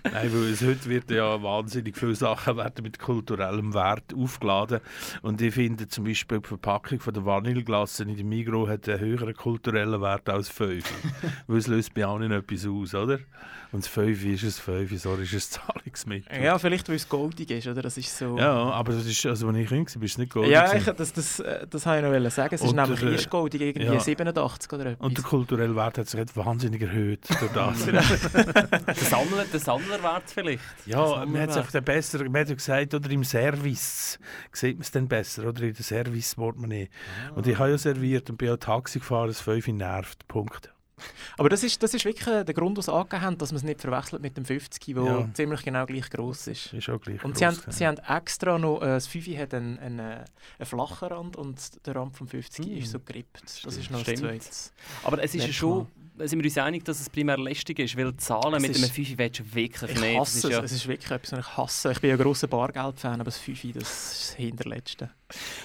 Nein, 0.04 0.30
weil 0.34 0.52
es 0.52 0.62
heute 0.62 0.86
wird 0.90 1.12
ja 1.12 1.42
wahnsinnig 1.42 1.98
viele 1.98 2.16
Sachen 2.16 2.58
werden 2.58 2.84
mit 2.84 3.00
kulturellem 3.00 3.74
Wert 3.74 4.14
aufgeladen. 4.14 4.82
Und 5.22 5.42
ich 5.42 5.54
finde 5.54 5.88
zum 5.88 6.04
Beispiel 6.04 6.40
die 6.42 6.48
Verpackung 6.48 7.00
von 7.00 7.14
der 7.14 7.26
Vanilleglasse 7.26 8.04
in 8.04 8.16
der 8.16 8.26
Migros 8.26 8.70
hat 8.70 8.90
einen 8.90 9.00
höheren 9.00 9.34
kulturellen 9.34 10.02
Wert 10.02 10.28
als 10.30 10.50
5. 10.50 10.84
weil 11.48 11.58
es 11.58 11.68
löst 11.68 11.94
bei 11.94 12.06
allen 12.06 12.32
etwas 12.32 12.66
aus, 12.66 12.94
oder? 12.94 13.20
Und 13.72 13.84
das 13.84 13.88
5 13.88 14.26
ist 14.26 14.44
es 14.44 14.60
5, 14.60 15.02
sorry, 15.02 15.24
ist 15.24 15.34
es 15.34 15.50
Zahlungsmittel. 15.50 16.44
Ja, 16.44 16.60
vielleicht 16.60 16.90
weil 16.90 16.98
es 16.98 17.10
goldig 17.10 17.50
ist, 17.50 17.68
oder? 17.68 17.82
Das 17.82 17.98
ist 17.98 18.16
so... 18.16 18.38
Ja, 18.38 18.54
aber 18.54 18.94
das 18.94 19.06
ist, 19.06 19.26
also 19.26 19.48
wenn 19.48 19.56
ich 19.56 19.70
jung 19.72 19.80
war, 19.80 20.00
bist 20.00 20.14
es 20.14 20.18
nicht 20.20 20.32
goldig. 20.32 20.52
Ja, 20.52 20.76
ich, 20.76 20.84
das, 20.84 21.14
das, 21.14 21.40
äh, 21.40 21.66
das 21.68 21.86
wollte 21.86 22.16
ich 22.16 22.24
noch 22.24 22.32
sagen. 22.32 22.54
Es 22.54 22.62
ist 22.62 22.70
Und 22.70 22.76
nämlich 22.76 23.00
der- 23.00 23.12
erst 23.14 23.30
goldig, 23.32 23.62
irgendwie 23.62 23.88
ja. 23.88 24.00
87 24.00 24.72
oder 24.74 24.86
etwas. 24.88 25.04
Und 25.04 25.18
der 25.18 25.24
kulturelle 25.24 25.76
Wert 25.76 25.98
hat 25.98 26.08
sich 26.08 26.20
jetzt 26.20 26.38
wahnsinnig 26.38 26.82
erhöht 26.84 27.28
durch 27.28 27.52
das. 27.52 27.86
der, 27.86 28.04
Sammlerwert 29.94 30.24
vielleicht. 30.30 30.64
Ja, 30.86 31.26
man 31.26 31.42
hat 31.42 31.56
es 31.56 31.82
besser, 31.84 32.24
man 32.26 32.42
hat 32.42 32.50
ja 32.50 32.56
gesagt, 32.56 32.94
oder 32.94 33.10
im 33.10 33.24
Service 33.24 34.20
sieht 34.52 34.78
man 34.78 34.82
es 34.82 34.92
dann 34.92 35.08
besser, 35.08 35.48
oder 35.48 35.62
in 35.64 35.74
der 35.74 35.84
Service-Portemonnaie. 35.84 36.90
Und 37.36 37.48
ich 37.48 37.58
habe 37.58 37.72
ja 37.72 37.78
serviert 37.78 38.30
und 38.30 38.38
bin 38.38 38.50
ja 38.50 38.58
Taxi 38.58 39.00
gefahren, 39.00 39.28
das 39.28 39.42
5 39.42 39.68
nervt, 39.70 40.28
Punkt. 40.28 40.74
Aber 41.38 41.50
das 41.50 41.64
ist, 41.64 41.82
das 41.84 41.94
ist 41.94 42.06
wirklich 42.06 42.28
äh, 42.28 42.46
der 42.46 42.54
Grund, 42.54 42.78
was 42.78 42.86
sie 42.86 42.94
angegeben 42.94 43.22
haben, 43.24 43.38
dass 43.38 43.52
man 43.52 43.58
es 43.58 43.64
nicht 43.64 43.82
verwechselt 43.82 44.22
mit 44.22 44.38
dem 44.38 44.46
50, 44.46 44.94
der 44.96 45.04
Ja. 45.04 45.30
ziemlich 45.34 45.64
genau 45.64 45.86
gleich 45.86 46.10
groß 46.10 46.48
ist. 46.48 46.72
Ist 46.72 46.88
auch 46.90 47.02
gleich 47.02 47.24
Und 47.24 47.32
gross, 47.32 47.40
sie 47.40 47.46
haben, 47.46 47.58
ja. 47.66 47.72
sie 47.72 47.88
haben 47.88 47.98
extra 47.98 48.58
noch, 48.58 48.82
äh, 48.82 48.86
das 48.86 49.08
5 49.08 49.28
hat 49.38 49.54
einen, 49.54 49.80
einen, 49.80 50.00
äh, 50.00 50.04
einen 50.60 50.66
flachen 50.66 51.10
Rand 51.10 51.36
und 51.36 51.86
der 51.86 51.96
Rand 51.96 52.16
vom 52.16 52.28
50 52.28 52.68
ist 52.70 52.92
so 52.92 53.00
gerippt. 53.00 53.42
Das 53.66 53.76
ist 53.76 53.92
noch 53.92 54.00
das 54.00 54.02
Stimmt. 54.14 54.20
Zweites. 54.20 54.74
Aber 55.04 55.22
es 55.22 55.36
ist 55.36 55.48
ja 55.48 55.52
schon, 55.54 55.88
sind 56.20 56.40
wir 56.40 56.46
uns 56.46 56.58
einig, 56.58 56.86
dass 56.86 57.00
es 57.00 57.10
primär 57.10 57.38
lästig 57.38 57.80
ist, 57.80 57.98
weil 57.98 58.16
Zahlen 58.18 58.54
Es 58.56 58.62
mit 58.62 58.72
ist- 58.72 58.84
einem 58.84 58.92
5 58.92 59.18
willst 59.18 59.40
du 59.40 59.56
wirklich 59.56 59.92
Ich 59.92 60.00
nicht. 60.02 60.20
hasse 60.20 60.42
Das 60.42 60.44
es. 60.44 60.52
ja- 60.52 60.64
Es 60.64 60.72
ist 60.72 60.88
wirklich 60.88 61.12
etwas, 61.12 61.32
was 61.32 61.40
ich 61.40 61.58
hasse. 61.58 61.92
Ich 61.92 62.00
bin 62.02 62.10
ja 62.12 62.16
ein 62.16 62.22
grosser 62.22 62.48
Bargeld-Fan, 62.48 63.16
aber 63.16 63.24
das 63.26 63.38
5 63.40 63.62
das 63.74 63.84
ist 63.84 64.30
das 64.30 64.34
Hinterletzte. 64.36 65.10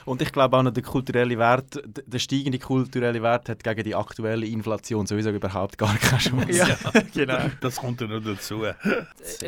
Und 0.06 0.22
ich 0.22 0.32
glaube 0.32 0.56
auch 0.56 0.62
noch, 0.62 0.70
der 0.72 0.82
kulturelle 0.82 1.36
Wert, 1.38 1.82
der 2.06 2.18
steigende 2.18 2.58
kulturelle 2.58 3.22
Wert 3.22 3.48
hat 3.50 3.62
gegen 3.62 3.84
die 3.84 3.94
aktuelle 3.94 4.46
Inflation 4.46 5.06
sowieso 5.06 5.30
überhaupt 5.30 5.76
gar 5.76 5.94
keine 5.98 6.18
Chance. 6.22 6.50
Ja, 6.52 6.66
genau. 7.14 7.50
Das 7.60 7.76
kommt 7.76 8.00
ja 8.00 8.06
noch 8.06 8.22
dazu. 8.24 8.64
Äh, 8.64 8.74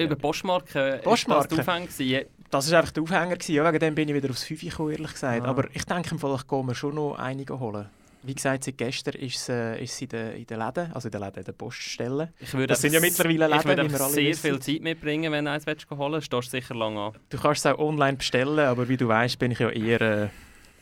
Über 0.05 0.17
Postmarken, 0.17 1.01
Postmarken. 1.03 1.45
ist 1.59 1.59
das 1.59 1.67
der 1.67 1.75
Aufhänger? 1.75 2.25
Das 2.51 2.71
war 2.71 2.79
einfach 2.81 2.93
der 2.93 3.03
Aufhänger. 3.05 3.37
Gewesen. 3.37 3.55
Ja, 3.55 3.65
wegen 3.69 3.79
dem 3.79 3.95
bin 3.95 4.09
ich 4.09 4.15
wieder 4.15 4.29
aufs 4.29 4.43
5 4.45 4.61
gekommen, 4.61 4.91
ehrlich 4.91 5.13
gesagt. 5.13 5.43
Ah. 5.47 5.49
Aber 5.49 5.65
ich 5.73 5.85
denke, 5.85 6.11
im 6.11 6.19
Fall, 6.19 6.35
ich 6.35 6.47
gehe 6.47 6.65
mir 6.65 6.75
schon 6.75 6.95
noch 6.97 7.15
einige 7.15 7.59
holen. 7.59 7.87
Wie 8.23 8.35
gesagt, 8.35 8.65
seit 8.65 8.77
gestern 8.77 9.15
ist 9.15 9.37
es, 9.37 9.49
äh, 9.49 9.83
ist 9.83 9.93
es 9.95 10.03
in 10.03 10.09
den 10.11 10.33
in 10.37 10.45
den 10.47 10.59
Läden, 10.59 10.93
also 10.93 11.09
in 11.09 11.13
den 11.13 11.21
Läden, 11.23 11.39
in 11.39 11.45
den 11.45 11.55
Poststellen. 11.55 12.29
Ich 12.39 12.53
würde 12.53 12.67
das 12.67 12.83
sind 12.83 12.93
ja 12.93 13.01
mittlerweile 13.01 13.47
Läden, 13.47 13.59
Ich 13.61 13.65
würde 13.65 13.85
wie 13.87 13.93
wir 13.93 14.01
alle 14.01 14.13
sehr 14.13 14.25
wissen. 14.29 14.41
viel 14.43 14.59
Zeit 14.61 14.83
mitbringen, 14.83 15.33
wenn 15.33 15.45
du 15.47 15.51
eins 15.53 15.67
willst 15.67 15.91
holen 15.91 16.13
willst. 16.13 16.27
Stehst 16.27 16.51
sicher 16.51 16.75
lange 16.75 17.01
an. 17.01 17.13
Du 17.31 17.39
kannst 17.39 17.65
es 17.65 17.73
auch 17.73 17.79
online 17.79 18.19
bestellen, 18.19 18.59
aber 18.59 18.89
wie 18.89 18.97
du 18.99 19.09
weißt, 19.09 19.39
bin 19.39 19.53
ich 19.53 19.59
ja 19.59 19.71
eher... 19.71 20.01
Äh, 20.01 20.29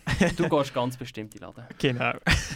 Du 0.36 0.48
gehst 0.48 0.72
ganz 0.74 0.96
bestimmt 0.96 1.34
in 1.34 1.40
den 1.40 1.48
Laden. 1.48 1.64
genau. 1.78 2.12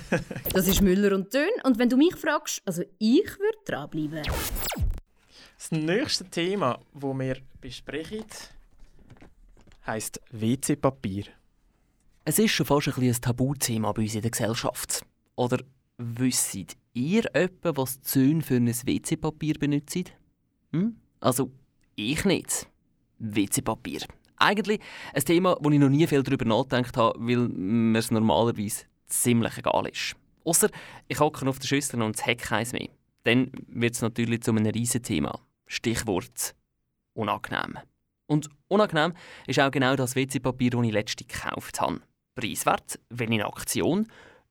Das 0.53 0.67
ist 0.67 0.81
Müller 0.81 1.15
und 1.15 1.33
Dön. 1.33 1.51
Und 1.65 1.79
wenn 1.79 1.89
du 1.89 1.97
mich 1.97 2.17
fragst, 2.17 2.63
also 2.65 2.83
ich 2.99 3.27
würde 3.39 3.59
dranbleiben. 3.67 4.23
Das 5.59 5.71
nächste 5.71 6.25
Thema, 6.25 6.81
das 6.95 7.03
wir 7.03 7.37
besprechen, 7.61 8.25
heisst 9.87 10.21
WC-Papier. 10.33 11.25
Es 12.25 12.39
ist 12.39 12.53
schon 12.53 12.67
fast 12.67 12.87
ein, 12.87 13.03
ein 13.03 13.21
Tabuthema 13.21 13.91
bei 13.91 14.03
uns 14.03 14.15
in 14.15 14.23
der 14.23 14.31
Gesellschaft. 14.31 15.05
Oder 15.35 15.59
wisst 15.99 16.55
ihr 16.55 16.67
jemanden, 16.93 17.77
was 17.77 18.01
die 18.01 18.09
Söhne 18.09 18.43
für 18.43 18.55
ein 18.55 18.69
WC-Papier 18.69 19.55
benutzt? 19.59 20.13
Hm? 20.73 20.97
Also, 21.19 21.51
ich 21.97 22.25
nicht. 22.25 22.69
WC-Papier. 23.19 24.03
Eigentlich 24.37 24.81
ein 25.13 25.25
Thema, 25.25 25.57
wo 25.61 25.71
ich 25.71 25.81
noch 25.81 25.89
nie 25.89 26.07
viel 26.07 26.23
darüber 26.23 26.45
nachgedacht 26.45 26.97
habe, 26.97 27.19
weil 27.19 27.49
mir 27.49 27.99
es 27.99 28.13
normalerweise 28.13 28.85
ziemlich 29.07 29.59
egal 29.59 29.89
ist. 29.89 30.15
Außer 30.45 30.71
ich 31.09 31.19
hocke 31.19 31.49
auf 31.49 31.59
der 31.59 31.67
Schüssel 31.67 32.03
und 32.03 32.17
es 32.17 32.25
hat 32.25 32.39
keins 32.39 32.73
mehr. 32.73 32.89
Dann 33.25 33.51
wird 33.67 33.95
es 33.95 34.03
natürlich 34.03 34.43
zu 34.43 34.53
einem 34.53 34.67
riesen 34.67 35.03
Thema. 35.03 35.41
Stichwort 35.67 36.55
unangenehm. 37.15 37.79
Und 38.27 38.49
unangenehm 38.69 39.13
ist 39.49 39.59
auch 39.59 39.73
genau 39.73 39.97
das 39.97 40.15
WC-Papier, 40.15 40.71
das 40.71 40.85
ich 40.85 40.93
letztens 40.93 41.29
gekauft 41.29 41.81
habe. 41.81 42.01
Preiswert, 42.35 42.99
weil 43.11 43.33
in 43.33 43.43
Aktion, 43.43 44.07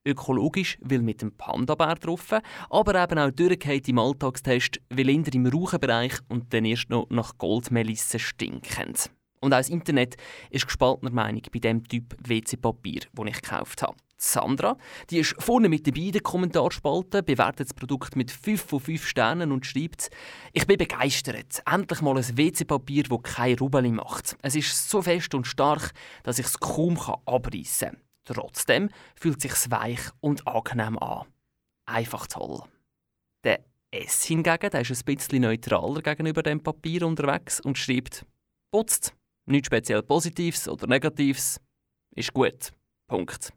ökologisch, 0.06 0.78
weil 0.82 1.02
mit 1.02 1.22
dem 1.22 1.32
Panda-Bär 1.32 1.96
drauf, 1.96 2.34
aber 2.70 3.04
eben 3.04 3.20
auch 3.20 3.32
durchgehend 3.32 3.88
im 3.88 4.00
Alltagstest, 4.00 4.82
weil 4.90 5.10
eher 5.10 5.34
im 5.34 5.46
Rauchenbereich 5.46 6.14
und 6.28 6.54
dann 6.54 6.66
erst 6.66 6.90
noch 6.90 7.10
nach 7.10 7.38
Goldmelisse 7.38 8.20
stinkend. 8.20 9.12
Und 9.40 9.54
auch 9.54 9.58
das 9.58 9.70
Internet 9.70 10.18
ist 10.52 10.68
gespaltener 10.68 11.12
Meinung 11.12 11.42
bei 11.52 11.60
dem 11.60 11.84
Typ 11.88 12.16
WC-Papier, 12.20 13.02
das 13.14 13.26
ich 13.28 13.42
gekauft 13.42 13.82
habe. 13.82 13.96
Sandra, 14.24 14.78
die 15.10 15.20
ist 15.20 15.36
vorne 15.40 15.68
mit 15.68 15.88
dabei 15.88 16.02
in 16.02 16.12
der 16.12 16.22
Kommentarspalte, 16.22 17.24
bewertet 17.24 17.70
das 17.70 17.74
Produkt 17.74 18.16
mit 18.16 18.30
5 18.30 18.64
von 18.64 18.80
5 18.80 19.08
Sternen 19.08 19.52
und 19.52 19.66
schreibt, 19.66 20.10
ich 20.54 20.68
bin 20.68 20.78
begeistert. 20.78 21.64
Endlich 21.66 22.02
mal 22.02 22.18
ein 22.18 22.38
WC-Papier, 22.38 23.04
das 23.04 23.24
kein 23.24 23.58
Rubeli 23.58 23.92
macht. 23.92 24.38
Es 24.44 24.56
ist 24.56 24.90
so 24.90 25.02
fest 25.02 25.34
und 25.34 25.48
stark, 25.48 25.92
dass 26.24 26.38
ich 26.38 26.46
es 26.46 26.60
kaum 26.60 27.00
abreißen 27.26 27.90
kann. 27.90 28.02
Trotzdem 28.26 28.90
fühlt 29.16 29.44
es 29.44 29.60
sich 29.60 29.72
weich 29.72 30.02
und 30.20 30.48
angenehm 30.48 31.00
an. 31.00 31.26
Einfach 31.88 32.28
toll. 32.28 32.62
Der 33.44 33.66
S 33.90 34.24
hingegen 34.24 34.70
der 34.70 34.82
ist 34.82 34.92
ein 34.92 35.16
bisschen 35.16 35.42
neutraler 35.42 36.02
gegenüber 36.02 36.44
dem 36.44 36.62
Papier 36.62 37.08
unterwegs 37.08 37.60
und 37.60 37.78
schreibt, 37.78 38.26
putzt, 38.72 39.16
nichts 39.48 39.66
speziell 39.66 40.04
Positives 40.04 40.68
oder 40.68 40.86
Negatives, 40.86 41.60
ist 42.16 42.34
gut. 42.34 42.72
Punkt. 43.08 43.52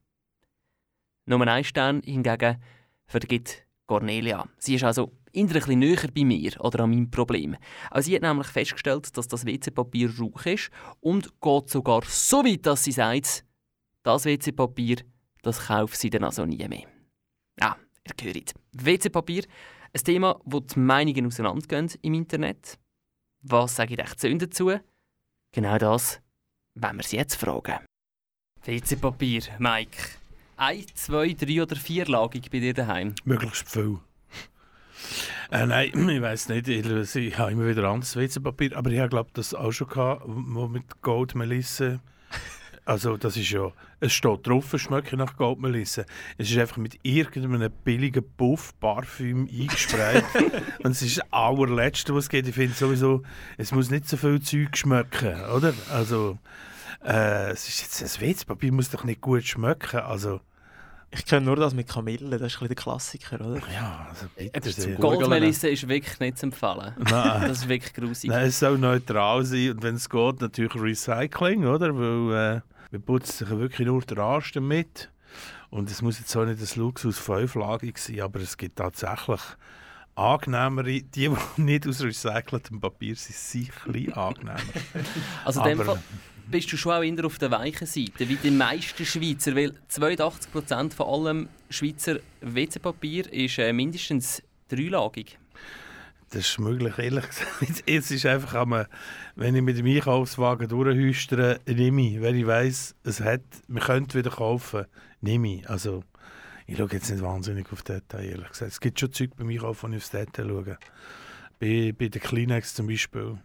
Nummer 1.26 1.48
1 1.48 1.66
Stern 1.66 2.02
hingegen 2.04 2.62
vergibt 3.06 3.66
Cornelia. 3.86 4.48
Sie 4.58 4.74
ist 4.74 4.84
also 4.84 5.12
eher 5.32 5.68
ein 5.68 5.78
näher 5.78 6.08
bei 6.14 6.24
mir 6.24 6.52
oder 6.60 6.84
an 6.84 6.90
meinem 6.90 7.10
Problem. 7.10 7.56
Also 7.90 8.06
sie 8.06 8.16
hat 8.16 8.22
nämlich 8.22 8.46
festgestellt, 8.46 9.16
dass 9.16 9.28
das 9.28 9.44
WC-Papier 9.44 10.10
rauch 10.18 10.46
ist 10.46 10.70
und 11.00 11.40
geht 11.40 11.68
sogar 11.68 12.02
so 12.06 12.44
weit, 12.44 12.66
dass 12.66 12.84
sie 12.84 12.92
sagt, 12.92 13.44
das 14.02 14.24
WC-Papier, 14.24 14.98
das 15.42 15.66
kauft 15.66 15.96
sie 15.96 16.10
dann 16.10 16.24
also 16.24 16.46
nie 16.46 16.66
mehr. 16.68 16.86
Ja, 17.60 17.76
ihr 18.06 18.32
hört. 18.32 18.54
WC-Papier, 18.72 19.44
ein 19.92 20.04
Thema, 20.04 20.40
wo 20.44 20.60
die 20.60 20.78
Meinungen 20.78 21.26
auseinandergehen 21.26 21.90
im 22.02 22.14
Internet. 22.14 22.78
Was 23.42 23.76
sage 23.76 23.94
ich 23.94 24.18
Söhne 24.18 24.38
dazu? 24.38 24.72
Genau 25.52 25.78
das 25.78 26.20
wenn 26.74 26.96
wir 26.96 27.04
sie 27.04 27.16
jetzt 27.16 27.36
fragen. 27.36 27.78
WC-Papier, 28.64 29.42
Mike. 29.58 30.18
Ein, 30.56 30.84
zwei, 30.94 31.32
drei 31.32 31.62
oder 31.62 31.76
vierlagig 31.76 32.50
bei 32.50 32.60
dir 32.60 32.74
daheim? 32.74 33.14
Möglichst 33.24 33.68
viel. 33.68 33.98
Äh, 35.50 35.66
nein, 35.66 36.08
ich 36.08 36.22
weiß 36.22 36.48
nicht. 36.50 36.68
Ich, 36.68 37.16
ich 37.16 37.38
habe 37.38 37.52
immer 37.52 37.66
wieder 37.66 37.84
anderes 37.84 38.16
WC-Papier, 38.16 38.76
aber 38.76 38.90
ich 38.90 39.10
glaube 39.10 39.30
das 39.32 39.52
auch 39.52 39.72
schon 39.72 39.88
gehabt, 39.88 40.22
wo 40.26 40.68
mit 40.68 41.02
Goldmelisse. 41.02 42.00
Also 42.86 43.16
das 43.16 43.36
ist 43.36 43.50
ja, 43.50 43.72
es 44.00 44.12
steht 44.12 44.46
drauf, 44.46 44.74
es 44.74 44.82
schmeckt 44.82 45.12
nach 45.14 45.36
Goldmelisse. 45.36 46.04
Es 46.36 46.50
ist 46.50 46.58
einfach 46.58 46.76
mit 46.76 46.98
irgendeinem 47.02 47.72
billigen 47.82 48.22
Puff 48.36 48.78
Parfüm 48.78 49.48
eingesprayt. 49.50 50.24
Und 50.84 50.90
es 50.90 51.00
ist 51.00 51.18
das 51.18 51.32
allerletzte, 51.32 52.14
was 52.14 52.24
es 52.24 52.30
geht. 52.30 52.46
Ich 52.46 52.54
finde 52.54 52.74
sowieso, 52.74 53.22
es 53.56 53.72
muss 53.72 53.90
nicht 53.90 54.06
so 54.06 54.18
viel 54.18 54.40
Zeug 54.42 54.76
schmecken, 54.76 55.34
oder? 55.56 55.72
Also 55.90 56.38
äh, 57.04 57.50
es 57.50 57.68
ist 57.68 57.80
jetzt, 57.82 58.02
das 58.02 58.20
WC-Papier 58.20 58.72
muss 58.72 58.90
doch 58.90 59.04
nicht 59.04 59.20
gut 59.20 59.44
schmecken. 59.44 60.00
Also 60.00 60.40
Ich 61.10 61.24
kenne 61.24 61.46
nur 61.46 61.56
das 61.56 61.74
mit 61.74 61.88
Kamille, 61.88 62.38
das 62.38 62.54
ist 62.54 62.56
ein 62.62 62.66
bisschen 62.66 62.68
der 62.68 62.76
Klassiker, 62.76 63.40
oder? 63.40 63.60
Ja, 63.72 64.06
also 64.10 64.26
bitte 64.36 64.70
sehr. 64.72 64.84
zum 64.84 64.96
Goldmelisse 65.00 65.68
ist 65.68 65.86
wirklich 65.88 66.18
nicht 66.20 66.38
zu 66.38 66.46
empfehlen. 66.46 66.92
Nein. 66.98 67.42
Das 67.48 67.58
ist 67.58 67.68
wirklich 67.68 67.94
grusig. 67.94 68.30
Nein, 68.30 68.46
es 68.48 68.58
soll 68.58 68.78
neutral 68.78 69.44
sein 69.44 69.70
und 69.70 69.82
wenn 69.82 69.94
es 69.94 70.08
geht, 70.10 70.40
natürlich 70.40 70.74
Recycling, 70.74 71.66
oder? 71.66 71.94
Weil 71.96 72.56
äh, 72.56 72.60
wir 72.90 72.98
putzen 73.00 73.46
sich 73.46 73.50
wirklich 73.58 73.86
nur 73.86 74.02
den 74.02 74.18
Arsch 74.18 74.52
damit. 74.52 75.10
Und 75.70 75.90
es 75.90 76.02
muss 76.02 76.18
jetzt 76.20 76.34
auch 76.36 76.44
nicht 76.44 76.60
ein 76.60 76.80
Luxus 76.80 77.18
fünflagig 77.18 77.98
sein, 77.98 78.20
aber 78.20 78.38
es 78.40 78.56
gibt 78.56 78.76
tatsächlich 78.76 79.40
angenehmere, 80.14 80.84
die, 80.86 81.02
die 81.02 81.30
nicht 81.56 81.86
aus 81.88 82.00
recyceltem 82.02 82.80
Papier 82.80 83.16
sind, 83.16 83.34
sind 83.36 83.70
ein 83.86 83.92
bisschen 83.92 84.12
angenehmer. 84.14 84.58
Also 85.44 85.60
in 85.62 85.68
dem 85.70 85.80
Aber- 85.80 85.92
Fall, 85.96 86.02
bist 86.50 86.72
du 86.72 86.76
schon 86.76 86.92
auch 86.92 87.02
eher 87.02 87.24
auf 87.24 87.38
der 87.38 87.50
weichen 87.50 87.86
Seite, 87.86 88.28
wie 88.28 88.36
die 88.36 88.50
meisten 88.50 89.04
Schweizer, 89.04 89.54
weil 89.54 89.74
82% 89.90 90.92
von 90.92 91.06
allem 91.06 91.48
Schweizer 91.70 92.18
WC-Papier 92.40 93.32
ist 93.32 93.58
äh, 93.58 93.72
mindestens 93.72 94.42
dreilagig. 94.68 95.38
Das 96.30 96.48
ist 96.48 96.58
möglich, 96.58 96.98
ehrlich 96.98 97.26
gesagt. 97.26 97.84
Es 97.86 98.10
ist 98.10 98.26
einfach, 98.26 98.66
wenn 99.36 99.54
ich 99.54 99.62
mit 99.62 99.78
dem 99.78 99.86
Einkaufswagen 99.86 100.68
durchhüstere, 100.68 101.60
nehme 101.66 102.08
ich. 102.08 102.20
Wenn 102.20 102.34
ich 102.34 102.46
weiss, 102.46 102.94
es 103.04 103.20
hat, 103.20 103.42
wir 103.68 103.80
können 103.80 104.12
wieder 104.12 104.30
kaufen, 104.30 104.86
nehme 105.20 105.56
ich. 105.56 105.70
Also, 105.70 106.02
ich 106.66 106.76
schaue 106.76 106.88
jetzt 106.90 107.10
nicht 107.10 107.22
wahnsinnig 107.22 107.70
auf 107.72 107.82
Detail, 107.82 108.24
ehrlich 108.24 108.48
gesagt. 108.48 108.72
Es 108.72 108.80
gibt 108.80 108.98
schon 108.98 109.12
Zeug 109.12 109.30
beim 109.36 109.48
Einkaufen, 109.48 109.90
wo 109.90 109.94
ich 109.94 110.02
aufs 110.02 110.10
Detail 110.10 110.48
schaue. 110.48 110.78
Bei, 111.60 111.94
bei 111.96 112.08
den 112.08 112.22
Kleenex 112.22 112.74
zum 112.74 112.88
Beispiel. 112.88 113.38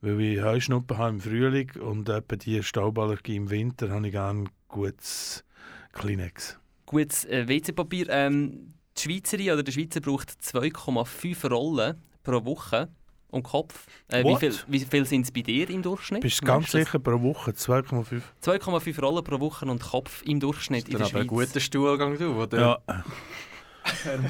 Weil 0.00 0.20
ich 0.20 0.42
Heuschnuppen 0.42 0.98
habe 0.98 1.10
im 1.10 1.20
Frühling 1.20 1.70
und 1.80 2.08
etwa 2.08 2.36
die 2.36 2.62
Stauballergie 2.62 3.36
im 3.36 3.50
Winter, 3.50 3.90
habe 3.90 4.06
ich 4.06 4.12
gerne 4.12 4.44
gutes 4.68 5.44
Kleenex. 5.92 6.58
Gutes 6.84 7.24
äh, 7.24 7.48
WC-Papier. 7.48 8.06
Ähm, 8.10 8.74
die 8.96 9.02
Schweizerin 9.02 9.50
oder 9.50 9.62
der 9.62 9.72
Schweizer 9.72 10.00
braucht 10.00 10.30
2,5 10.30 11.48
Rollen 11.48 11.96
pro 12.22 12.44
Woche 12.44 12.88
und 13.30 13.42
Kopf. 13.42 13.86
Äh, 14.08 14.24
wie 14.24 14.36
viel, 14.36 14.54
wie 14.68 14.80
viel 14.80 15.04
sind 15.04 15.22
es 15.22 15.32
bei 15.32 15.42
dir 15.42 15.68
im 15.70 15.82
Durchschnitt? 15.82 16.22
Bist 16.22 16.42
du 16.42 16.46
ganz 16.46 16.70
sicher 16.70 16.98
pro 16.98 17.20
Woche 17.22 17.50
2,5? 17.52 18.22
2,5 18.42 19.00
Rollen 19.00 19.24
pro 19.24 19.40
Woche 19.40 19.66
und 19.66 19.82
Kopf 19.82 20.22
im 20.24 20.40
Durchschnitt 20.40 20.88
in 20.88 20.98
der 20.98 21.06
aber 21.06 21.20
ein 21.20 21.28
Schweiz. 21.28 21.48
guter 21.48 21.60
Stuhlgang, 21.60 22.18
du, 22.18 22.42
oder? 22.42 22.58
Ja. 22.58 23.04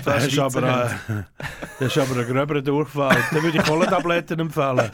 Das 0.04 0.26
ist, 0.26 0.38
aber, 0.38 0.90
äh, 1.08 1.22
das 1.78 1.96
ist 1.96 1.98
aber 1.98 2.20
ein 2.20 2.26
gröberer 2.26 2.62
Durchfall. 2.62 3.16
Dann 3.30 3.42
würde 3.42 3.58
ich 3.58 3.64
Kohlentabletten 3.64 4.40
empfehlen. 4.40 4.90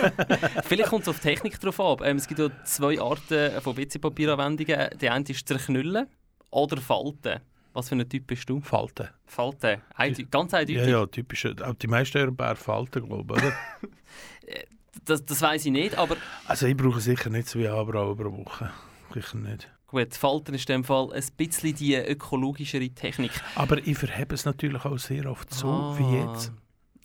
Vielleicht 0.64 0.90
kommt 0.90 1.02
es 1.02 1.08
auf 1.08 1.20
die 1.20 1.28
Technik 1.28 1.60
drauf 1.60 1.80
ab. 1.80 2.02
Ähm, 2.04 2.16
es 2.16 2.26
gibt 2.26 2.40
ja 2.40 2.48
zwei 2.64 3.00
Arten 3.00 3.60
von 3.60 3.76
WC-Papieranwendungen. 3.76 4.90
Die 5.00 5.08
eine 5.08 5.24
ist 5.28 5.46
zerknüllen 5.46 6.06
oder 6.50 6.76
falten. 6.78 7.40
Was 7.72 7.88
für 7.88 7.94
ein 7.94 8.08
Typ 8.08 8.26
bist 8.26 8.48
du? 8.48 8.60
Falten. 8.60 9.08
Falten. 9.26 9.80
Eindeu 9.94 10.24
ganz 10.30 10.54
eindeutig. 10.54 10.82
Ja, 10.82 11.00
ja, 11.00 11.06
typisch. 11.06 11.46
Auch 11.46 11.74
die 11.74 11.86
meisten 11.86 12.18
Europäer 12.18 12.56
falten, 12.56 13.06
glaube 13.06 13.34
ich, 13.36 13.42
oder? 13.42 13.52
Das, 15.04 15.24
das 15.24 15.40
weiß 15.40 15.64
ich 15.66 15.72
nicht, 15.72 15.96
aber 15.96 16.16
Also 16.46 16.66
ich 16.66 16.76
brauche 16.76 17.00
sicher 17.00 17.30
nicht 17.30 17.48
zwei 17.48 17.70
Abrauen 17.70 18.16
pro 18.16 18.36
Woche. 18.36 18.70
Sicher 19.14 19.38
nicht. 19.38 19.68
Gut, 19.90 20.14
Falten 20.14 20.54
ist 20.54 20.68
in 20.70 20.82
dem 20.82 20.84
Fall 20.84 21.12
ein 21.12 21.24
bisschen 21.36 21.74
die 21.74 21.94
ökologischere 21.96 22.88
Technik. 22.90 23.32
Aber 23.56 23.78
ich 23.84 23.98
verhebe 23.98 24.34
es 24.34 24.44
natürlich 24.44 24.84
auch 24.84 24.98
sehr 24.98 25.28
oft 25.30 25.52
so 25.52 25.66
Ah. 25.68 25.96
wie 25.98 26.16
jetzt. 26.18 26.52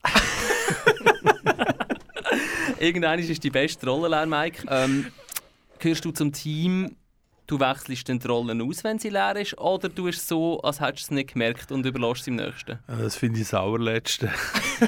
Irgendwann 2.79 3.19
ist 3.19 3.43
die 3.43 3.49
beste 3.49 3.87
Rolle 3.89 4.09
Mike. 4.29 4.65
Ähm, 4.69 5.07
gehörst 5.79 6.05
du 6.05 6.11
zum 6.11 6.31
Team, 6.31 6.95
du 7.47 7.59
wechselst 7.59 8.09
dann 8.09 8.19
die 8.19 8.27
Rollen 8.27 8.61
aus, 8.61 8.83
wenn 8.83 8.99
sie 8.99 9.09
leer 9.09 9.35
ist, 9.35 9.57
oder 9.57 9.89
du 9.89 10.07
es 10.07 10.27
so, 10.27 10.61
als 10.61 10.79
hättest 10.79 11.03
du 11.03 11.05
es 11.05 11.11
nicht 11.11 11.33
gemerkt 11.33 11.71
und 11.71 11.85
überlässt 11.85 12.21
es 12.21 12.27
im 12.27 12.35
nächsten? 12.35 12.79
Das 12.87 13.15
finde 13.15 13.39
ich 13.39 13.49
das 13.49 13.53
Allerletzte. 13.53 14.31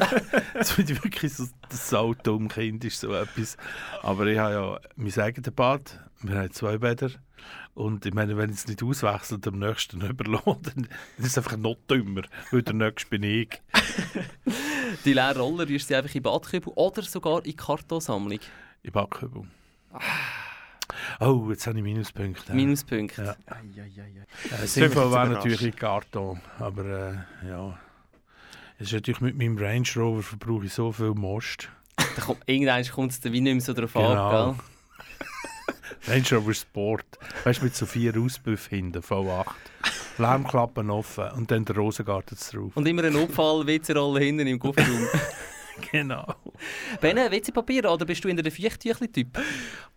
das 0.53 0.71
finde 0.71 0.93
ich 0.93 1.03
wirklich 1.03 1.33
so, 1.33 1.45
das 1.69 1.89
saudumme 1.89 2.47
Kind 2.47 2.83
ist 2.85 2.99
so 2.99 3.13
etwas. 3.13 3.57
Aber 4.01 4.25
ich 4.27 4.37
habe 4.37 4.53
ja 4.53 4.79
mein 4.95 5.19
eigenes 5.19 5.51
Bad, 5.53 5.99
wir 6.21 6.37
haben 6.37 6.51
zwei 6.51 6.77
Bäder. 6.77 7.11
Und 7.73 8.07
ich 8.07 8.13
meine, 8.13 8.35
wenn 8.37 8.49
ich 8.49 8.55
es 8.55 8.67
nicht 8.67 8.81
auswechselt, 8.81 9.45
am 9.47 9.59
nächsten 9.59 10.01
überlohnt, 10.09 10.67
dann 10.67 10.87
ist 11.17 11.27
es 11.27 11.37
einfach 11.37 11.57
noch 11.57 11.77
dümmer, 11.89 12.23
weil 12.51 12.63
der 12.63 12.73
nächste 12.73 13.09
bin 13.09 13.23
ich. 13.23 13.49
Die 15.05 15.13
leeren 15.13 15.37
Roller 15.37 15.69
rührst 15.69 15.89
du 15.89 15.95
einfach 15.95 16.13
in 16.15 16.23
Badkübel 16.23 16.73
oder 16.75 17.03
sogar 17.03 17.45
in 17.45 17.55
Kartonsammlung. 17.55 18.39
In 18.81 18.91
Backkübel. 18.91 19.43
Oh, 21.19 21.47
jetzt 21.49 21.67
habe 21.67 21.77
ich 21.77 21.83
Minuspunkte. 21.83 22.53
Minuspunkte. 22.53 23.23
Ja. 23.23 23.35
Ja, 23.75 23.83
Äh, 23.83 24.67
sind 24.67 24.83
wir 24.83 24.89
sinnvoll 24.89 25.03
jetzt 25.05 25.13
wäre 25.13 25.29
natürlich 25.29 25.61
in 25.63 25.75
Karton, 25.75 26.39
aber 26.59 26.85
äh, 27.43 27.47
ja. 27.47 27.77
Es 28.79 28.87
ist 28.87 28.93
natürlich 28.93 29.21
mit 29.21 29.37
meinem 29.37 29.57
Range 29.57 29.87
Rover 29.95 30.21
verbrauche 30.21 30.65
ich 30.65 30.73
so 30.73 30.91
viel 30.91 31.11
Most. 31.13 31.69
Da 32.15 32.21
kommt, 32.23 32.41
irgendwann 32.45 32.83
kommt 32.87 33.11
es 33.11 33.19
dann 33.19 33.31
wie 33.33 33.41
nicht 33.41 33.53
mehr 33.53 33.61
so 33.61 33.73
drauf 33.73 33.93
Genau. 33.93 34.49
an, 34.49 34.55
gell? 36.07 36.13
Range 36.13 36.25
Rover 36.31 36.53
Sport. 36.53 37.05
Weißt 37.43 37.59
du, 37.61 37.65
mit 37.65 37.75
so 37.75 37.85
vier 37.85 38.15
Auspuffen 38.17 38.69
hinten, 38.77 39.01
V8. 39.01 39.45
Lärmklappen 40.19 40.89
offen 40.89 41.29
und 41.31 41.51
dann 41.51 41.65
der 41.65 41.75
Rosengarten 41.75 42.37
drauf. 42.51 42.71
Und 42.75 42.87
immer 42.87 43.03
ein 43.03 43.13
Notfall-WC-Rolle 43.13 44.19
hinten 44.23 44.47
im 44.47 44.59
Kofferraum. 44.59 45.07
genau. 45.91 46.25
Ben, 47.01 47.17
WC-Papier 47.17 47.91
oder 47.91 48.05
bist 48.05 48.23
du 48.23 48.27
in 48.27 48.37
der 48.37 48.51
Feuchttüchli-Typ? 48.51 49.39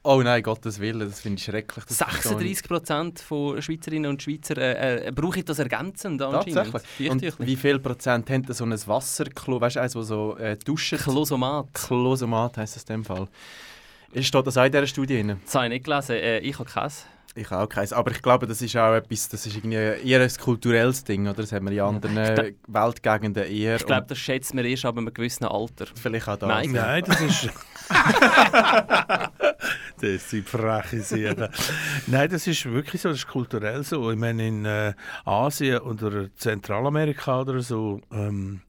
Oh 0.03 0.23
nein, 0.23 0.43
Gottes 0.43 0.81
Willen, 0.81 1.09
das 1.09 1.21
finde 1.21 1.39
ich 1.39 1.45
schrecklich. 1.45 1.85
Das 1.85 1.99
verstehe 1.99 2.47
ich 2.47 2.59
36% 2.59 3.23
von 3.23 3.61
Schweizerinnen 3.61 4.11
und 4.11 4.23
Schweizer 4.23 4.57
äh, 4.57 5.09
äh, 5.09 5.13
brauche 5.13 5.41
ich 5.41 5.45
das 5.45 5.59
ergänzend 5.59 6.23
anscheinend. 6.23 6.73
Tatsächlich. 6.73 7.11
Und 7.11 7.47
wie 7.47 7.57
viel 7.57 7.79
Prozent 7.79 8.31
haben 8.31 8.45
so 8.49 8.65
ein 8.65 8.73
Wasserklo, 8.73 9.61
weißt 9.61 9.77
du, 9.77 9.81
eins, 9.81 9.93
das 9.93 10.07
so 10.07 10.37
äh, 10.37 10.57
duschen? 10.57 10.99
Klosomat. 10.99 11.75
Klosomat 11.75 12.57
heisst 12.57 12.77
es 12.77 12.83
in 12.85 12.97
dem 12.97 13.05
Fall. 13.05 13.29
Steht 14.19 14.47
das 14.47 14.57
auch 14.57 14.65
in 14.65 14.73
dieser 14.73 14.87
Studie 14.87 15.17
drin? 15.17 15.41
Das 15.45 15.55
habe 15.55 15.67
ich 15.67 15.71
nicht 15.71 15.85
gelesen. 15.85 16.17
Äh, 16.17 16.39
ich 16.41 16.59
habe 16.59 16.69
keins. 16.69 17.07
Ich 17.37 17.51
auch 17.53 17.69
keins. 17.69 17.93
Aber 17.93 18.11
ich 18.11 18.23
glaube, 18.23 18.47
das 18.47 18.61
ist 18.61 18.77
auch 18.77 18.95
etwas, 18.95 19.29
das 19.29 19.47
ist 19.47 19.57
irgendwie 19.57 19.77
eher 19.77 20.21
ein 20.21 20.31
kulturelles 20.41 21.05
Ding, 21.05 21.29
oder? 21.29 21.43
Das 21.43 21.53
haben 21.53 21.67
wir 21.67 21.73
in 21.73 21.81
anderen 21.81 22.17
äh, 22.17 22.55
Weltgegenden 22.67 23.45
eher. 23.45 23.77
Ich 23.77 23.87
glaube, 23.87 24.07
das 24.09 24.19
schätzt 24.19 24.53
man 24.53 24.65
erst 24.65 24.85
ab 24.85 24.99
einem 24.99 25.15
gewissen 25.15 25.45
Alter. 25.45 25.87
Vielleicht 25.95 26.29
auch 26.29 26.37
das. 26.37 26.49
Nein, 26.49 26.73
Nein, 26.73 27.05
das 27.07 27.21
ist. 27.21 27.49
das 30.01 30.31
sind 30.31 30.49
freche 30.49 31.03
Sachen. 31.03 31.49
Nein, 32.09 32.31
das 32.31 32.49
ist 32.49 32.67
wirklich 32.67 33.01
so, 33.01 33.11
das 33.11 33.19
ist 33.19 33.29
kulturell 33.29 33.85
so. 33.85 34.11
Ich 34.11 34.19
meine, 34.19 34.49
in 34.49 34.65
äh, 34.65 34.95
Asien 35.25 35.79
oder 35.79 36.35
Zentralamerika 36.35 37.43
oder 37.43 37.61
so. 37.61 38.01
Ähm, 38.11 38.63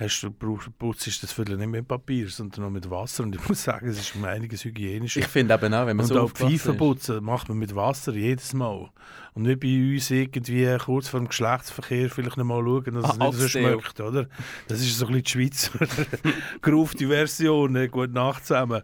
Hast 0.00 0.20
du, 0.22 0.30
putzt 0.30 1.22
das 1.24 1.32
Viertel 1.32 1.56
nicht 1.56 1.66
mit 1.70 1.88
Papier, 1.88 2.28
sondern 2.28 2.62
noch 2.62 2.70
mit 2.70 2.88
Wasser. 2.88 3.24
Und 3.24 3.34
ich 3.34 3.48
muss 3.48 3.64
sagen, 3.64 3.88
es 3.88 3.98
ist 3.98 4.14
um 4.14 4.24
einiges 4.24 4.64
hygienischer. 4.64 5.18
Ich 5.18 5.26
finde 5.26 5.54
eben 5.54 5.74
auch, 5.74 5.86
wenn 5.86 5.96
man 5.96 6.04
Und 6.04 6.12
so 6.12 6.20
auch 6.20 6.30
Pfeifen 6.30 6.72
ist. 6.74 6.78
putzen 6.78 7.24
macht 7.24 7.48
man 7.48 7.58
mit 7.58 7.74
Wasser 7.74 8.12
jedes 8.12 8.54
Mal. 8.54 8.90
Und 9.34 9.42
nicht 9.42 9.58
bei 9.58 9.66
uns 9.94 10.08
irgendwie 10.12 10.76
kurz 10.78 11.08
vor 11.08 11.18
dem 11.18 11.26
Geschlechtsverkehr 11.26 12.10
vielleicht 12.10 12.36
noch 12.36 12.44
mal 12.44 12.62
schauen, 12.62 12.94
dass 12.94 13.04
Ah, 13.06 13.10
es 13.12 13.18
nicht 13.18 13.32
so 13.34 13.48
schmeckt, 13.48 14.00
oder? 14.00 14.28
Das 14.68 14.78
ist 14.78 14.96
so 14.98 15.06
ein 15.08 15.20
bisschen 15.20 15.48
die 15.48 15.50
Schweizer 15.50 15.86
geraufte 16.62 17.08
Version, 17.08 17.72
ne? 17.72 17.88
gute 17.88 18.12
Nacht 18.12 18.46
zusammen. 18.46 18.82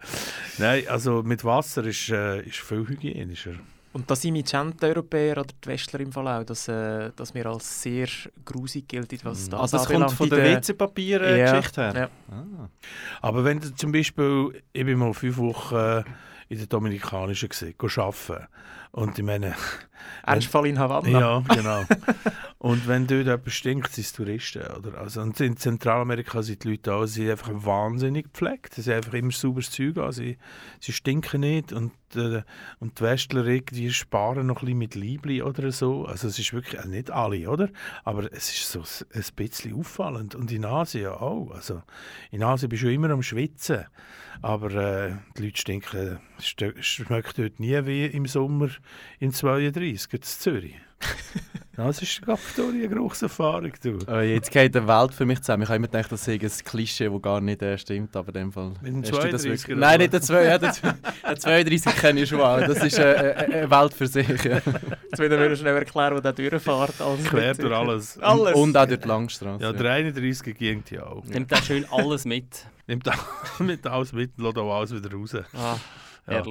Nein, 0.59 0.83
also 0.89 1.23
mit 1.23 1.45
Wasser 1.45 1.85
ist, 1.85 2.09
äh, 2.09 2.41
ist 2.43 2.57
viel 2.59 2.89
hygienischer. 2.89 3.55
Und 3.95 4.11
das 4.11 4.25
Image 4.25 4.53
haben 4.55 4.77
die 4.77 4.87
Europäer 4.87 5.39
oder 5.39 5.47
die 5.65 5.69
Westler 5.69 6.01
im 6.01 6.11
Fall 6.11 6.27
auch, 6.27 6.45
dass, 6.45 6.67
äh, 6.67 7.13
dass 7.15 7.33
wir 7.33 7.47
als 7.47 7.81
sehr 7.81 8.09
grusig 8.45 8.89
gelten, 8.89 9.19
was 9.23 9.49
das 9.49 9.61
Also 9.61 9.77
das 9.79 9.87
kommt 9.87 10.11
von 10.11 10.29
der 10.29 10.39
der- 10.41 10.57
WC-Papier-Geschichte 10.57 11.81
Ja, 11.81 11.93
her? 11.93 12.11
ja. 12.29 12.35
Ah. 12.37 12.69
Aber 13.23 13.45
wenn 13.45 13.61
du 13.61 13.73
zum 13.75 13.93
Beispiel, 13.93 14.61
ich 14.73 14.85
bin 14.85 14.99
mal 14.99 15.15
fünf 15.15 15.39
Wochen 15.39 15.77
äh, 15.77 16.03
in 16.49 16.59
der 16.59 16.67
Dominikanischen 16.67 17.49
gesehen, 17.49 17.75
arbeiten. 17.81 18.47
Und 18.91 19.17
ich 19.17 19.25
meine... 19.25 19.55
Ernstfall 20.27 20.67
in 20.67 20.79
Havanna. 20.79 21.09
Ja, 21.21 21.39
genau. 21.55 21.85
und 22.65 22.89
wenn 22.89 23.07
dort 23.07 23.27
jemand 23.27 23.51
stinkt, 23.51 23.93
sind 23.93 24.05
es 24.07 24.13
Touristen. 24.15 24.63
Oder? 24.63 24.97
Also, 24.97 25.21
und 25.21 25.39
in 25.39 25.59
Zentralamerika 25.59 26.43
sind 26.43 26.65
die 26.65 26.71
Leute 26.71 26.95
auch, 26.95 27.05
sie 27.05 27.31
einfach 27.31 27.51
wahnsinnig 27.53 28.33
gepflegt. 28.33 28.73
Sie 28.73 28.81
sind 28.81 28.95
einfach 28.95 29.13
immer 29.13 29.33
sauberes 29.33 29.71
Zeug 29.71 29.99
an. 29.99 30.13
Sie, 30.13 30.39
sie 30.81 30.93
stinken 30.95 31.43
nicht. 31.43 31.75
Und, 31.75 31.93
äh, 32.17 32.43
und 32.81 32.99
die 32.99 33.03
Westler 33.03 33.45
irgendwie 33.45 33.91
sparen 33.91 34.47
noch 34.47 34.63
ein 34.63 34.65
bisschen 34.65 34.79
mit 34.79 34.95
Liebli 34.95 35.43
oder 35.43 35.73
so. 35.73 36.07
Also 36.07 36.27
es 36.27 36.39
ist 36.39 36.55
wirklich, 36.55 36.79
also 36.79 36.89
nicht 36.89 37.11
alle, 37.11 37.51
oder? 37.51 37.69
Aber 38.03 38.33
es 38.33 38.51
ist 38.51 38.73
so 38.73 38.81
ein 39.13 39.23
bisschen 39.37 39.75
auffallend. 39.75 40.35
Und 40.35 40.51
in 40.51 40.65
Asien 40.65 41.09
auch. 41.09 41.51
Also 41.51 41.83
in 42.31 42.43
Asien 42.43 42.71
bist 42.71 42.83
du 42.83 42.91
immer 42.91 43.11
am 43.11 43.23
Schwitzen. 43.23 43.85
Aber 44.41 44.71
äh, 44.71 45.17
die 45.37 45.43
Leute 45.43 45.59
stinken, 45.59 46.19
schmeckt 46.39 47.39
dort 47.39 47.61
nie 47.61 47.85
wie 47.85 48.07
im 48.07 48.25
Sommer 48.25 48.71
in 49.21 49.33
32, 49.33 50.15
in 50.15 50.23
Zürich. 50.23 50.77
das 51.77 52.03
ist 52.03 52.21
eine 52.27 52.89
Geruchserfahrung, 52.89 53.73
du. 53.83 53.99
Äh, 54.09 54.35
jetzt 54.35 54.51
geht 54.51 54.75
die 54.75 54.87
Welt 54.87 55.13
für 55.13 55.27
mich 55.27 55.41
zusammen. 55.41 55.65
Ich 55.65 55.69
habe 55.69 55.77
immer 55.77 55.89
gedacht, 55.89 56.13
das 56.13 56.25
sei 56.25 56.35
ein 56.35 56.51
Klischee, 56.65 57.09
das 57.09 57.23
gar 57.23 57.41
nicht 57.41 57.63
äh, 57.63 57.77
stimmt, 57.79 58.15
aber 58.17 58.29
in 58.29 58.35
dem 58.35 58.53
Fall... 58.53 58.73
Mit 58.81 58.93
dem 58.93 59.03
hast 59.03 59.13
du 59.13 59.29
das 59.31 59.45
32er 59.45 59.49
wirklich- 59.49 59.67
oder 59.77 59.77
Nein, 59.77 59.93
was? 59.93 59.99
nicht 59.99 60.13
der 60.13 60.23
2, 60.23 60.45
ja, 60.45 60.59
der, 60.59 60.73
der 61.29 61.37
32 61.37 61.97
kenne 61.97 62.21
ich 62.21 62.29
schon 62.29 62.41
auch. 62.41 62.61
Das 62.61 62.83
ist 62.83 62.99
äh, 62.99 63.13
äh, 63.13 63.35
eine 63.35 63.71
Welt 63.71 63.95
für 63.95 64.07
sich. 64.07 64.29
Ja. 64.45 64.55
Jetzt 64.57 65.19
wieder 65.19 65.49
du 65.49 65.57
schnell 65.57 65.77
erklären, 65.77 66.17
wo 66.17 66.21
der 66.21 66.33
durchfährt. 66.33 67.01
Alles 67.01 67.25
Quer 67.25 67.55
durch 67.55 67.75
alles. 67.75 68.19
Alles. 68.23 68.55
Und 68.55 68.77
auch 68.77 68.87
durch 68.87 69.01
die 69.01 69.09
Langstrasse. 69.09 69.63
Ja, 69.63 69.73
der 69.73 69.93
31 69.93 70.57
ging 70.57 70.83
ja 70.91 71.07
auch. 71.07 71.25
Nimmt 71.25 71.51
da 71.51 71.57
schön 71.57 71.85
alles 71.91 72.25
mit. 72.25 72.67
Nimmt 72.87 73.09
alles 73.87 74.13
mit 74.13 74.37
und 74.39 74.45
lässt 74.45 74.59
auch 74.59 74.77
alles 74.79 74.95
wieder 74.95 75.13
raus. 75.13 75.35
Ah, 75.55 75.77
Ja. 76.31 76.43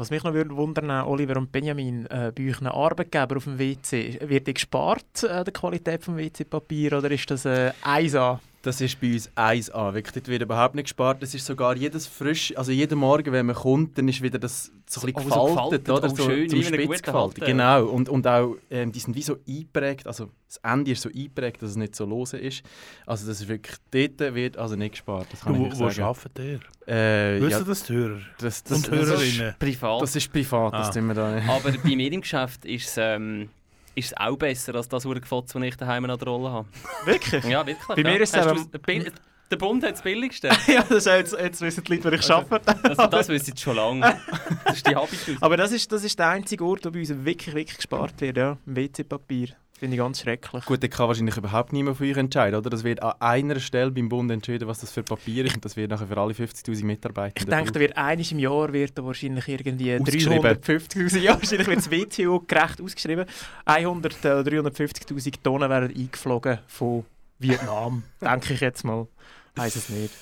Was 0.00 0.08
mich 0.08 0.24
noch 0.24 0.32
würde 0.32 0.56
wundern, 0.56 0.90
Oliver 1.06 1.36
und 1.36 1.52
Benjamin, 1.52 2.06
äh, 2.06 2.32
bei 2.34 2.48
euch 2.48 2.62
Arbeitgeber 2.62 3.36
auf 3.36 3.44
dem 3.44 3.58
WC, 3.58 4.18
wird 4.22 4.46
die 4.46 4.54
gespart, 4.54 5.24
äh, 5.24 5.44
die 5.44 5.50
Qualität 5.50 6.06
des 6.06 6.16
WC-Papier, 6.16 6.96
oder 6.96 7.10
ist 7.10 7.30
das 7.30 7.44
äh, 7.44 7.72
1A? 7.84 8.38
Das 8.62 8.78
ist 8.82 9.00
bei 9.00 9.12
uns 9.14 9.30
1A. 9.36 9.94
Wirklich, 9.94 10.12
dort 10.12 10.28
wird 10.28 10.42
überhaupt 10.42 10.74
nicht 10.74 10.84
gespart. 10.84 11.22
Das 11.22 11.34
ist 11.34 11.46
sogar 11.46 11.76
jedes 11.76 12.06
frisch, 12.06 12.52
also 12.58 12.70
jeden 12.72 12.98
Morgen, 12.98 13.32
wenn 13.32 13.46
man 13.46 13.56
kommt, 13.56 13.96
dann 13.96 14.06
ist 14.06 14.20
wieder 14.20 14.38
das 14.38 14.70
so 14.86 15.00
ein 15.06 15.14
bisschen 15.14 15.30
Oh, 15.32 15.34
so 15.34 15.54
gefaltet, 15.54 15.84
gefaltet, 15.86 15.88
oder? 15.88 16.12
oh, 16.12 16.16
so, 16.16 16.22
schön, 16.30 16.48
zum 16.50 16.62
Spitz 16.62 17.02
gefaltet. 17.02 17.46
Genau. 17.46 17.86
Und, 17.86 18.10
und 18.10 18.26
auch, 18.26 18.56
ähm, 18.70 18.92
die 18.92 18.98
sind 18.98 19.14
wie 19.16 19.22
so 19.22 19.38
eingeprägt, 19.48 20.06
also 20.06 20.28
das 20.46 20.58
Ende 20.58 20.90
ist 20.90 21.00
so 21.00 21.08
eingeprägt, 21.08 21.62
dass 21.62 21.70
es 21.70 21.76
nicht 21.76 21.96
so 21.96 22.04
lose 22.04 22.36
ist. 22.36 22.62
Also 23.06 23.26
das 23.28 23.40
ist 23.40 23.48
wirklich, 23.48 23.76
dort 23.92 24.34
wird 24.34 24.58
also 24.58 24.76
nicht 24.76 24.90
gespart, 24.92 25.28
das 25.30 25.40
kann 25.40 25.58
Wo- 25.58 25.66
ich 25.68 25.78
wo 25.78 25.88
sagen. 25.88 26.02
arbeitet 26.02 26.38
ihr? 26.38 26.60
Äh, 26.94 27.40
Wissen 27.40 27.50
ja, 27.60 27.64
das 27.64 27.82
die 27.84 27.92
Hörer? 27.94 28.18
Das, 28.40 28.62
das, 28.64 28.76
Und 28.76 28.88
das 28.88 28.94
Hörerinnen? 29.08 29.48
ist 29.48 29.58
privat. 29.58 30.02
Das 30.02 30.16
ist 30.16 30.30
privat, 30.32 30.74
das 30.74 30.88
Ah. 30.88 30.92
tun 30.92 31.06
wir 31.06 31.14
da 31.14 31.34
nicht. 31.34 31.48
Aber 31.48 31.70
bei 31.72 31.96
mir 31.96 32.12
im 32.12 32.20
Geschäft 32.20 32.64
ist 32.66 32.88
es, 32.88 32.94
ähm, 32.98 33.48
ist 33.94 34.06
es 34.12 34.16
auch 34.16 34.36
besser 34.36 34.74
als 34.74 34.88
das 34.88 35.04
Urgefotz, 35.04 35.52
das 35.52 35.62
ich 35.62 35.76
daheim 35.76 36.04
an 36.04 36.18
der 36.18 36.28
Rolle 36.28 36.50
habe. 36.50 36.68
Wirklich? 37.04 37.44
Ja, 37.44 37.66
wirklich. 37.66 37.86
Bei 37.86 37.96
ja. 38.02 38.10
mir 38.10 38.20
ist 38.20 38.36
es 38.36 38.66
Bill- 38.82 39.12
Der 39.50 39.56
Bund 39.56 39.82
hat 39.82 39.92
das 39.92 40.02
billigste. 40.02 40.48
ja, 40.68 40.82
das 40.88 41.04
jetzt, 41.06 41.32
jetzt 41.36 41.60
wissen 41.60 41.82
die 41.84 41.94
Leute, 41.96 42.04
wo 42.04 42.14
ich 42.14 42.20
Also, 42.20 42.34
arbeite. 42.34 42.76
das- 42.94 43.10
das 43.10 43.28
wissen 43.28 43.56
sie 43.56 43.60
schon 43.62 43.76
lange. 43.76 44.20
Das 44.64 44.76
ist 44.76 44.86
die 44.86 44.94
Habitus. 44.94 45.36
Aber 45.42 45.56
das 45.56 45.72
ist, 45.72 45.90
das 45.90 46.04
ist 46.04 46.18
der 46.18 46.28
einzige 46.28 46.64
Ort, 46.64 46.84
wo 46.86 46.90
bei 46.90 47.00
uns 47.00 47.08
wirklich, 47.08 47.54
wirklich 47.54 47.76
gespart 47.76 48.20
wird, 48.20 48.36
ja. 48.36 48.56
WC-Papier. 48.66 49.48
Finde 49.80 49.96
ich 49.96 49.98
ganz 49.98 50.20
schrecklich. 50.20 50.66
Gut, 50.66 50.82
dann 50.82 50.90
kann 50.90 51.08
wahrscheinlich 51.08 51.38
überhaupt 51.38 51.72
niemand 51.72 51.96
von 51.96 52.06
euch 52.06 52.18
entscheiden, 52.18 52.54
oder? 52.54 52.68
Das 52.68 52.84
wird 52.84 53.02
an 53.02 53.14
einer 53.18 53.58
Stelle 53.60 53.90
beim 53.90 54.10
Bund 54.10 54.30
entschieden, 54.30 54.68
was 54.68 54.80
das 54.80 54.92
für 54.92 55.02
Papier 55.02 55.46
ist 55.46 55.54
und 55.54 55.64
das 55.64 55.74
wird 55.74 55.90
nachher 55.90 56.06
für 56.06 56.18
alle 56.18 56.34
50'000 56.34 56.84
Mitarbeiter 56.84 57.32
Ich 57.38 57.46
denke, 57.46 57.72
da 57.72 57.80
wird 57.80 57.96
einiges 57.96 58.30
im 58.30 58.40
Jahr 58.40 58.70
wird 58.74 58.98
da 58.98 59.02
wahrscheinlich 59.02 59.48
irgendwie 59.48 59.98
Ausgeschrieben. 59.98 60.44
350'000, 60.44 61.18
ja, 61.20 61.32
wahrscheinlich 61.32 61.66
wird 61.66 61.78
das 61.78 61.90
WTO 61.90 62.40
gerecht 62.46 62.82
ausgeschrieben. 62.82 63.24
100 63.64 64.18
oder 64.18 64.40
350'000 64.42 65.34
Tonnen 65.42 65.70
werden 65.70 65.96
eingeflogen 65.96 66.58
von 66.66 67.06
Vietnam, 67.38 68.02
denke 68.20 68.52
ich 68.52 68.60
jetzt 68.60 68.84
mal. 68.84 69.08
Weiß 69.54 69.76
es 69.76 69.88
nicht. 69.88 70.12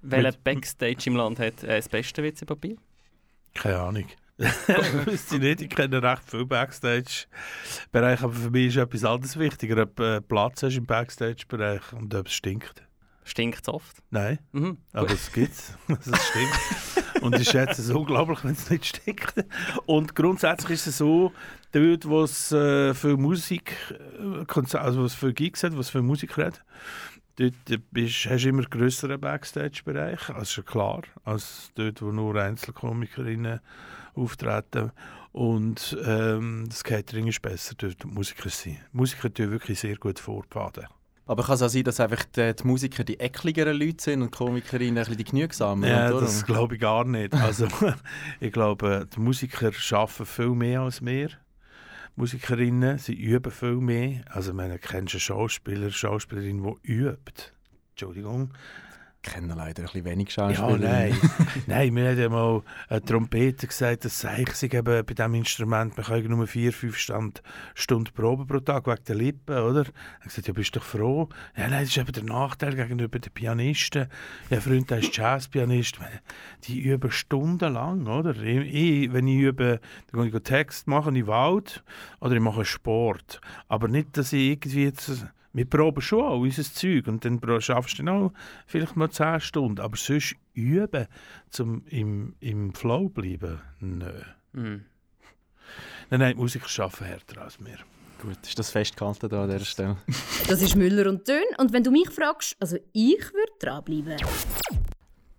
Welcher 0.00 0.32
Backstage 0.42 1.04
im 1.04 1.14
Land 1.14 1.38
hat 1.38 1.62
äh, 1.62 1.76
das 1.76 1.88
beste 1.88 2.24
WC-Papier? 2.24 2.74
Keine 3.54 3.78
Ahnung. 3.78 4.06
Wüsste 5.06 5.36
ich 5.36 5.42
nicht, 5.42 5.60
ich 5.62 5.68
kenne 5.70 6.02
recht 6.02 6.28
viel 6.28 6.44
Backstage-Bereich, 6.46 8.22
aber 8.22 8.32
für 8.32 8.50
mich 8.50 8.68
ist 8.68 8.76
etwas 8.76 9.04
anderes 9.04 9.38
wichtiger, 9.38 9.82
ob 9.82 9.96
du 9.96 10.02
äh, 10.16 10.20
Platz 10.20 10.62
hast 10.62 10.76
im 10.76 10.86
Backstage-Bereich 10.86 11.92
und 11.92 12.14
ob 12.14 12.26
es 12.26 12.32
stinkt. 12.34 12.82
Stinkt 13.24 13.60
es 13.62 13.68
oft? 13.68 13.98
Nein, 14.10 14.38
Mhm. 14.52 14.78
aber 14.92 15.10
es 15.10 15.32
gibt 15.32 15.52
es. 15.52 15.76
es 15.88 16.26
stinkt. 16.28 17.22
Und 17.22 17.38
ich 17.38 17.48
schätze 17.48 17.80
es 17.80 17.90
unglaublich, 17.90 18.42
wenn 18.42 18.52
es 18.52 18.68
nicht 18.68 18.84
stinkt. 18.96 19.44
Und 19.86 20.14
grundsätzlich 20.16 20.72
ist 20.72 20.88
es 20.88 20.98
so, 20.98 21.32
dort, 21.70 22.08
wo 22.08 22.22
es 22.24 22.50
äh, 22.50 22.94
für 22.94 23.16
Musik, 23.16 23.76
äh, 24.18 24.76
also 24.76 25.04
was 25.04 25.14
für 25.14 25.32
Gigs 25.32 25.62
hat, 25.62 25.76
was 25.78 25.88
für 25.90 26.02
Musik 26.02 26.36
hat, 26.36 26.64
dort 27.36 27.54
äh, 27.70 27.78
bist, 27.92 28.26
hast 28.28 28.42
du 28.44 28.48
immer 28.48 28.62
einen 28.62 28.70
grösseren 28.70 29.20
Backstage-Bereich, 29.20 30.20
das 30.26 30.50
ist 30.50 30.56
ja 30.56 30.62
klar, 30.64 31.02
als 31.24 31.70
dort, 31.76 32.02
wo 32.02 32.10
nur 32.10 32.34
Einzelkomikerinnen 32.34 33.60
auftreten. 34.14 34.92
Und 35.32 35.96
ähm, 36.04 36.66
das 36.68 36.84
Catering 36.84 37.26
ist 37.26 37.40
besser, 37.40 37.74
dort 37.76 38.02
die 38.02 38.06
Musiker 38.06 38.50
sind. 38.50 38.78
Musiker 38.92 39.32
tun 39.32 39.50
wirklich 39.50 39.80
sehr 39.80 39.96
gut 39.96 40.18
vorpaden. 40.18 40.86
Aber 41.24 41.44
kann 41.44 41.54
es 41.54 41.62
auch 41.62 41.68
sein, 41.68 41.84
dass 41.84 42.00
einfach 42.00 42.24
die, 42.24 42.54
die 42.54 42.66
Musiker 42.66 43.04
die 43.04 43.18
eckligeren 43.18 43.78
Leute 43.78 44.02
sind 44.02 44.22
und 44.22 44.34
die 44.34 44.38
Komikerinnen 44.38 44.98
ein 44.98 45.04
bisschen 45.04 45.16
die 45.16 45.24
genügsamen? 45.24 45.88
Ja, 45.88 46.10
das 46.10 46.44
glaube 46.44 46.74
ich 46.74 46.80
gar 46.80 47.04
nicht. 47.04 47.32
Also, 47.32 47.68
ich 48.40 48.52
glaube, 48.52 49.08
die 49.14 49.20
Musiker 49.20 49.70
arbeiten 49.92 50.26
viel 50.26 50.50
mehr 50.50 50.80
als 50.80 51.04
wir. 51.04 51.30
Musikerinnen, 52.16 52.98
sie 52.98 53.14
üben 53.14 53.52
viel 53.52 53.76
mehr. 53.76 54.24
Also, 54.30 54.52
kennst 54.52 54.92
du 54.92 54.96
einen 54.96 55.08
Schauspieler, 55.08 55.90
Schauspielerin, 55.90 56.76
die 56.84 56.92
übt? 56.92 57.52
Entschuldigung. 57.92 58.52
Ich 59.24 59.32
kenne 59.32 59.54
leider 59.54 59.82
ein 59.82 59.86
bisschen 59.86 60.04
wenig 60.04 60.34
Ja, 60.34 60.52
Schauspieler. 60.52 60.90
nein. 60.90 61.16
nein, 61.68 61.94
mir 61.94 62.10
hat 62.10 62.18
ja 62.18 62.28
mal 62.28 62.62
ein 62.88 63.04
Trompeter 63.04 63.68
gesagt, 63.68 64.04
dass 64.04 64.18
sei 64.20 64.44
eben 64.62 64.84
bei 65.06 65.14
diesem 65.14 65.34
Instrument, 65.34 65.96
man 65.96 66.04
kann 66.04 66.24
nur 66.24 66.46
vier, 66.48 66.72
fünf 66.72 66.98
Stand, 66.98 67.40
Stunden 67.74 68.12
proben 68.12 68.48
pro 68.48 68.58
Tag 68.58 68.88
wegen 68.88 69.04
der 69.06 69.14
Lippen, 69.14 69.56
oder? 69.56 69.82
Er 69.82 70.16
hat 70.16 70.24
gesagt, 70.24 70.48
ja, 70.48 70.52
bist 70.52 70.74
du 70.74 70.80
doch 70.80 70.86
froh? 70.86 71.28
Ja, 71.56 71.68
nein, 71.68 71.82
das 71.84 71.90
ist 71.90 71.98
eben 71.98 72.10
der 72.10 72.24
Nachteil 72.24 72.74
gegenüber 72.74 73.20
den 73.20 73.32
Pianisten. 73.32 74.08
Ja, 74.50 74.60
Freund, 74.60 74.90
der 74.90 74.98
ist 74.98 75.16
Jazzpianist. 75.16 75.98
Die 76.64 76.80
üben 76.80 77.12
stundenlang, 77.12 78.08
oder? 78.08 78.34
Ich, 78.42 79.12
wenn 79.12 79.28
ich 79.28 79.38
übe, 79.38 79.80
dann 80.10 80.22
gehe 80.22 80.36
ich 80.36 80.42
Text 80.42 80.88
machen 80.88 81.14
im 81.14 81.28
Wald 81.28 81.84
oder 82.20 82.34
ich 82.34 82.40
mache 82.40 82.64
Sport. 82.64 83.40
Aber 83.68 83.86
nicht, 83.86 84.16
dass 84.16 84.32
ich 84.32 84.50
irgendwie 84.50 84.84
jetzt... 84.84 85.26
Wir 85.52 85.66
proben 85.66 86.00
schon 86.00 86.22
auch 86.22 86.40
unser 86.40 86.62
Zeug 86.62 87.06
und 87.08 87.24
dann 87.24 87.40
schaffst 87.60 87.98
du 87.98 88.08
auch 88.08 88.32
vielleicht 88.66 88.96
mal 88.96 89.10
10 89.10 89.40
Stunden. 89.40 89.80
Aber 89.80 89.96
sonst 89.96 90.36
üben, 90.54 91.06
um 91.58 91.84
im, 91.86 92.34
im 92.40 92.74
Flow 92.74 93.08
bleiben, 93.08 93.60
nö. 93.80 94.22
Mhm. 94.52 94.84
Nein, 96.10 96.20
nein, 96.20 96.36
Musiker 96.36 96.84
arbeiten 96.84 97.04
härter 97.04 97.42
als 97.42 97.58
wir. 97.64 97.78
Gut, 98.20 98.38
ist 98.44 98.58
das 98.58 98.70
festgehalten 98.70 99.28
da 99.28 99.42
an 99.42 99.50
dieser 99.50 99.64
Stelle? 99.64 99.96
Das 100.48 100.62
ist 100.62 100.76
Müller 100.76 101.08
und 101.08 101.26
Dön. 101.26 101.42
Und 101.58 101.72
wenn 101.72 101.82
du 101.82 101.90
mich 101.90 102.08
fragst, 102.10 102.56
also 102.60 102.76
ich 102.92 103.32
würde 103.32 103.52
dranbleiben. 103.58 104.16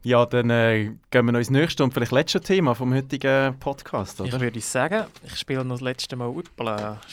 Ja, 0.06 0.26
dann 0.26 0.50
äh, 0.50 0.92
gehen 1.12 1.26
wir 1.26 1.32
noch 1.32 1.40
ins 1.40 1.50
nächste 1.50 1.84
und 1.84 1.94
vielleicht 1.94 2.12
letzte 2.12 2.42
Thema 2.42 2.76
vom 2.76 2.94
heutigen 2.94 3.58
Podcast, 3.58 4.20
oder? 4.20 4.34
Ich 4.34 4.40
würde 4.42 4.60
sagen, 4.60 5.06
ich 5.26 5.38
spiele 5.38 5.64
noch 5.64 5.76
das 5.76 5.82
letzte 5.82 6.18
Mal. 6.18 6.34
Ich 6.38 6.50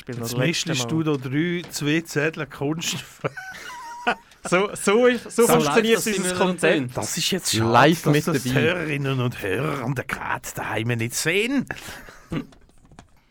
spiele 0.01 0.19
noch 0.19 0.27
Jetzt 0.27 0.33
das 0.33 0.33
letzte 0.33 0.69
mischst 0.71 0.91
Mal. 0.91 1.05
du 1.05 1.17
da 1.17 1.29
drei, 1.29 1.63
zwei 1.71 2.01
Zettel 2.01 2.47
Kunst. 2.47 2.97
So, 4.49 4.71
so, 4.75 5.07
so, 5.29 5.29
So 5.29 5.47
funktioniert 5.47 6.05
dieses 6.07 6.35
Konzept. 6.35 6.97
Das 6.97 7.15
ist 7.15 7.31
jetzt 7.31 7.53
schade, 7.55 7.71
Live 7.71 8.03
dass 8.05 8.13
mit 8.15 8.27
das 8.27 8.43
dabei. 8.43 8.59
Hörerinnen 8.59 9.21
und 9.21 9.43
Hörer 9.43 9.85
an 9.85 9.95
der 9.95 10.05
Karte 10.05 10.55
daheim 10.57 10.89
nicht 10.89 11.15
sehen. 11.15 11.67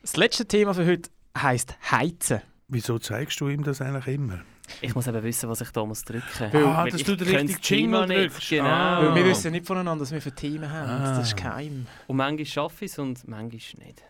Das 0.03 0.15
letzte 0.17 0.45
Thema 0.45 0.75
für 0.75 0.85
heute 0.85 1.09
heisst 1.35 1.75
Heizen. 1.89 2.41
Wieso 2.67 2.99
zeigst 2.99 3.39
du 3.41 3.49
ihm 3.49 3.63
das 3.63 3.81
eigentlich 3.81 4.07
immer? 4.15 4.41
Ich 4.81 4.93
muss 4.95 5.07
eben 5.07 5.21
wissen, 5.23 5.49
was 5.49 5.61
ich 5.61 5.71
da 5.71 5.85
muss 5.85 6.03
drücken 6.03 6.23
muss. 6.51 6.63
Ah, 6.65 6.85
dass 6.85 7.03
du 7.03 7.15
den 7.15 7.27
richtigen 7.27 7.59
Jingle 7.61 8.05
drückst. 8.07 8.49
Genau. 8.49 8.65
Ah. 8.69 9.01
Weil 9.03 9.15
wir 9.15 9.25
wissen 9.25 9.51
nicht 9.51 9.65
voneinander, 9.65 10.01
was 10.01 10.11
wir 10.11 10.21
für 10.21 10.31
Themen 10.31 10.71
haben. 10.71 10.89
Ah. 10.89 11.17
Das 11.17 11.27
ist 11.27 11.37
geheim. 11.37 11.87
Und 12.07 12.17
manchmal 12.17 12.45
schaffe 12.45 12.85
ich 12.85 12.91
es 12.91 12.99
und 12.99 13.27
manchmal 13.27 13.85
nicht. 13.85 14.03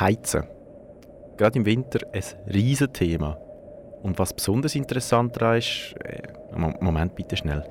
Heizen. 0.00 0.44
Gerade 1.36 1.58
im 1.58 1.66
Winter 1.66 2.00
ein 2.12 2.22
riesen 2.52 2.92
Thema. 2.92 3.38
Und 4.02 4.18
was 4.18 4.32
besonders 4.34 4.74
interessant 4.74 5.36
daran 5.36 5.58
ist, 5.58 5.94
äh, 6.04 6.22
Mo- 6.56 6.74
Moment 6.80 7.14
bitte 7.14 7.36
schnell. 7.36 7.64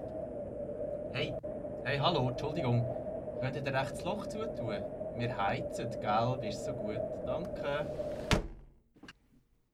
Hey, 1.14 1.34
hey, 1.86 1.98
hallo, 2.00 2.30
Entschuldigung. 2.30 2.86
Könnt 3.40 3.56
ihr 3.56 3.62
dir 3.62 3.74
rechts 3.74 3.94
das 4.00 4.06
Loch 4.06 4.26
zutun? 4.28 4.76
Wir 5.18 5.38
heizen, 5.38 5.90
gell? 6.02 6.38
Bist 6.42 6.66
so 6.66 6.72
gut. 6.74 6.98
Danke. 7.26 7.86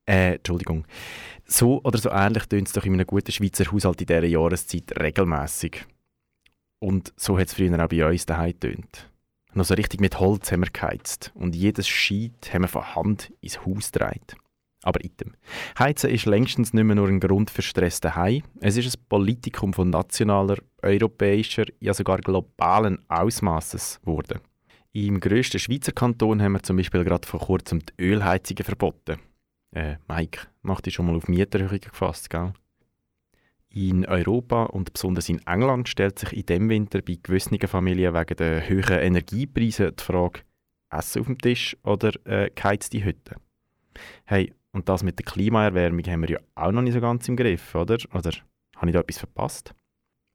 Äh, 0.10 0.36
Entschuldigung. 0.38 0.86
So 1.46 1.82
oder 1.84 2.00
so 2.00 2.10
ähnlich 2.10 2.48
tönt 2.48 2.68
es 2.68 2.74
doch 2.74 2.84
in 2.84 2.94
einem 2.94 3.06
guten 3.06 3.32
Schweizer 3.32 3.72
Haushalt 3.72 4.02
in 4.02 4.08
dieser 4.08 4.26
Jahreszeit 4.26 5.00
regelmäßig. 5.00 5.86
Und 6.80 7.14
so 7.16 7.38
hat 7.38 7.48
es 7.48 7.54
früher 7.54 7.84
auch 7.84 7.90
bei 7.90 8.04
uns 8.08 8.26
daheim 8.26 8.54
getönt. 8.60 9.12
Noch 9.54 9.66
so 9.66 9.76
richtig 9.76 10.02
mit 10.02 10.20
Holz 10.20 10.52
haben 10.52 10.62
wir 10.62 10.72
geheizt 10.72 11.32
und 11.36 11.56
jedes 11.56 11.88
Scheit 11.88 12.52
haben 12.52 12.64
wir 12.64 12.68
von 12.68 12.96
Hand 12.96 13.32
ins 13.42 13.64
Haus 13.66 13.92
getragen. 13.92 14.26
Aber 14.82 15.04
item. 15.04 15.36
Heizen 15.78 16.10
ist 16.10 16.26
längstens 16.26 16.74
nicht 16.74 16.84
mehr 16.84 16.96
nur 16.96 17.08
ein 17.08 17.20
Grund 17.20 17.52
für 17.52 17.62
Stress 17.62 18.00
daheim. 18.00 18.44
Es 18.62 18.78
ist 18.78 18.96
ein 18.96 19.04
Politikum 19.10 19.74
von 19.74 19.90
nationaler, 19.90 20.58
europäischer, 20.82 21.66
ja 21.80 21.94
sogar 21.94 22.20
globalen 22.20 23.00
Ausmaßes 23.10 24.00
geworden. 24.02 24.40
Im 24.94 25.20
grössten 25.20 25.60
Schweizer 25.60 25.92
Kanton 25.92 26.42
haben 26.42 26.54
wir 26.54 26.64
zum 26.64 26.78
Beispiel 26.78 27.04
gerade 27.04 27.28
vor 27.28 27.42
kurzem 27.42 27.80
die 27.80 28.02
Ölheizungen 28.02 28.64
verboten. 28.64 29.20
Äh, 29.72 29.98
Mike, 30.08 30.48
mach 30.62 30.82
dich 30.82 30.96
schon 30.96 31.06
mal 31.06 31.16
auf 31.16 31.28
Mieterhöhungen 31.28 31.82
gefasst, 31.82 32.30
gell? 32.30 32.54
In 33.72 34.06
Europa 34.08 34.64
und 34.64 34.94
besonders 34.94 35.30
in 35.30 35.46
England 35.46 35.88
stellt 35.88 36.18
sich 36.18 36.34
in 36.34 36.46
dem 36.48 36.70
Winter 36.70 37.02
bei 37.04 37.20
gewissen 37.22 37.60
Familien 37.60 38.16
wegen 38.16 38.36
der 38.36 38.68
höheren 38.68 39.00
Energiepreise 39.00 39.92
die 39.92 40.04
Frage, 40.04 40.42
Essen 40.90 41.20
auf 41.22 41.28
dem 41.28 41.38
Tisch 41.38 41.78
oder 41.84 42.12
äh, 42.26 42.50
geheizte 42.50 43.04
Hütte? 43.04 43.36
Hey, 44.26 44.54
und 44.72 44.90
das 44.90 45.04
mit 45.04 45.20
der 45.20 45.26
Klimaerwärmung 45.26 46.04
haben 46.06 46.22
wir 46.22 46.30
ja 46.32 46.40
auch 46.56 46.72
noch 46.72 46.82
nicht 46.82 46.94
so 46.94 47.02
ganz 47.02 47.28
im 47.28 47.36
Griff, 47.36 47.76
oder? 47.76 47.98
Oder 48.14 48.32
habe 48.76 48.88
ich 48.88 48.94
da 48.94 49.00
etwas 49.02 49.20
verpasst? 49.20 49.76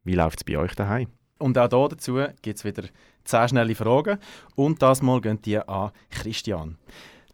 Wie 0.05 0.15
läuft 0.15 0.41
es 0.41 0.45
bei 0.45 0.57
euch 0.59 0.75
daheim? 0.75 1.09
Und 1.39 1.59
auch 1.59 1.69
hier 1.69 1.89
dazu 1.89 2.21
gibt 2.43 2.59
es 2.59 2.65
wieder 2.65 2.85
10 3.25 3.49
schnelle 3.49 3.75
Fragen. 3.75 4.19
Und 4.55 4.81
das 4.81 5.03
Mal 5.03 5.21
gehen 5.21 5.43
die 5.43 5.59
an 5.59 5.91
Christian. 6.11 6.79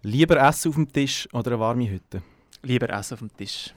Lieber 0.03 0.37
Essen 0.39 0.71
auf 0.71 0.77
dem 0.77 0.91
Tisch 0.91 1.29
oder 1.33 1.51
eine 1.53 1.61
warme 1.61 1.91
Hütte? 1.91 2.23
Lieber 2.63 2.89
Essen 2.89 3.15
auf 3.15 3.21
dem 3.21 3.37
Tisch. 3.37 3.75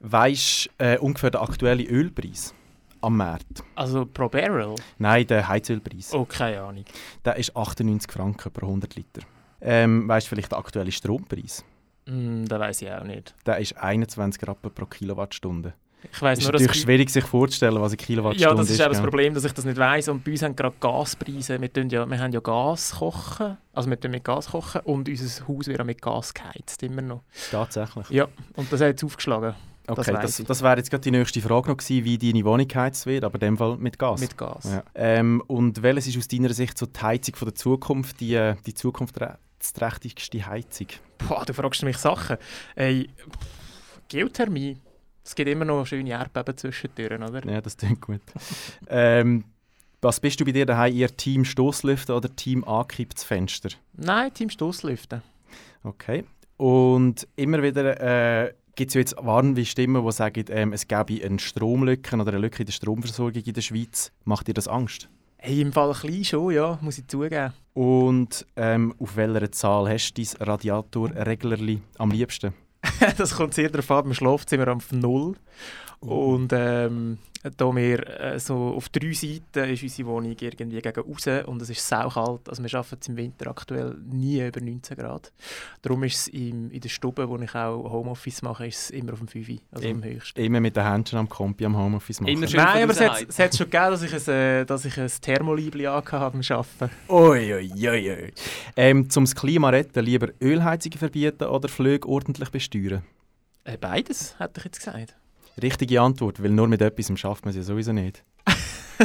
Weisst 0.00 0.68
du 0.78 0.84
äh, 0.84 0.98
ungefähr 0.98 1.30
den 1.30 1.40
aktuellen 1.40 1.86
Ölpreis 1.86 2.52
am 3.00 3.16
Markt? 3.18 3.62
Also 3.76 4.04
pro 4.04 4.28
Barrel? 4.28 4.74
Nein, 4.98 5.26
der 5.28 5.46
Heizölpreis. 5.46 6.12
Oh, 6.12 6.24
keine 6.24 6.60
Ahnung. 6.60 6.84
Der 7.24 7.36
ist 7.36 7.56
98 7.56 8.10
Franken 8.10 8.50
pro 8.52 8.66
100 8.66 8.96
Liter. 8.96 9.22
Ähm, 9.60 10.08
weißt 10.08 10.26
du 10.26 10.30
vielleicht 10.30 10.50
den 10.50 10.58
aktuellen 10.58 10.90
Strompreis? 10.92 11.64
Mm, 12.06 12.46
das 12.46 12.60
weiß 12.60 12.82
ich 12.82 12.90
auch 12.90 13.04
nicht. 13.04 13.34
Der 13.46 13.58
ist 13.58 13.76
21 13.76 14.46
Rappen 14.48 14.72
pro 14.72 14.86
Kilowattstunde. 14.86 15.74
Ich 16.12 16.22
weiss 16.22 16.38
ist 16.38 16.44
nur, 16.44 16.52
natürlich 16.52 16.82
schwierig 16.82 17.10
sich 17.10 17.24
vorzustellen, 17.24 17.80
was 17.80 17.92
eine 17.92 17.96
Kilowattstunde 17.96 18.50
Ja, 18.50 18.54
das 18.54 18.70
ist 18.70 18.80
auch 18.80 18.88
das 18.88 18.98
gell? 18.98 19.06
Problem, 19.06 19.34
dass 19.34 19.44
ich 19.44 19.52
das 19.52 19.64
nicht 19.64 19.76
weiß. 19.76 20.08
Und 20.08 20.24
bei 20.24 20.32
uns 20.32 20.42
haben 20.42 20.56
gerade 20.56 20.76
Gaspreise. 20.80 21.60
Wir, 21.60 21.72
tun 21.72 21.88
ja, 21.90 22.08
wir 22.08 22.18
haben 22.18 22.32
ja 22.32 22.40
Gas 22.40 22.96
kochen. 22.98 23.56
Also 23.72 23.90
wir 23.90 23.98
tun 23.98 24.10
mit 24.10 24.24
Gas 24.24 24.48
kochen 24.48 24.80
und 24.82 25.08
unser 25.08 25.48
Haus 25.48 25.66
wird 25.66 25.84
mit 25.84 26.00
Gas 26.00 26.34
geheizt, 26.34 26.82
immer 26.82 27.02
noch. 27.02 27.22
Tatsächlich. 27.50 28.08
Ja, 28.10 28.28
und 28.54 28.72
das 28.72 28.80
hat 28.80 28.88
jetzt 28.88 29.04
aufgeschlagen. 29.04 29.54
Okay, 29.86 30.12
das 30.12 30.36
das, 30.36 30.46
das, 30.46 30.62
wäre 30.62 30.78
jetzt 30.78 30.90
gerade 30.90 31.02
die 31.02 31.10
nächste 31.10 31.42
Frage 31.42 31.68
noch 31.68 31.76
gewesen, 31.76 32.04
wie 32.04 32.16
deine 32.16 32.44
Wohnung 32.44 32.66
geheizt 32.66 33.04
wird, 33.04 33.22
aber 33.22 33.34
in 33.34 33.40
dem 33.40 33.58
Fall 33.58 33.76
mit 33.76 33.98
Gas. 33.98 34.20
Mit 34.20 34.38
Gas. 34.38 34.64
Ja. 34.64 34.82
Ähm, 34.94 35.42
und 35.46 35.82
welches 35.82 36.06
ist 36.06 36.16
aus 36.16 36.28
deiner 36.28 36.54
Sicht 36.54 36.78
so 36.78 36.86
die 36.86 37.00
Heizung 37.00 37.36
von 37.36 37.48
der 37.48 37.54
Zukunft, 37.54 38.20
die, 38.20 38.34
äh, 38.34 38.56
die 38.64 38.72
zukunftsträchtigste 38.72 40.46
Heizung? 40.46 40.86
Boah, 41.18 41.44
du 41.44 41.52
fragst 41.52 41.82
mich 41.82 41.98
Sachen. 41.98 42.38
Ey, 42.76 43.10
Geothermie. 44.08 44.78
Es 45.24 45.34
gibt 45.34 45.48
immer 45.48 45.64
noch 45.64 45.86
schöne 45.86 46.10
Erdbeben 46.10 46.56
zwischendurch, 46.56 47.12
oder? 47.12 47.50
Ja, 47.50 47.60
das 47.60 47.76
klingt 47.76 48.00
gut. 48.00 48.20
ähm, 48.88 49.44
was 50.02 50.20
bist 50.20 50.38
du 50.38 50.44
bei 50.44 50.52
dir 50.52 50.66
daheim, 50.66 50.94
eher 50.94 51.16
Team 51.16 51.46
Stoßlüften 51.46 52.14
oder 52.14 52.34
Team 52.34 52.62
angekipptes 52.64 53.24
Fenster? 53.24 53.70
Nein, 53.94 54.34
Team 54.34 54.50
Stoßlüften. 54.50 55.22
Okay. 55.82 56.24
Und 56.58 57.26
immer 57.36 57.62
wieder 57.62 58.00
äh, 58.46 58.52
gibt 58.76 58.90
es 58.90 58.94
ja 58.94 59.00
jetzt 59.00 59.16
warnende 59.18 59.64
Stimmen, 59.64 60.04
die 60.04 60.12
sagen, 60.12 60.44
ähm, 60.50 60.72
es 60.74 60.86
gäbe 60.86 61.24
eine 61.24 61.38
Stromlücke 61.38 62.16
oder 62.16 62.32
eine 62.32 62.38
Lücke 62.38 62.60
in 62.60 62.66
der 62.66 62.72
Stromversorgung 62.72 63.42
in 63.42 63.54
der 63.54 63.62
Schweiz. 63.62 64.12
Macht 64.24 64.48
dir 64.48 64.54
das 64.54 64.68
Angst? 64.68 65.08
Hey, 65.38 65.60
im 65.60 65.72
Fall 65.72 65.88
ein 65.88 66.00
bisschen 66.00 66.24
schon, 66.24 66.52
ja, 66.52 66.78
muss 66.80 66.98
ich 66.98 67.06
zugeben. 67.06 67.52
Und 67.72 68.46
ähm, 68.56 68.94
auf 68.98 69.16
welcher 69.16 69.50
Zahl 69.52 69.88
hast 69.88 70.14
du 70.14 70.22
dein 70.22 70.46
Radiatorreglerli 70.46 71.80
am 71.98 72.10
liebsten? 72.10 72.54
das 73.18 73.34
kommt 73.34 73.54
sehr 73.54 73.68
darauf 73.68 73.90
an, 73.90 74.06
im 74.06 74.14
Schlafzimmer 74.14 74.68
auf 74.68 74.92
null. 74.92 75.36
Und 76.06 76.52
ähm, 76.52 77.18
da 77.56 77.76
wir 77.76 78.20
äh, 78.20 78.40
so 78.40 78.74
auf 78.74 78.88
drei 78.88 79.12
Seiten 79.12 79.70
ist 79.70 79.82
unsere 79.82 80.08
Wohnung 80.08 80.34
irgendwie 80.38 80.80
gegen 80.80 81.00
raus 81.00 81.26
und 81.46 81.60
es 81.60 81.70
ist 81.70 81.86
saukalt. 81.86 82.48
Also 82.48 82.62
wir 82.62 82.74
arbeiten 82.74 83.12
im 83.12 83.16
Winter 83.16 83.50
aktuell 83.50 83.96
nie 84.10 84.40
über 84.40 84.60
19 84.60 84.96
Grad. 84.96 85.32
Darum 85.82 86.04
ist 86.04 86.16
es 86.16 86.28
im, 86.28 86.70
in 86.70 86.80
der 86.80 86.88
Stube, 86.88 87.28
wo 87.28 87.36
ich 87.36 87.54
auch 87.54 87.90
Homeoffice 87.90 88.40
mache, 88.42 88.66
ist 88.66 88.84
es 88.84 88.90
immer 88.90 89.12
auf 89.12 89.18
dem 89.18 89.28
5, 89.28 89.60
also 89.72 89.88
am 89.88 90.02
höchsten. 90.02 90.40
Immer 90.40 90.60
mit 90.60 90.76
den 90.76 90.90
Händchen 90.90 91.18
am 91.18 91.28
Kompi 91.28 91.66
am 91.66 91.76
Homeoffice 91.76 92.20
machen. 92.20 92.40
Nein, 92.40 92.82
aber 92.84 92.92
es 92.92 93.00
hat, 93.00 93.26
es 93.28 93.38
hat 93.38 93.54
schon 93.54 93.68
gegeben, 93.68 93.90
dass 93.90 94.02
ich 94.02 94.28
ein, 94.28 94.34
äh, 94.34 94.64
dass 94.64 94.84
ich 94.86 94.98
ein 94.98 95.10
Thermolibli 95.20 95.86
angehabt 95.86 96.32
beim 96.32 96.56
Arbeiten. 96.56 96.96
Ui, 97.08 97.54
ui, 97.54 97.88
ui, 97.88 98.10
ui. 98.10 98.32
Ähm, 98.76 99.10
zum 99.10 99.24
das 99.24 99.34
Klima 99.34 99.68
retten, 99.68 100.02
lieber 100.02 100.28
Ölheizungen 100.40 100.98
verbieten 100.98 101.44
oder 101.44 101.68
Flüge 101.68 102.08
ordentlich 102.08 102.50
besteuern? 102.50 103.02
Äh, 103.64 103.76
beides, 103.76 104.38
hätte 104.38 104.58
ich 104.58 104.64
jetzt 104.64 104.78
gesagt. 104.78 105.16
Richtige 105.62 106.00
Antwort, 106.00 106.42
weil 106.42 106.50
nur 106.50 106.68
mit 106.68 106.82
etwas 106.82 107.18
schafft 107.18 107.44
man 107.44 107.50
es 107.50 107.56
ja 107.56 107.62
sowieso 107.62 107.92
nicht. 107.92 108.24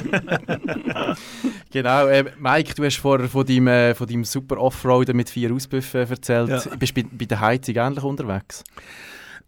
genau, 1.71 2.07
äh, 2.07 2.25
Mike, 2.37 2.73
du 2.75 2.85
hast 2.85 2.97
vorher 2.97 3.27
von 3.27 3.45
deinem, 3.45 3.67
äh, 3.67 3.95
von 3.95 4.07
deinem 4.07 4.23
super 4.23 4.57
Offroaden 4.57 5.15
mit 5.15 5.29
vier 5.29 5.53
Auspuffen 5.53 6.09
erzählt. 6.09 6.49
Ja. 6.49 6.75
Bist 6.77 6.95
du 6.95 7.03
bei, 7.03 7.09
bei 7.11 7.25
der 7.25 7.39
Heizung 7.39 7.75
ähnlich 7.75 8.03
unterwegs? 8.03 8.63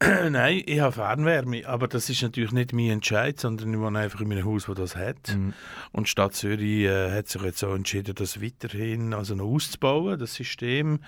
Nein, 0.32 0.64
ich 0.66 0.80
habe 0.80 0.94
Fernwärme, 0.94 1.68
aber 1.68 1.88
das 1.88 2.10
ist 2.10 2.24
natürlich 2.24 2.52
nicht 2.52 2.74
mein 2.74 2.90
Entscheid, 2.90 3.40
sondern 3.40 3.72
ich 3.72 3.80
wohne 3.80 4.00
einfach 4.00 4.20
in 4.22 4.32
einem 4.32 4.46
Haus, 4.46 4.66
das 4.66 4.76
das 4.76 4.96
hat. 4.96 5.36
Mhm. 5.36 5.54
Und 5.92 6.08
die 6.08 6.10
Stadt 6.10 6.34
Zürich 6.34 6.86
äh, 6.86 7.12
hat 7.12 7.28
sich 7.28 7.42
jetzt 7.44 7.64
auch 7.64 7.76
entschieden, 7.76 8.16
das 8.16 8.42
weiterhin 8.42 9.14
also 9.14 9.36
noch 9.36 9.46
auszubauen, 9.46 10.18
das 10.18 10.34
System. 10.34 11.02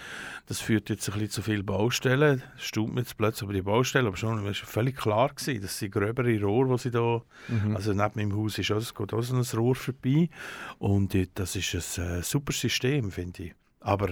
Das 0.46 0.60
führt 0.60 0.92
jetzt 0.92 1.10
ein 1.10 1.14
bisschen 1.14 1.32
zu 1.32 1.42
viel 1.42 1.64
Baustellen. 1.64 2.44
Es 2.56 2.66
staubt 2.66 2.94
mir 2.94 3.02
jetzt 3.02 3.18
plötzlich 3.18 3.44
über 3.44 3.54
die 3.54 3.64
Baustelle, 3.64 4.08
aber 4.08 4.18
schon 4.18 4.46
war 4.46 4.54
völlig 4.54 4.96
klar 4.96 5.30
gewesen, 5.30 5.62
dass 5.64 5.80
sie 5.80 5.90
gröbere 5.90 6.40
Rohr, 6.42 6.68
die 6.68 6.78
sie 6.78 6.92
da, 6.92 7.24
Mhm. 7.48 7.76
also 7.76 7.94
neben 7.94 8.12
meinem 8.16 8.38
Haus 8.38 8.60
ist 8.60 8.72
auch, 8.72 8.78
es 8.78 8.94
geht 8.94 9.12
auch 9.12 9.22
so 9.22 9.36
ein 9.36 9.60
Rohr 9.60 9.76
vorbei. 9.76 10.30
Und 10.78 11.18
das 11.34 11.56
ist 11.56 11.98
ein 11.98 12.20
äh, 12.20 12.22
super 12.22 12.54
System, 12.54 13.12
finde 13.12 13.44
ich. 13.44 13.54
Aber 13.80 14.10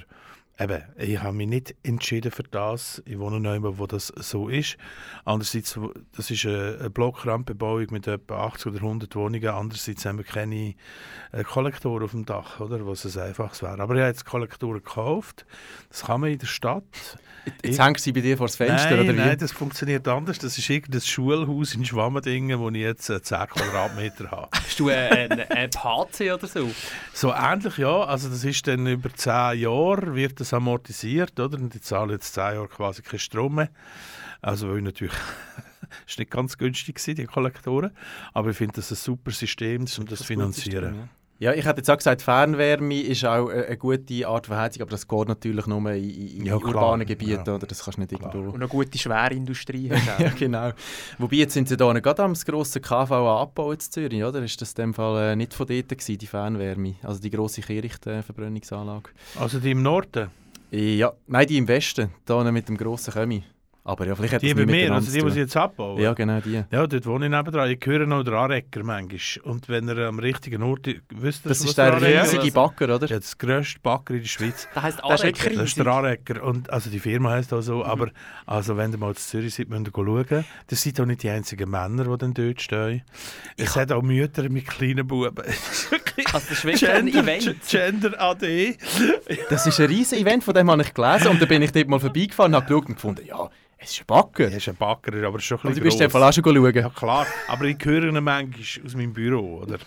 Eben, 0.61 0.83
ich 0.95 1.19
habe 1.19 1.35
mich 1.35 1.47
nicht 1.47 1.75
entschieden 1.81 2.29
für 2.29 2.43
das. 2.43 3.01
Ich 3.05 3.17
wohne 3.17 3.39
neu, 3.39 3.57
wo 3.61 3.87
das 3.87 4.13
so 4.15 4.47
ist. 4.47 4.77
Andererseits, 5.25 5.79
das 6.15 6.29
ist 6.29 6.45
eine, 6.45 6.91
Blockrandbebauung 6.91 7.87
mit 7.89 8.05
etwa 8.05 8.45
80 8.45 8.67
oder 8.67 8.75
100 8.77 9.15
Wohnungen. 9.15 9.47
Andererseits 9.47 10.05
haben 10.05 10.19
wir 10.19 10.23
keine 10.23 10.75
äh, 11.31 11.43
Kollektoren 11.43 12.03
auf 12.03 12.11
dem 12.11 12.25
Dach, 12.25 12.59
oder? 12.59 12.85
was 12.85 13.05
es 13.05 13.17
einfaches 13.17 13.63
wäre. 13.63 13.79
Aber 13.79 13.95
ich 13.95 14.01
habe 14.01 14.09
jetzt 14.09 14.25
Kollektoren 14.25 14.83
gekauft. 14.83 15.47
Das 15.89 16.03
kann 16.03 16.21
man 16.21 16.29
in 16.29 16.37
der 16.37 16.45
Stadt. 16.45 17.17
Jetzt 17.63 17.79
hängst 17.79 18.05
du 18.05 18.13
bei 18.13 18.21
dir 18.21 18.37
vor 18.37 18.47
das 18.47 18.55
Fenster, 18.55 18.91
nein, 18.91 18.99
oder 18.99 19.13
wie? 19.13 19.17
Nein, 19.17 19.37
das 19.37 19.51
funktioniert 19.51 20.07
anders. 20.07 20.37
Das 20.39 20.57
ist 20.57 20.69
irgendein 20.69 21.01
Schulhaus 21.01 21.73
in 21.73 21.85
Schwammendingen, 21.85 22.59
wo 22.59 22.69
ich 22.69 22.77
jetzt 22.77 23.09
äh, 23.09 23.21
10 23.21 23.47
Quadratmeter 23.47 24.31
habe. 24.31 24.49
Hast 24.53 24.79
du 24.79 24.89
einen 24.89 25.41
ein 25.41 25.69
PC 25.69 26.33
oder 26.33 26.47
so? 26.47 26.69
So 27.13 27.33
ähnlich, 27.33 27.77
ja. 27.77 28.03
Also 28.03 28.29
das 28.29 28.43
ist 28.43 28.67
dann 28.67 28.85
über 28.85 29.13
10 29.13 29.59
Jahre 29.59 30.15
wird 30.15 30.39
das 30.39 30.53
amortisiert, 30.53 31.39
oder? 31.39 31.57
Und 31.57 31.73
ich 31.75 31.81
zahle 31.81 32.13
jetzt 32.13 32.33
10 32.33 32.43
Jahre 32.55 32.67
quasi 32.67 33.01
keinen 33.01 33.19
Strom 33.19 33.55
mehr. 33.55 33.69
Also 34.41 34.69
weil 34.69 34.81
natürlich 34.81 35.15
ist 36.07 36.19
nicht 36.19 36.31
ganz 36.31 36.57
günstig 36.57 36.95
gewesen, 36.95 37.15
die 37.15 37.25
Kollektoren. 37.25 37.91
Aber 38.33 38.51
ich 38.51 38.57
finde 38.57 38.75
das 38.75 38.91
ein 38.91 38.97
super 38.97 39.31
System, 39.31 39.85
um 39.97 40.05
das 40.05 40.19
zu 40.19 40.25
finanzieren. 40.25 40.95
Ja, 40.95 41.20
ich 41.53 41.65
hätte 41.65 41.77
jetzt 41.77 41.89
auch 41.89 41.97
gesagt, 41.97 42.21
Fernwärme 42.21 43.01
ist 43.01 43.25
auch 43.25 43.49
eine 43.49 43.75
gute 43.75 44.27
Art 44.27 44.45
von 44.45 44.57
Heizung, 44.57 44.83
aber 44.83 44.91
das 44.91 45.07
geht 45.07 45.27
natürlich 45.27 45.65
nur 45.65 45.91
in, 45.91 46.09
in, 46.37 46.45
Ja, 46.45 46.55
urbanen 46.55 47.07
Gebieten, 47.07 47.43
ja. 47.47 47.55
oder? 47.55 47.65
Das 47.65 47.83
kannst 47.83 47.97
du 47.97 48.01
nicht 48.01 48.11
irgendwo... 48.11 48.49
Und 48.49 48.55
eine 48.57 48.67
gute 48.67 48.95
Schwerindustrie 48.95 49.87
ja, 50.19 50.27
auch. 50.27 50.35
genau. 50.35 50.69
Wobei, 51.17 51.37
jetzt 51.37 51.55
sind 51.55 51.67
sie 51.67 51.77
da 51.77 51.91
gerade 51.93 52.21
am 52.21 52.33
grossen 52.33 52.83
KVA 52.83 53.41
abbauen 53.41 53.73
in 53.73 53.79
Zürich, 53.79 54.23
oder? 54.23 54.43
Ist 54.43 54.61
das 54.61 54.73
in 54.73 54.75
dem 54.75 54.93
Fall 54.93 55.31
äh, 55.31 55.35
nicht 55.35 55.55
von 55.55 55.65
dort 55.65 55.89
gewesen, 55.89 56.17
die 56.19 56.27
Fernwärme? 56.27 56.93
Also 57.01 57.19
die 57.19 57.31
grosse 57.31 57.61
Kehrichtverbrennungsanlage? 57.61 59.09
Also 59.39 59.59
die 59.59 59.71
im 59.71 59.81
Norden? 59.81 60.29
Ja, 60.69 61.11
nein, 61.25 61.47
die 61.47 61.57
im 61.57 61.67
Westen, 61.67 62.11
da 62.25 62.43
mit 62.51 62.69
dem 62.69 62.77
grossen 62.77 63.13
Kömi. 63.13 63.43
Aber 63.83 64.05
ja, 64.05 64.15
vielleicht 64.15 64.43
Die 64.43 64.53
bei 64.53 64.67
mir, 64.67 64.93
also 64.93 65.11
die, 65.11 65.25
die 65.25 65.39
jetzt 65.39 65.57
abbauen? 65.57 65.99
Ja, 65.99 66.13
genau 66.13 66.39
die. 66.39 66.63
Ja, 66.69 66.85
dort 66.85 67.05
wohne 67.07 67.25
ich 67.25 67.31
nebendran. 67.31 67.67
Ich 67.71 67.83
höre 67.83 68.05
noch 68.05 68.23
den 68.23 68.35
Anrecker 68.35 68.83
manchmal. 68.83 69.51
Und 69.51 69.69
wenn 69.69 69.87
er 69.87 70.07
am 70.07 70.19
richtigen 70.19 70.61
Ort 70.61 70.85
ist, 70.85 71.01
wisst 71.09 71.45
ihr, 71.45 71.49
Das 71.49 71.61
ist 71.61 71.75
der 71.79 71.93
Anrecker 71.95 72.21
riesige 72.23 72.51
Backer, 72.51 72.95
oder? 72.95 73.07
Ja, 73.07 73.17
das 73.17 73.35
grösste 73.35 73.79
Backer 73.79 74.13
in 74.13 74.21
der 74.21 74.27
Schweiz. 74.27 74.67
Der 74.75 74.83
heisst 74.83 74.99
Das 74.99 75.05
Arecker. 75.05 75.23
wirklich 75.45 75.57
Das 75.57 75.67
ist 75.69 75.77
der 75.79 75.87
Anrecker. 75.87 76.43
Und, 76.43 76.69
also 76.69 76.91
die 76.91 76.99
Firma 76.99 77.31
heisst 77.31 77.51
auch 77.53 77.61
so. 77.61 77.83
Aber 77.83 78.09
also, 78.45 78.77
wenn 78.77 78.91
ihr 78.91 78.99
mal 78.99 79.15
zu 79.15 79.27
Zürich 79.27 79.55
seid, 79.55 79.69
müsst 79.69 79.87
ihr 79.87 79.91
schauen. 79.95 80.45
Das 80.67 80.81
sind 80.81 80.99
auch 81.01 81.05
nicht 81.05 81.23
die 81.23 81.29
einzigen 81.31 81.69
Männer, 81.69 82.03
die 82.03 82.17
dann 82.19 82.33
dort 82.35 82.61
stehen. 82.61 83.01
Es 83.57 83.75
hat 83.75 83.91
auch 83.91 84.03
Mütter 84.03 84.47
mit 84.49 84.67
kleinen 84.67 85.07
Buben. 85.07 85.33
Also 86.33 86.47
das 86.49 86.59
ist 86.59 86.65
wirklich 86.65 86.89
ein 86.89 87.07
Event. 87.07 87.55
Gender 87.67 88.21
AD. 88.21 88.77
Das 89.49 89.65
ist 89.65 89.79
ein 89.79 89.87
riesen 89.87 90.17
Event, 90.19 90.43
von 90.43 90.53
dem 90.53 90.69
habe 90.69 90.81
ich 90.81 90.93
gelesen 90.93 91.27
und 91.27 91.41
da 91.41 91.45
bin 91.45 91.61
ich 91.61 91.71
dort 91.71 91.87
mal 91.87 91.99
vorbeigefahren 91.99 92.53
und 92.53 92.55
habe 92.57 92.67
geschaut 92.67 92.87
und 92.89 92.95
gefunden, 92.95 93.25
ja, 93.25 93.49
es 93.83 93.91
ist 93.91 94.01
ein 94.01 94.05
Backer. 94.05 94.43
Er 94.43 94.57
ist 94.57 94.69
ein 94.69 94.75
Backer, 94.75 95.11
aber 95.25 95.37
er 95.37 95.39
ist 95.39 95.45
schon 95.45 95.57
ein 95.57 95.61
du 95.63 95.67
bisschen 95.69 95.83
bist 95.83 95.99
dem 95.99 96.11
Fall 96.11 96.21
gross. 96.21 96.39
auch 96.39 96.43
schon 96.43 96.55
schauen. 96.55 96.73
Ja 96.75 96.89
klar, 96.89 97.27
aber 97.47 97.65
ich 97.65 97.83
höre 97.83 98.03
ihn 98.03 98.23
manchmal 98.23 98.85
aus 98.85 98.95
meinem 98.95 99.13
Büro. 99.13 99.61
Oder? 99.63 99.79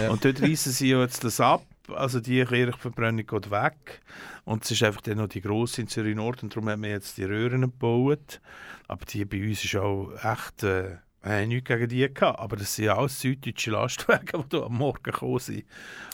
Ja. 0.00 0.10
Und 0.10 0.24
dort 0.24 0.40
reissen 0.40 0.72
sie 0.72 0.90
jetzt 0.90 1.24
das 1.24 1.40
ab. 1.40 1.64
Also 1.88 2.20
die 2.20 2.44
Kirchverbrennung 2.44 3.26
geht 3.26 3.50
weg. 3.50 4.02
Und 4.44 4.64
es 4.64 4.70
ist 4.70 4.82
einfach 4.84 5.00
dann 5.00 5.18
noch 5.18 5.28
die 5.28 5.40
grosse 5.40 5.80
in 5.80 5.88
Zürich 5.88 6.14
Nord. 6.14 6.42
Und 6.42 6.54
darum 6.54 6.68
haben 6.68 6.82
wir 6.82 6.90
jetzt 6.90 7.18
die 7.18 7.24
Röhren 7.24 7.62
gebaut. 7.62 8.40
Aber 8.86 9.04
die 9.04 9.24
bei 9.24 9.42
uns 9.42 9.64
ist 9.64 9.76
auch 9.76 10.12
echt... 10.22 10.62
Äh, 10.62 10.98
wir 11.22 11.32
haben 11.32 11.48
nichts 11.48 11.68
gegen 11.68 11.88
die 11.88 12.12
gehabt, 12.14 12.38
aber 12.38 12.56
das 12.56 12.74
sind 12.74 12.86
ja 12.86 12.96
alles 12.96 13.20
süddeutsche 13.20 13.70
Lastwagen, 13.72 14.42
die 14.44 14.48
da 14.48 14.62
am 14.64 14.74
Morgen 14.78 15.02
gekommen 15.02 15.38
sind. 15.38 15.64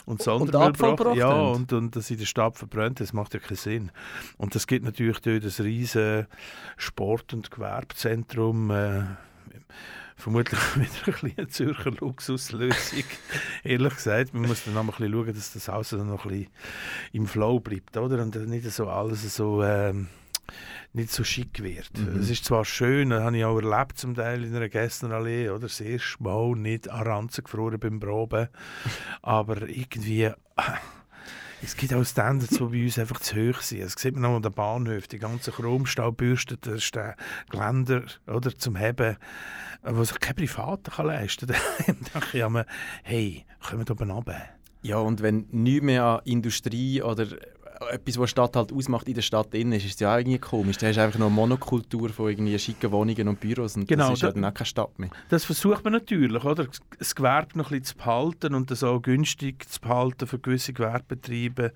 Und, 0.05 0.21
Sondermüll 0.21 0.67
Abfall 0.69 0.91
gebracht- 0.91 0.97
gebracht 0.97 1.17
Ja, 1.17 1.33
und, 1.33 1.71
und 1.73 1.95
das 1.95 2.11
in 2.11 2.17
der 2.17 2.25
Stadt 2.25 2.57
verbrennt, 2.57 2.99
das 2.99 3.13
macht 3.13 3.33
ja 3.33 3.39
keinen 3.39 3.57
Sinn. 3.57 3.91
Und 4.37 4.55
das 4.55 4.67
gibt 4.67 4.83
natürlich 4.85 5.19
dort 5.19 5.43
ein 5.43 5.63
riesen 5.63 6.27
Sport- 6.75 7.33
und 7.33 7.51
Gewerbezentrum. 7.51 8.71
Äh, 8.71 9.03
vermutlich 10.17 10.59
wieder 10.75 10.89
ein 11.05 11.11
bisschen 11.13 11.33
eine 11.37 11.47
Zürcher 11.47 11.91
Luxuslösung. 11.91 13.03
Ehrlich 13.63 13.93
gesagt, 13.95 14.33
man 14.33 14.47
muss 14.47 14.65
dann 14.65 14.73
noch 14.73 14.83
mal 14.83 14.91
ein 14.93 14.97
bisschen 14.97 15.13
schauen, 15.13 15.33
dass 15.35 15.53
das 15.53 15.67
Haus 15.69 15.89
dann 15.91 16.09
noch 16.09 16.25
ein 16.25 16.31
bisschen 16.31 16.51
im 17.13 17.27
Flow 17.27 17.59
bleibt, 17.59 17.95
oder? 17.95 18.21
Und 18.21 18.35
nicht 18.47 18.69
so 18.71 18.89
alles 18.89 19.35
so... 19.35 19.63
Ähm, 19.63 20.07
nicht 20.97 21.11
so 21.11 21.23
schick 21.23 21.63
wird. 21.63 21.97
Mhm. 21.97 22.19
Es 22.19 22.29
ist 22.29 22.43
zwar 22.43 22.65
schön, 22.65 23.11
das 23.11 23.23
habe 23.23 23.37
ich 23.37 23.45
auch 23.45 23.59
erlebt 23.59 23.97
zum 23.97 24.15
Teil 24.15 24.43
in 24.43 24.55
einer 24.55 24.67
Gästenallee, 24.67 25.49
oder? 25.49 25.61
Das 25.61 25.79
erste 25.79 26.21
Mal 26.21 26.55
nicht 26.55 26.89
an 26.89 27.07
Ranzen 27.07 27.43
gefroren 27.45 27.79
beim 27.79 27.99
Proben, 27.99 28.49
aber 29.21 29.61
irgendwie... 29.69 30.31
Es 31.59 31.75
gibt 31.75 31.91
auch 31.93 32.05
Standards, 32.05 32.57
die 32.57 32.63
bei 32.63 32.83
uns 32.83 32.99
einfach 32.99 33.19
zu 33.19 33.35
hoch 33.35 33.61
sind. 33.61 33.83
Das 33.83 33.93
sieht 33.93 34.15
man 34.15 34.25
auch 34.25 34.35
an 34.35 34.43
den 34.43 34.53
Bahnhöfen, 34.53 35.09
die 35.11 35.17
ganzen 35.17 35.53
Chromstaubürsten, 35.53 36.57
das 36.61 36.75
ist 36.75 36.95
der 36.95 37.15
Geländer 37.49 38.03
oder, 38.27 38.55
zum 38.55 38.75
Heben, 38.75 39.17
was 39.81 40.09
sich 40.09 40.19
kein 40.19 40.35
Privater 40.35 40.91
kann 40.91 41.07
leisten 41.07 41.47
kann. 41.47 41.57
Dann 42.13 42.21
denke 42.21 42.37
ich 42.37 42.49
mir, 42.49 42.65
hey, 43.03 43.45
kommen 43.59 43.87
wir 43.87 43.91
oben 43.91 44.11
runter. 44.11 44.39
Ja, 44.83 44.97
und 44.97 45.21
wenn 45.21 45.47
nichts 45.51 45.83
mehr 45.83 46.03
an 46.03 46.21
Industrie 46.25 47.01
oder 47.01 47.25
etwas, 47.91 48.17
was 48.17 48.29
Stadt 48.29 48.55
halt 48.55 48.71
ausmacht, 48.73 49.07
in 49.07 49.13
der 49.13 49.21
Stadt 49.21 49.53
drin 49.53 49.71
ist, 49.71 49.85
ist 49.85 49.99
ja 49.99 50.17
irgendwie 50.17 50.39
komisch. 50.39 50.77
Da 50.77 50.87
hast 50.87 50.95
du 50.97 51.01
einfach 51.03 51.19
noch 51.19 51.27
eine 51.27 51.35
Monokultur 51.35 52.09
von 52.09 52.29
irgendwie 52.29 52.57
schicken 52.59 52.91
Wohnungen 52.91 53.27
und 53.27 53.39
Büros 53.39 53.75
und 53.75 53.87
Genau, 53.87 54.09
das 54.09 54.13
ist 54.17 54.21
ja 54.23 54.27
da- 54.29 54.33
dann 54.33 54.45
auch 54.45 54.53
keine 54.53 54.65
Stadt 54.65 54.97
mehr. 54.99 55.09
Das 55.29 55.45
versucht 55.45 55.83
man 55.83 55.93
natürlich, 55.93 56.43
oder? 56.43 56.67
Das 56.99 57.15
Gewerbe 57.15 57.57
noch 57.57 57.71
ein 57.71 57.79
bisschen 57.79 57.85
zu 57.85 57.97
behalten 57.97 58.53
und 58.55 58.71
das 58.71 58.83
auch 58.83 58.99
günstig 59.01 59.69
zu 59.69 59.79
behalten 59.81 60.27
für 60.27 60.39
gewisse 60.39 60.73
Gewerbebetriebe. 60.73 61.73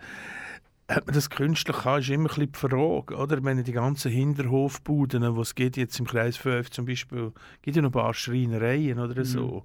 Hat 0.89 1.05
man 1.05 1.15
das 1.15 1.29
künstlich 1.29 1.77
kann, 1.77 2.01
ist 2.01 2.09
immer 2.09 2.23
ein 2.23 2.27
bisschen 2.27 2.51
die 2.51 2.59
Frage, 2.59 3.15
oder? 3.15 3.37
Ich 3.37 3.43
meine, 3.43 3.63
die 3.63 3.71
ganzen 3.71 4.11
Hinterhofbuden, 4.11 5.21
die 5.35 5.39
es 5.41 5.55
geht 5.55 5.77
jetzt 5.77 5.97
im 5.99 6.05
Kreis 6.05 6.35
5 6.35 6.69
zum 6.69 6.85
Beispiel, 6.85 7.31
gibt 7.61 7.77
ja 7.77 7.81
noch 7.81 7.89
ein 7.89 7.93
paar 7.93 8.13
Schreinereien 8.13 8.99
oder 8.99 9.23
so. 9.23 9.63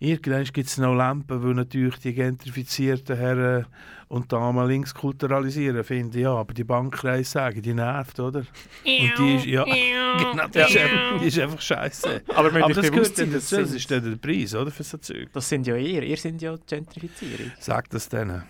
Irgendwann 0.00 0.44
gibt 0.44 0.68
es 0.68 0.78
noch 0.78 0.94
Lampen, 0.94 1.42
weil 1.42 1.54
natürlich 1.54 1.98
die 1.98 2.14
gentrifizierten 2.14 3.16
Herren 3.16 3.66
und 4.06 4.32
Damen 4.32 4.66
links 4.68 4.94
kulturalisieren, 4.94 5.82
finde 5.82 6.18
ich, 6.18 6.22
ja. 6.22 6.34
Aber 6.34 6.54
die 6.54 6.64
Bankkreise 6.64 7.28
sagen, 7.28 7.60
die 7.60 7.74
nervt, 7.74 8.20
oder? 8.20 8.40
Und 8.40 8.46
die 8.84 9.34
ist, 9.36 9.46
ja, 9.46 9.64
genau, 10.18 10.46
die 10.48 10.58
ist 10.58 10.76
einfach, 10.76 11.20
die 11.20 11.26
ist 11.26 11.38
einfach 11.40 11.60
scheiße. 11.60 12.22
Aber 12.34 12.50
müssen 12.52 12.72
das 12.74 12.90
gehört 12.90 13.16
sein, 13.16 13.32
dazu, 13.32 13.56
das 13.56 13.72
ist 13.72 13.90
dann 13.90 14.04
der 14.04 14.16
Preis, 14.16 14.54
oder, 14.54 14.70
für 14.70 14.84
so 14.84 14.98
Zeug. 14.98 15.28
Das 15.32 15.48
sind 15.48 15.66
ja 15.66 15.76
ihr, 15.76 16.02
ihr 16.04 16.16
sind 16.16 16.40
ja 16.40 16.56
die 16.56 16.76
Gentrifizierung. 16.76 17.50
Sag 17.58 17.90
das 17.90 18.08
denen. 18.08 18.44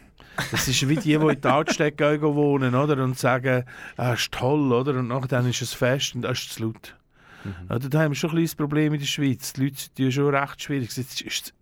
Das 0.53 0.68
ist 0.68 0.88
wie 0.88 0.94
die, 0.94 1.01
die 1.01 1.14
in 1.14 1.40
die 1.40 1.49
Altstädte 1.49 2.18
gehen 2.18 2.34
wohnen, 2.34 2.74
oder? 2.74 3.03
Und 3.03 3.18
sagen, 3.18 3.64
ah, 3.96 4.12
ist 4.12 4.30
toll, 4.30 4.72
oder? 4.72 4.92
Und 4.99 5.09
nachher 5.09 5.44
ist 5.46 5.62
es 5.62 5.72
fest 5.72 6.14
und 6.14 6.22
das 6.22 6.38
ist 6.38 6.53
zu 6.53 6.64
laut. 6.64 6.94
Oder, 7.68 7.89
da 7.89 8.03
haben 8.03 8.12
wir 8.12 8.16
schon 8.16 8.30
ein 8.30 8.36
kleines 8.36 8.55
Problem 8.55 8.93
in 8.95 9.01
der 9.01 9.07
Schweiz. 9.07 9.53
Die 9.53 9.64
Leute 9.64 9.76
sind 9.97 10.12
schon 10.12 10.34
recht 10.34 10.62
schwierig. 10.62 10.91
Sie, 10.91 11.05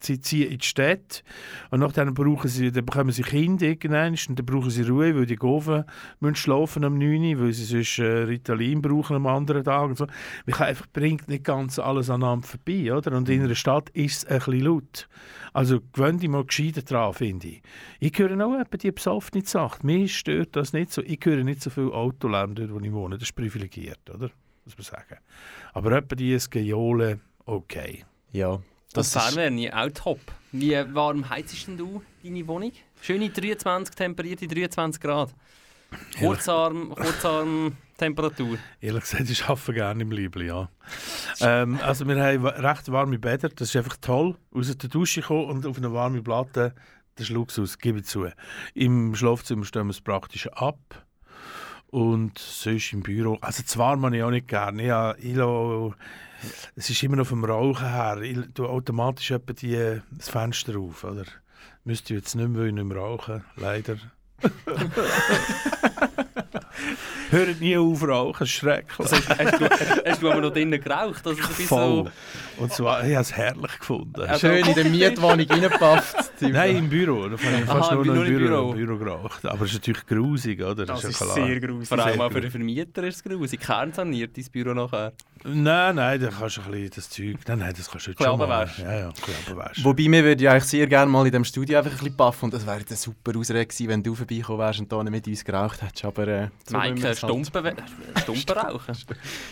sie 0.01 0.21
ziehen 0.21 0.51
in 0.51 0.59
die 0.59 0.67
Städte 0.67 1.23
und 1.71 1.81
nachher 1.81 2.11
brauchen 2.13 2.49
sie, 2.49 2.73
dann 2.73 2.87
bekommen 2.87 3.11
sie 3.11 3.23
Kinder 3.23 3.67
irgendwann 3.67 4.17
und 4.29 4.39
dann 4.39 4.47
brauchen 4.47 4.71
sie 4.71 4.83
Ruhe, 4.83 5.15
weil 5.15 5.27
die 5.27 5.37
Goven 5.37 5.85
müssen 6.21 6.37
schlafen 6.37 6.85
am 6.85 6.99
9 6.99 7.35
Uhr, 7.35 7.41
weil 7.41 7.53
sie 7.53 7.65
sonst 7.65 7.99
äh, 7.99 8.25
Ritalin 8.25 8.83
brauchen 8.83 9.17
am 9.17 9.27
anderen 9.27 9.65
Tag. 9.65 9.91
Und 9.91 9.99
so. 9.99 10.07
Man 10.47 10.61
einfach 10.61 10.87
bringt 10.93 11.29
nicht 11.29 11.45
ganz 11.45 11.79
alles 11.79 12.11
aneinander 12.11 12.47
vorbei. 12.47 12.93
Oder? 12.93 13.17
Und 13.17 13.29
in 13.29 13.43
einer 13.43 13.55
Stadt 13.55 13.91
ist 13.91 14.19
es 14.19 14.25
ein 14.25 14.39
bisschen 14.39 14.61
laut. 14.61 15.09
Also 15.53 15.81
gewöhnt 15.93 16.23
dich 16.23 16.29
mal 16.29 16.45
gescheiter 16.45 16.83
dran, 16.83 17.15
finde 17.15 17.49
ich. 17.49 17.63
Ich 17.99 18.19
höre 18.19 18.33
auch 18.47 18.61
etwa 18.61 18.77
die 18.77 18.93
besoffene 18.93 19.45
Sache. 19.45 19.79
Mir 19.87 20.07
stört 20.09 20.55
das 20.57 20.73
nicht 20.73 20.93
so. 20.93 21.03
Ich 21.03 21.21
höre 21.25 21.45
nicht 21.45 21.63
so 21.63 21.71
viel 21.71 21.91
Autolärm 21.91 22.55
dort, 22.55 22.73
wo 22.73 22.79
ich 22.79 22.93
wohne. 22.93 23.17
Das 23.17 23.29
ist 23.29 23.35
privilegiert, 23.35 24.11
oder? 24.15 24.31
Muss 24.67 24.77
man 24.77 24.85
sagen. 24.85 25.21
Aber 25.73 25.93
etwa 25.93 26.15
die 26.15 26.39
Skejole, 26.39 27.21
okay. 27.47 28.05
Ja. 28.33 28.61
Das 28.93 29.13
Fernwärme, 29.13 29.71
auch 29.75 29.91
top. 29.91 30.21
Wie 30.53 30.73
warm 30.95 31.29
heizst 31.29 31.67
denn 31.67 31.77
du 31.77 32.03
deine 32.23 32.47
Wohnung? 32.47 32.73
Schöne 33.01 33.31
23, 33.31 33.95
temperierte 33.95 34.47
23 34.47 35.01
Grad. 35.01 35.35
Kurzarm, 36.19 36.95
Kurzarm 36.95 37.77
Temperatur. 37.97 38.59
Ehrlich 38.81 39.05
gesagt, 39.05 39.31
ich 39.31 39.45
arbeite 39.45 39.73
gerne 39.73 40.03
im 40.03 40.11
Liebling, 40.11 40.49
ja. 40.49 40.69
ähm, 41.41 41.79
also 41.83 42.07
wir 42.07 42.23
haben 42.23 42.47
recht 42.47 42.91
warme 42.93 43.19
Bäder, 43.19 43.49
das 43.49 43.69
ist 43.69 43.77
einfach 43.77 43.97
toll. 44.01 44.37
Aus 44.53 44.77
der 44.77 44.91
Dusche 44.91 45.23
kommen 45.23 45.47
und 45.47 45.67
auf 45.67 45.79
eine 45.79 45.93
warme 45.93 46.23
Platte, 46.23 46.75
das 47.15 47.29
ist 47.29 47.35
Luxus, 47.35 47.79
gebe 47.79 48.01
ich 48.01 48.05
zu. 48.05 48.29
Im 48.75 49.15
Schlafzimmer 49.15 49.65
stellen 49.65 49.87
wir 49.87 49.93
es 49.93 50.01
praktisch 50.01 50.49
ab. 50.49 51.06
Und 51.89 52.39
sonst 52.39 52.93
im 52.93 53.03
Büro, 53.03 53.39
also 53.41 53.63
zwar 53.63 53.97
man 53.97 54.13
ich 54.13 54.23
auch 54.23 54.31
nicht 54.31 54.49
gerne, 54.49 54.85
ja, 54.85 55.15
ich 55.19 55.35
lasse- 55.35 55.95
es 56.75 56.91
ist 56.91 57.03
immer 57.03 57.17
noch 57.17 57.27
vom 57.27 57.45
Rauchen 57.45 57.89
her, 57.89 58.21
ich 58.21 58.39
tue 58.55 58.69
automatisch 58.69 59.33
die, 59.63 60.01
das 60.11 60.29
Fenster 60.29 60.77
auf, 60.79 61.05
oder? 61.05 61.25
Müsste 61.85 62.13
ich 62.15 62.21
jetzt 62.21 62.35
nicht 62.35 62.49
mehr, 62.49 62.71
nicht 62.73 62.85
mehr 62.85 62.97
rauchen, 62.99 63.45
leider. 63.57 63.97
Hört 67.31 67.61
nie 67.61 67.77
auf 67.77 68.03
rauchen, 68.07 68.37
das 68.41 68.49
ist 68.49 68.55
schrecklich. 68.55 68.99
Also, 68.99 69.17
hast, 69.17 69.61
du, 69.61 69.69
hast 70.11 70.23
du 70.23 70.31
aber 70.31 70.41
noch 70.41 70.53
drinnen 70.53 70.81
geraucht? 70.81 71.27
Also, 71.27 71.43
Voll. 71.43 72.05
so, 72.57 72.63
Und 72.63 72.73
zwar, 72.73 73.05
ich 73.07 73.15
habe 73.15 73.23
es 73.23 73.33
herrlich 73.33 73.79
gefunden. 73.79 74.21
Also- 74.23 74.47
Schön 74.47 74.67
in 74.67 74.75
der 74.75 74.85
Mietwohnung 74.85 75.47
reingepafft. 75.49 76.17
Nein, 76.41 76.77
im 76.77 76.89
Büro. 76.89 77.29
Da 77.29 77.37
habe 77.39 77.57
ich 77.59 77.65
fast 77.65 77.91
Aha, 77.91 77.95
nur 77.95 78.05
noch 78.07 78.15
im 78.15 78.27
im 78.27 78.39
Büro, 78.39 78.73
Büro. 78.73 78.97
Büro 78.97 78.99
geraucht. 78.99 79.47
Aber 79.47 79.65
es 79.65 79.73
ist 79.73 79.79
natürlich 79.79 80.07
grusig, 80.07 80.63
oder? 80.63 80.87
Das 80.87 81.03
ja 81.03 81.09
ist 81.09 81.17
klar. 81.17 81.35
sehr 81.35 81.61
grusig. 81.61 81.89
vor 81.89 81.99
allem 81.99 82.21
auch 82.21 82.31
für 82.33 82.41
den. 82.41 82.51
Vermieter 82.51 83.03
ist 83.05 83.17
es 83.17 83.25
grusig. 83.25 83.61
Kernsaniert 83.61 84.37
dein 84.37 84.45
Büro 84.53 84.75
nachher. 84.75 85.13
Nein, 85.45 85.95
nein, 85.97 86.21
da 86.21 86.29
kannst 86.29 86.57
du 86.57 86.63
ein 86.63 86.71
bisschen 86.71 86.91
das 86.95 87.11
Zeug... 87.11 87.37
Nein, 87.47 87.59
nein, 87.59 87.75
das 87.77 87.91
kannst 87.91 88.07
du 88.07 88.11
jetzt 88.11 88.23
schon 88.23 88.39
bisschen 88.39 88.49
mal. 88.49 88.71
Ja, 88.79 88.99
ja. 88.99 89.13
Wobei, 89.83 90.05
wir 90.05 90.25
würden 90.25 90.41
ja 90.41 90.53
eigentlich 90.53 90.65
sehr 90.65 90.87
gerne 90.87 91.11
mal 91.11 91.25
in 91.25 91.31
diesem 91.31 91.45
Studio 91.45 91.79
einfach 91.79 91.93
ein 91.93 91.99
bisschen 91.99 92.17
paffen 92.17 92.47
und 92.47 92.55
das 92.55 92.67
wäre 92.67 92.77
eine 92.79 92.97
super 92.97 93.39
Ausrede 93.39 93.65
gewesen, 93.67 93.89
wenn 93.89 94.03
du 94.03 94.15
vorbeikommen 94.15 94.59
wärst 94.59 94.81
und 94.81 94.91
da 94.91 95.03
nicht 95.05 95.13
mit 95.13 95.27
uns 95.29 95.45
geraucht 95.45 95.83
hättest, 95.83 96.05
aber... 96.05 96.27
Äh, 96.27 96.49
Mike, 96.71 97.03
halt- 97.03 97.19
Stumpen, 97.19 97.77
Stumpen 98.23 98.59
rauchen. 98.59 98.97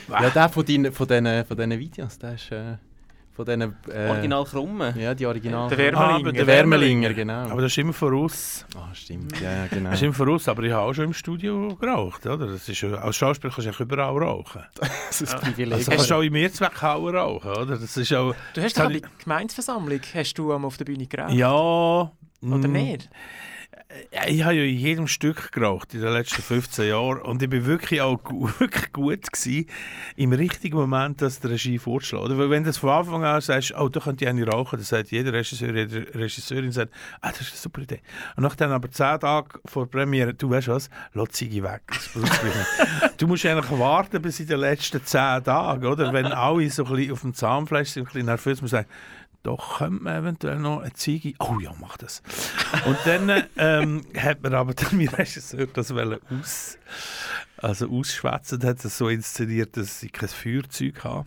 Ja, 0.08 0.30
der 0.30 0.48
von, 0.48 0.64
deinen, 0.64 0.92
von, 0.92 1.06
diesen, 1.06 1.44
von 1.44 1.56
diesen 1.56 1.78
Videos, 1.78 2.18
der 2.18 2.34
ist... 2.34 2.50
Äh, 2.50 2.76
von 3.34 3.44
diesen... 3.44 3.62
Äh, 3.92 4.08
Original 4.10 4.44
Krummen. 4.44 4.98
Ja, 4.98 5.14
die 5.14 5.26
Original... 5.26 5.68
Der 5.68 5.78
Wärmelinger. 5.78 6.08
Ah, 6.08 6.16
aber 6.16 6.32
der 6.32 6.46
Wärmelinger, 6.46 7.12
genau. 7.14 7.48
Aber 7.50 7.62
das 7.62 7.72
ist 7.72 7.78
immer 7.78 7.92
voraus. 7.92 8.64
Ah, 8.76 8.94
stimmt, 8.94 9.40
ja, 9.40 9.50
ja, 9.50 9.66
genau. 9.66 9.90
Das 9.90 9.98
ist 9.98 10.04
immer 10.04 10.14
voraus, 10.14 10.48
aber 10.48 10.62
ich 10.62 10.72
habe 10.72 10.82
auch 10.82 10.94
schon 10.94 11.06
im 11.06 11.12
Studio 11.12 11.74
geraucht, 11.76 12.26
oder? 12.26 12.46
Das 12.46 12.68
ist, 12.68 12.80
ja- 12.80 12.94
als 12.94 13.16
Schauspieler 13.16 13.52
kannst 13.52 13.66
du 13.66 13.70
eigentlich 13.70 13.80
überall 13.80 14.16
rauchen. 14.16 14.62
das 15.08 15.20
ist 15.20 15.34
ein 15.34 15.40
Privileg. 15.40 15.74
Also 15.74 15.90
kannst 15.90 16.10
du 16.10 16.14
auch 16.14 16.22
in 16.22 16.32
Mehrzweckhauen 16.32 17.16
rauchen, 17.16 17.50
oder? 17.50 17.76
Das 17.76 17.96
ist 17.96 18.12
auch... 18.14 18.34
Du 18.54 18.62
hast 18.62 18.78
doch 18.78 18.84
bei 18.84 19.00
der 19.00 19.10
Gemeinsversammlung, 19.22 20.00
hast 20.14 20.34
du 20.38 20.52
auf 20.52 20.76
der 20.76 20.84
Bühne 20.84 21.06
geraucht? 21.06 21.32
Ja... 21.32 22.12
Oder 22.42 22.68
mm, 22.68 22.72
nicht? 22.72 23.10
Ich 24.26 24.42
habe 24.42 24.54
ja 24.54 24.64
in 24.64 24.76
jedem 24.76 25.06
Stück 25.06 25.52
geraucht 25.52 25.94
in 25.94 26.00
den 26.00 26.12
letzten 26.12 26.42
15 26.42 26.88
Jahren 26.88 27.20
und 27.22 27.42
ich 27.42 27.48
bin 27.48 27.64
wirklich 27.64 28.00
auch 28.00 28.18
wirklich 28.58 28.92
gut 28.92 29.32
gewesen, 29.32 29.66
im 30.16 30.32
richtigen 30.32 30.76
Moment 30.76 31.22
das 31.22 31.38
der 31.40 31.50
Regie. 31.50 31.80
Oder? 31.84 32.38
Weil 32.38 32.50
wenn 32.50 32.64
du 32.64 32.70
das 32.70 32.78
von 32.78 32.90
Anfang 32.90 33.24
an 33.24 33.40
sagst, 33.40 33.72
oh, 33.78 33.88
da 33.88 34.00
könnte 34.00 34.24
ich 34.24 34.28
eine 34.28 34.46
rauchen, 34.46 34.76
dann 34.78 34.84
sagt 34.84 35.10
jeder 35.10 35.32
Regisseur, 35.32 35.74
jede 35.74 36.06
Regisseurin 36.14 36.72
sagt, 36.72 36.92
ah, 37.20 37.30
das 37.30 37.42
ist 37.42 37.52
eine 37.52 37.58
super 37.58 37.82
Idee. 37.82 38.00
Und 38.36 38.42
nachdem 38.42 38.70
aber 38.70 38.90
10 38.90 39.20
Tage 39.20 39.60
vor 39.64 39.86
der 39.86 39.98
Premiere, 39.98 40.34
du 40.34 40.50
weißt 40.50 40.68
was, 40.68 40.90
lass 41.12 41.28
Ziege 41.30 41.62
weg. 41.62 41.82
Du 43.16 43.28
musst 43.28 43.46
eigentlich 43.46 43.70
warten 43.78 44.20
bis 44.20 44.40
in 44.40 44.48
den 44.48 44.58
letzten 44.58 45.04
10 45.04 45.44
Tagen, 45.44 45.86
oder? 45.86 46.12
Wenn 46.12 46.26
alle 46.26 46.68
so 46.68 46.84
ein 46.84 46.94
bisschen 46.94 47.12
auf 47.12 47.20
dem 47.20 47.32
Zahnfleisch 47.32 47.90
sind, 47.90 48.02
ein 48.02 48.06
bisschen 48.06 48.26
nervös, 48.26 48.60
muss 48.60 48.72
sagen, 48.72 48.88
doch 49.44 49.78
könnte 49.78 50.02
man 50.02 50.16
eventuell 50.16 50.58
noch 50.58 50.80
eine 50.80 50.92
Ziege. 50.94 51.34
Oh 51.38 51.58
ja, 51.60 51.72
mach 51.78 51.96
das. 51.96 52.22
Und 52.86 52.96
dann 53.04 53.44
ähm, 53.56 54.02
hat 54.16 54.42
man 54.42 54.54
aber 54.54 54.74
dann 54.74 54.96
mein 54.96 55.08
Regisseur 55.08 55.66
das 55.66 55.92
aus, 55.92 56.78
also 57.58 57.88
ausschwätzen, 57.88 58.64
hat 58.64 58.84
es 58.84 58.98
so 58.98 59.08
inszeniert, 59.08 59.76
dass 59.76 60.02
ich 60.02 60.12
kein 60.12 60.28
Feuerzeug 60.28 61.04
habe. 61.04 61.26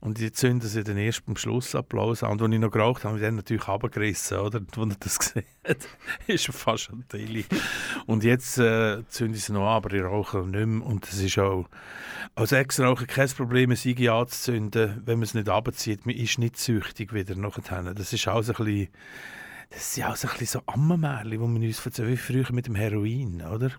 Und 0.00 0.18
die 0.18 0.32
zünden 0.32 0.66
sie 0.66 0.82
dann 0.82 0.96
erst 0.96 1.26
beim 1.26 1.36
Schlussapplaus 1.36 2.22
an. 2.22 2.32
Und 2.32 2.42
als 2.42 2.52
ich 2.52 2.58
noch 2.58 2.70
geraucht 2.70 3.04
habe, 3.04 3.14
habe 3.14 3.18
ich 3.18 3.24
dann 3.24 3.36
natürlich 3.36 3.68
runtergerissen, 3.68 4.38
oder? 4.38 4.58
Und 4.58 4.78
als 4.78 4.94
er 4.94 4.96
das 5.00 5.18
gesehen 5.18 5.44
hat, 5.68 5.88
ist 6.26 6.48
er 6.48 6.54
fast 6.54 6.90
ein 6.90 7.04
Teil. 7.08 7.44
Und 8.06 8.24
jetzt 8.24 8.56
äh, 8.56 9.06
zünden 9.08 9.36
sie 9.36 9.52
noch 9.52 9.68
an, 9.68 9.76
aber 9.76 9.92
ich 9.92 10.02
rauche 10.02 10.38
nicht 10.38 10.66
mehr. 10.66 10.86
Und 10.86 11.06
das 11.06 11.18
ist 11.18 11.38
auch 11.38 11.68
als 12.34 12.52
Ex-Raucher 12.52 13.06
kein 13.06 13.28
Problem, 13.28 13.70
eine 13.70 13.76
Siege 13.76 14.12
anzuzünden, 14.12 15.02
wenn 15.04 15.18
man 15.18 15.24
es 15.24 15.34
nicht 15.34 15.50
abzieht. 15.50 16.06
Man 16.06 16.16
ist 16.16 16.38
nicht 16.38 16.56
süchtig 16.56 17.12
wieder 17.12 17.34
nachher. 17.34 17.92
Das 17.94 18.12
ist 18.14 18.26
auch 18.26 18.42
so 18.42 18.54
ein 18.54 18.64
bisschen, 18.64 18.88
das 19.68 19.94
sind 19.94 20.04
auch 20.04 20.16
so 20.16 20.28
ein 20.28 20.32
bisschen 20.38 20.60
so 20.60 20.72
Ammenmärchen, 20.72 21.30
die 21.30 21.38
man 21.38 21.62
uns 21.62 21.84
erzählt, 21.84 22.08
wie 22.08 22.16
früher 22.16 22.50
mit 22.52 22.66
dem 22.66 22.74
Heroin, 22.74 23.42
oder? 23.42 23.70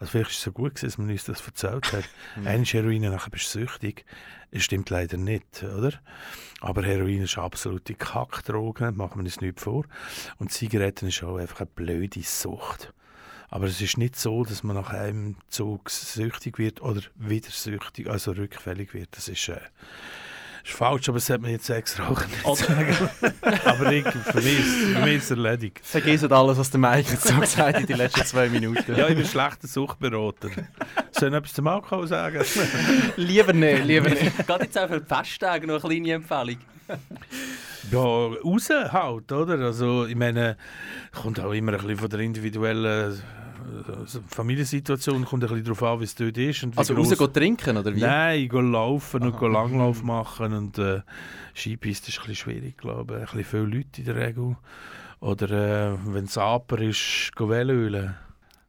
Also 0.00 0.12
vielleicht 0.12 0.30
ist 0.30 0.38
es 0.38 0.44
so 0.44 0.52
gut 0.52 0.74
gewesen, 0.74 0.86
dass 0.86 0.98
man 0.98 1.10
uns 1.10 1.24
das 1.24 1.46
erzählt 1.46 1.92
hat. 1.92 2.04
Einmal 2.36 2.64
Heroin, 2.64 3.02
nachher 3.02 3.30
bist 3.30 3.54
du 3.54 3.60
süchtig. 3.60 4.06
Das 4.52 4.64
stimmt 4.64 4.90
leider 4.90 5.16
nicht, 5.16 5.62
oder? 5.62 5.92
Aber 6.60 6.82
Heroin 6.82 7.22
ist 7.22 7.36
eine 7.36 7.46
absolute 7.46 7.94
Kackdroge, 7.94 8.90
machen 8.92 9.20
wir 9.20 9.24
uns 9.24 9.40
nicht 9.40 9.60
vor. 9.60 9.84
Und 10.38 10.52
Zigaretten 10.52 11.08
ist 11.08 11.22
auch 11.22 11.36
einfach 11.36 11.60
eine 11.60 11.70
blöde 11.74 12.22
Sucht. 12.22 12.92
Aber 13.48 13.66
es 13.66 13.80
ist 13.80 13.98
nicht 13.98 14.16
so, 14.16 14.44
dass 14.44 14.62
man 14.62 14.76
nach 14.76 14.90
einem 14.90 15.36
Zug 15.48 15.90
süchtig 15.90 16.58
wird 16.58 16.82
oder 16.82 17.00
wieder 17.16 17.50
süchtig, 17.50 18.08
also 18.08 18.32
rückfällig 18.32 18.94
wird. 18.94 19.08
Das 19.12 19.28
ist, 19.28 19.48
äh, 19.48 19.60
ist 20.64 20.72
falsch, 20.72 21.08
aber 21.08 21.16
das 21.16 21.26
sollte 21.26 21.42
man 21.42 21.50
jetzt 21.52 21.68
extra 21.70 22.08
auch 22.08 22.22
nicht 22.26 22.44
aber 23.64 23.92
ich, 23.92 24.06
für, 24.06 24.40
mich 24.40 24.58
ist, 24.58 24.74
für 24.94 25.00
mich 25.00 25.16
ist 25.16 25.24
es 25.24 25.30
erledigt. 25.30 25.80
Vergiss 25.82 26.24
alles, 26.24 26.58
was 26.58 26.70
der 26.70 26.80
Mike 26.80 27.10
jetzt 27.10 27.26
so 27.26 27.34
gesagt 27.36 27.74
hat 27.74 27.80
in 27.80 27.86
den 27.86 27.96
letzten 27.96 28.24
zwei 28.24 28.48
Minuten. 28.48 28.96
Ja, 28.96 29.08
ich 29.08 29.16
bin 29.16 29.24
schlechter 29.24 29.66
Suchtberater. 29.66 30.50
Soll 31.12 31.30
ich 31.30 31.34
etwas 31.34 31.54
zum 31.54 31.66
Alkohol 31.66 32.06
sagen? 32.06 32.42
lieber 33.16 33.52
nicht, 33.52 33.84
lieber 33.84 34.10
nicht. 34.10 34.46
Gerade 34.46 34.64
jetzt 34.64 34.78
auch 34.78 34.88
für 34.88 35.00
die 35.00 35.06
Festtage 35.06 35.66
noch 35.66 35.82
eine 35.84 35.94
kleine 35.94 36.12
Empfehlung. 36.12 36.56
Ja, 37.90 37.98
raus 37.98 38.68
halt, 38.70 39.32
oder? 39.32 39.58
Also, 39.58 40.06
ich 40.06 40.16
meine, 40.16 40.56
kommt 41.12 41.40
auch 41.40 41.52
immer 41.52 41.72
ein 41.72 41.78
bisschen 41.78 41.96
von 41.96 42.10
der 42.10 42.20
individuellen 42.20 43.20
Familiensituation, 44.28 45.24
kommt 45.24 45.44
ein 45.44 45.48
bisschen 45.48 45.64
darauf 45.64 45.82
an, 45.82 46.00
wie 46.00 46.04
es 46.04 46.14
dort 46.14 46.36
ist. 46.38 46.62
Und 46.62 46.78
Also 46.78 46.94
gross- 46.94 47.10
raus 47.12 47.18
gehen 47.18 47.32
trinken, 47.32 47.76
oder 47.76 47.94
wie? 47.94 48.00
Nein, 48.00 48.48
gehen 48.48 48.72
laufen 48.72 49.22
und 49.22 49.38
gehen 49.38 49.52
Langlauf 49.52 50.02
machen 50.02 50.52
und 50.52 50.78
äh, 50.78 51.00
Skipiste 51.54 52.08
ist 52.08 52.18
ein 52.18 52.26
bisschen 52.26 52.34
schwierig, 52.36 52.78
glaube 52.78 53.14
ich. 53.14 53.30
Ein 53.32 53.38
bisschen 53.38 53.44
viele 53.66 53.76
Leute 53.78 54.00
in 54.00 54.04
der 54.04 54.16
Regel. 54.16 54.56
Oder 55.20 55.50
äh, 55.92 55.96
wenn 56.06 56.24
es 56.24 56.38
Aper 56.38 56.78
ist, 56.80 57.32
gehen 57.36 57.48
Velölen. 57.48 58.14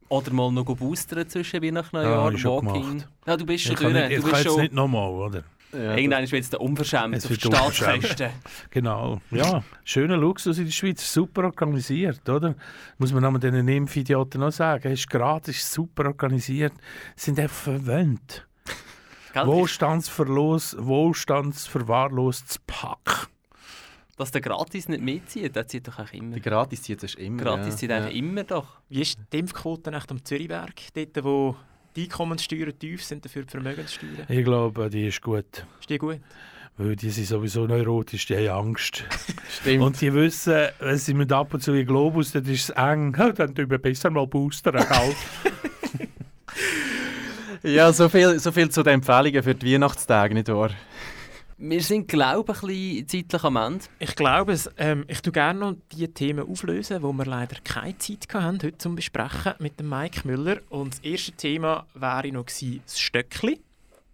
Oder 0.10 0.34
mal 0.34 0.52
noch 0.52 0.66
boostern 0.66 1.28
zwischen 1.30 1.64
Weihnachten 1.64 1.96
und 1.96 2.04
Ja, 2.04 2.10
Neujahr, 2.24 2.38
schon 2.38 2.66
Walking. 2.66 3.04
Ja, 3.26 3.38
du 3.38 3.46
bist 3.46 3.64
schon 3.64 3.74
Ich 3.74 3.80
durch. 3.80 3.94
nicht- 3.94 4.12
ich 4.12 4.18
du 4.18 4.24
kann 4.24 4.34
jetzt 4.34 4.44
schon... 4.48 4.62
nicht 4.62 4.74
nochmal, 4.74 5.10
oder? 5.10 5.44
Ja, 5.74 5.96
Irgendwann 5.96 6.30
wird 6.30 6.44
es 6.44 6.50
dann 6.50 6.62
unverschämt 6.62 7.16
Es 7.16 7.26
auf 7.26 7.38
die. 7.38 7.48
Staatskosten. 7.48 8.30
Genau. 8.72 9.22
Ja, 9.32 9.64
schöner 9.86 10.18
Luxus 10.18 10.58
in 10.58 10.66
der 10.66 10.72
Schweiz, 10.72 11.14
super 11.14 11.46
organisiert, 11.46 12.28
oder? 12.28 12.56
Muss 12.98 13.14
man 13.14 13.24
nochmal 13.24 13.40
diesen 13.40 13.68
Impfidioten 13.68 14.42
noch 14.42 14.52
sagen. 14.52 14.92
Es 14.92 15.00
ist 15.02 15.10
gratis, 15.10 15.72
super 15.72 16.06
organisiert, 16.08 16.74
sind 17.16 17.40
einfach 17.40 17.56
verwöhnt. 17.56 18.46
Wohlstandsverlos, 19.34 20.76
wohlstandsverwahrlostes 20.80 22.60
Pack. 22.68 23.28
Dass 24.18 24.32
der 24.32 24.42
gratis 24.42 24.90
nicht 24.90 25.02
mitzieht, 25.02 25.56
der 25.56 25.68
zieht 25.68 25.88
doch 25.88 25.98
auch 26.00 26.12
immer. 26.12 26.36
Die 26.36 26.42
gratis 26.42 26.84
zieht 26.84 27.02
es 27.02 27.16
immer. 27.16 27.42
Gratis 27.42 27.74
ja. 27.74 27.78
zieht 27.78 27.92
eigentlich 27.92 28.14
Ja. 28.14 28.20
immer 28.20 28.44
doch. 28.44 28.82
Wie 28.90 29.02
ist 29.02 29.18
die 29.32 29.40
Impfquote 29.40 29.90
nach 29.90 30.06
am 30.10 30.24
Zürichberg? 30.24 30.74
Dort, 30.94 31.24
wo 31.24 31.56
die 31.96 32.04
Einkommenssteuern 32.04 32.78
tief 32.78 33.04
sind, 33.04 33.26
dafür 33.26 33.44
die 33.44 33.52
Vermögenssteuern? 33.52 34.26
Ich 34.28 34.44
glaube, 34.44 34.90
die 34.90 35.08
ist 35.08 35.22
gut. 35.22 35.66
Ist 35.80 35.90
die 35.90 35.98
gut? 35.98 36.20
Weil 36.78 36.96
die 36.96 37.10
sind 37.10 37.28
sowieso 37.28 37.68
neurotisch, 37.68 38.26
die 38.26 38.50
haben 38.50 38.68
Angst. 38.68 39.04
Stimmt. 39.62 39.84
Und 39.84 40.02
die 40.02 40.14
wissen, 40.14 40.70
wenn 40.80 40.98
sie 40.98 41.14
mit 41.14 41.32
ab 41.32 41.54
und 41.54 41.62
zu 41.62 41.72
in 41.72 41.78
den 41.78 41.88
Globus, 41.88 42.32
dann 42.32 42.46
ist 42.46 42.70
es 42.70 42.76
eng. 42.76 43.14
Dann 43.36 43.54
tun 43.54 43.70
wir 43.70 43.78
besser 43.78 44.10
mal 44.10 44.28
boostern, 44.28 44.76
gell? 44.88 45.16
Ja, 47.64 47.94
so 47.94 48.10
viel, 48.10 48.40
so 48.40 48.52
viel 48.52 48.70
zu 48.70 48.82
den 48.82 48.96
Empfehlungen 48.96 49.44
für 49.44 49.54
die 49.54 49.74
Weihnachtstage, 49.74 50.34
nicht 50.34 50.48
wahr? 50.48 50.72
Wir 51.64 51.84
sind, 51.84 52.08
glaube 52.08 52.54
ich, 52.54 52.64
ein 52.64 52.68
bisschen 52.68 53.08
zeitlich 53.08 53.44
am 53.44 53.56
Ende. 53.56 53.86
Ich 54.00 54.16
glaube 54.16 54.52
es. 54.52 54.68
Ähm, 54.78 55.06
ich 55.08 55.22
tue 55.22 55.32
gerne 55.32 55.60
noch 55.60 55.76
die 55.92 56.08
Themen 56.08 56.50
auflösen, 56.50 57.04
wo 57.04 57.14
wir 57.14 57.26
leider 57.26 57.58
keine 57.64 57.96
Zeit 58.00 58.26
hatten, 58.34 58.58
heute 58.64 58.80
zum 58.80 58.96
Besprechen 58.96 59.54
mit 59.60 59.80
dem 59.80 59.88
Mike 59.88 60.28
Müller. 60.28 60.60
Und 60.70 60.96
das 60.96 61.00
erste 61.02 61.34
Thema 61.34 61.86
wäre 61.94 62.32
noch 62.32 62.48
gewesen, 62.48 62.82
das 62.84 63.00
Stöckli, 63.00 63.62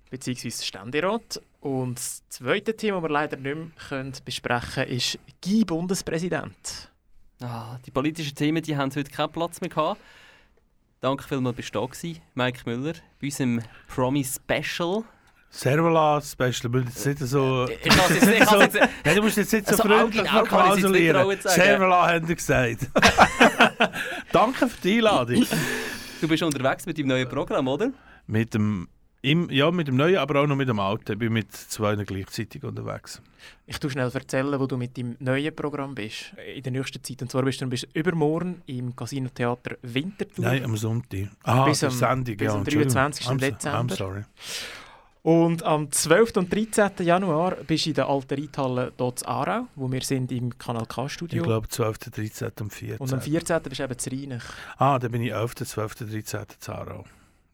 beziehungsweise 0.10 0.58
das 0.58 0.66
Ständerat. 0.66 1.42
Und 1.62 1.98
das 1.98 2.22
zweite 2.28 2.76
Thema, 2.76 2.98
das 2.98 3.04
wir 3.04 3.14
leider 3.14 3.38
nicht 3.38 3.56
mehr 3.56 3.68
können 3.88 4.14
besprechen 4.26 4.84
können, 4.84 4.92
ist 4.92 5.18
Guy 5.42 5.64
Bundespräsident. 5.64 6.92
Ah, 7.40 7.80
die 7.86 7.92
politischen 7.92 8.36
Themen 8.36 8.62
die 8.62 8.76
haben 8.76 8.94
heute 8.94 9.10
keinen 9.10 9.32
Platz 9.32 9.62
mehr 9.62 9.70
gehabt. 9.70 10.02
Danke 11.00 11.24
vielmals, 11.24 11.56
bist 11.56 11.74
du 11.74 11.88
da 11.88 12.10
Mike 12.34 12.64
Müller, 12.66 12.96
bei 13.22 13.28
unserem 13.28 13.62
Promi-Special. 13.88 15.06
Servola 15.50 16.22
Special, 16.22 16.70
du 16.72 16.80
musst 16.82 17.06
jetzt 17.06 17.20
nicht 17.22 17.30
so... 17.32 17.68
Ich 17.70 17.82
kann's 17.90 18.10
jetzt 18.10 18.26
nicht- 18.28 18.40
ich 18.42 18.46
kann's 18.46 18.74
jetzt- 18.76 18.90
Nein, 19.06 19.16
du 19.16 19.22
musst 19.24 19.38
jetzt 19.38 19.54
nicht 19.54 19.66
so 19.68 19.72
Also 19.72 19.84
freundlich 19.84 20.24
kann 20.24 20.36
es 20.38 20.42
nicht 20.44 20.50
verklausulieren. 20.50 21.22
trauen 21.22 21.38
zu 21.42 21.48
sagen. 21.48 21.62
Servola 21.62 22.08
haben 22.14 22.28
die 22.28 22.36
gesagt. 22.36 22.88
Danke 24.32 24.68
für 24.68 24.82
die 24.82 24.98
Einladung. 24.98 25.46
Du 26.22 26.28
bist 26.28 26.44
unterwegs 26.44 26.86
mit 26.86 26.98
deinem 26.98 27.08
neuen 27.08 27.30
Programm, 27.30 27.68
oder? 27.68 27.92
Mit 28.28 28.54
dem, 28.54 28.88
im, 29.22 29.50
ja, 29.50 29.72
mit 29.72 29.88
dem 29.88 29.96
neuen, 29.96 30.18
aber 30.18 30.42
auch 30.42 30.48
noch 30.48 30.56
mit 30.56 30.68
dem 30.68 30.80
alten. 30.80 31.14
Ich 31.14 31.20
bin 31.20 31.32
mit 31.34 31.52
zwei 31.54 31.96
gleichzeitig 31.96 32.64
unterwegs. 32.64 33.22
Ich 33.66 33.80
tu 33.80 33.90
schnell 33.90 34.10
erzählen, 34.14 34.60
wo 34.60 34.66
du 34.68 34.78
mit 34.78 34.98
dem 34.98 35.16
neuen 35.20 35.56
Programm 35.56 35.96
bist 35.96 36.34
in 36.56 36.64
der 36.64 36.72
nächsten 36.72 37.04
Zeit. 37.04 37.22
Und 37.22 37.32
zwar 37.32 37.44
bist 37.44 37.60
du 37.60 37.64
dann 37.64 37.70
bis 37.70 37.84
übermorgen 37.94 38.62
im 38.66 38.96
Casino 38.96 39.30
Theater 39.30 39.78
Winterthur. 39.82 40.44
Nein, 40.46 40.64
am 40.66 40.76
Sonntag. 40.76 41.30
Ah, 41.44 41.66
bis 41.66 41.84
am, 41.84 41.92
Sendung, 41.92 42.36
bis 42.38 42.46
ja, 42.46 42.54
am 42.54 42.60
Entschuldigung. 42.60 42.94
23. 42.94 43.26
I'm 43.28 43.30
so- 43.30 43.36
Dezember. 43.38 43.80
I'm 43.94 43.96
sorry. 43.98 44.24
Und 45.28 45.62
am 45.64 45.92
12. 45.92 46.38
und 46.38 46.54
13. 46.54 47.06
Januar 47.06 47.56
bist 47.68 47.86
du 47.86 47.90
in 47.90 47.96
der 47.96 48.08
alten 48.08 48.40
Reithalle 48.40 48.94
dort 48.96 49.24
in 49.24 49.28
Aarau, 49.28 49.68
wo 49.76 49.92
wir 49.92 50.00
sind 50.02 50.32
im 50.32 50.58
Kanal 50.58 50.86
K-Studio. 50.86 51.42
Ich 51.42 51.46
glaube 51.46 51.68
12., 51.68 51.98
13. 51.98 52.52
und 52.62 52.72
14. 52.74 52.98
Und 53.00 53.12
am 53.12 53.20
14. 53.20 53.62
bist 53.64 53.80
du 53.80 53.84
eben 53.84 53.98
zu 54.00 54.10
Rheinich. 54.10 54.44
Ah, 54.78 54.98
dann 54.98 55.12
bin 55.12 55.22
ich 55.22 55.34
11., 55.34 55.56
12., 55.56 55.96
13. 55.96 56.46
Zara. 56.60 57.04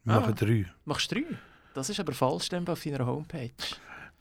Wir 0.03 0.13
Ah. 0.13 0.19
machen 0.19 0.35
drei. 0.35 0.67
Machst 0.85 1.09
du 1.09 1.15
drei? 1.15 1.23
Das 1.73 1.89
ist 1.89 1.99
aber 1.99 2.13
falsch 2.13 2.49
dann 2.49 2.67
auf 2.67 2.83
deiner 2.83 3.07
Homepage. 3.07 3.49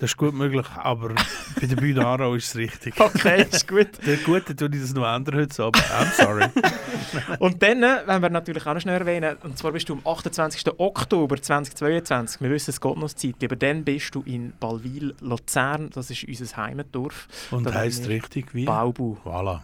Das 0.03 0.11
ist 0.11 0.17
gut 0.17 0.35
möglich, 0.35 0.67
aber 0.75 1.11
bei 1.61 1.67
der 1.69 1.77
Bühne 1.77 2.05
Aarau 2.05 2.35
ist 2.35 2.49
es 2.49 2.57
richtig. 2.57 2.99
Okay, 2.99 3.47
ist 3.49 3.69
gut. 3.69 3.87
Der 4.05 4.17
Gute 4.17 4.57
tue 4.57 4.69
ich 4.73 4.81
das 4.81 4.93
noch 4.95 5.07
ändern 5.07 5.37
heute 5.37 5.63
Abend. 5.63 5.77
I'm 5.77 6.11
sorry. 6.17 6.45
Und 7.39 7.63
dann 7.63 7.85
äh, 7.85 8.03
wollen 8.05 8.21
wir 8.21 8.31
natürlich 8.31 8.67
auch 8.67 8.75
noch 8.75 8.81
schnell 8.81 8.99
erwähnen, 8.99 9.37
und 9.45 9.57
zwar 9.57 9.71
bist 9.71 9.89
du 9.89 9.93
am 9.93 10.01
28. 10.05 10.67
Oktober 10.77 11.41
2022, 11.41 12.41
wir 12.41 12.51
wissen, 12.51 12.71
es 12.71 12.81
geht 12.81 12.97
noch 12.97 13.13
Zeit, 13.13 13.37
aber 13.45 13.55
dann 13.55 13.85
bist 13.85 14.13
du 14.13 14.23
in 14.23 14.53
Balwil, 14.59 15.15
Luzern, 15.21 15.91
das 15.91 16.11
ist 16.11 16.25
unser 16.25 16.57
Heimatdorf. 16.57 17.29
Und 17.53 17.65
Da 17.65 17.73
heisst 17.73 18.09
richtig 18.09 18.53
wie? 18.55 18.65
Baubu. 18.65 19.19
Voilà. 19.25 19.61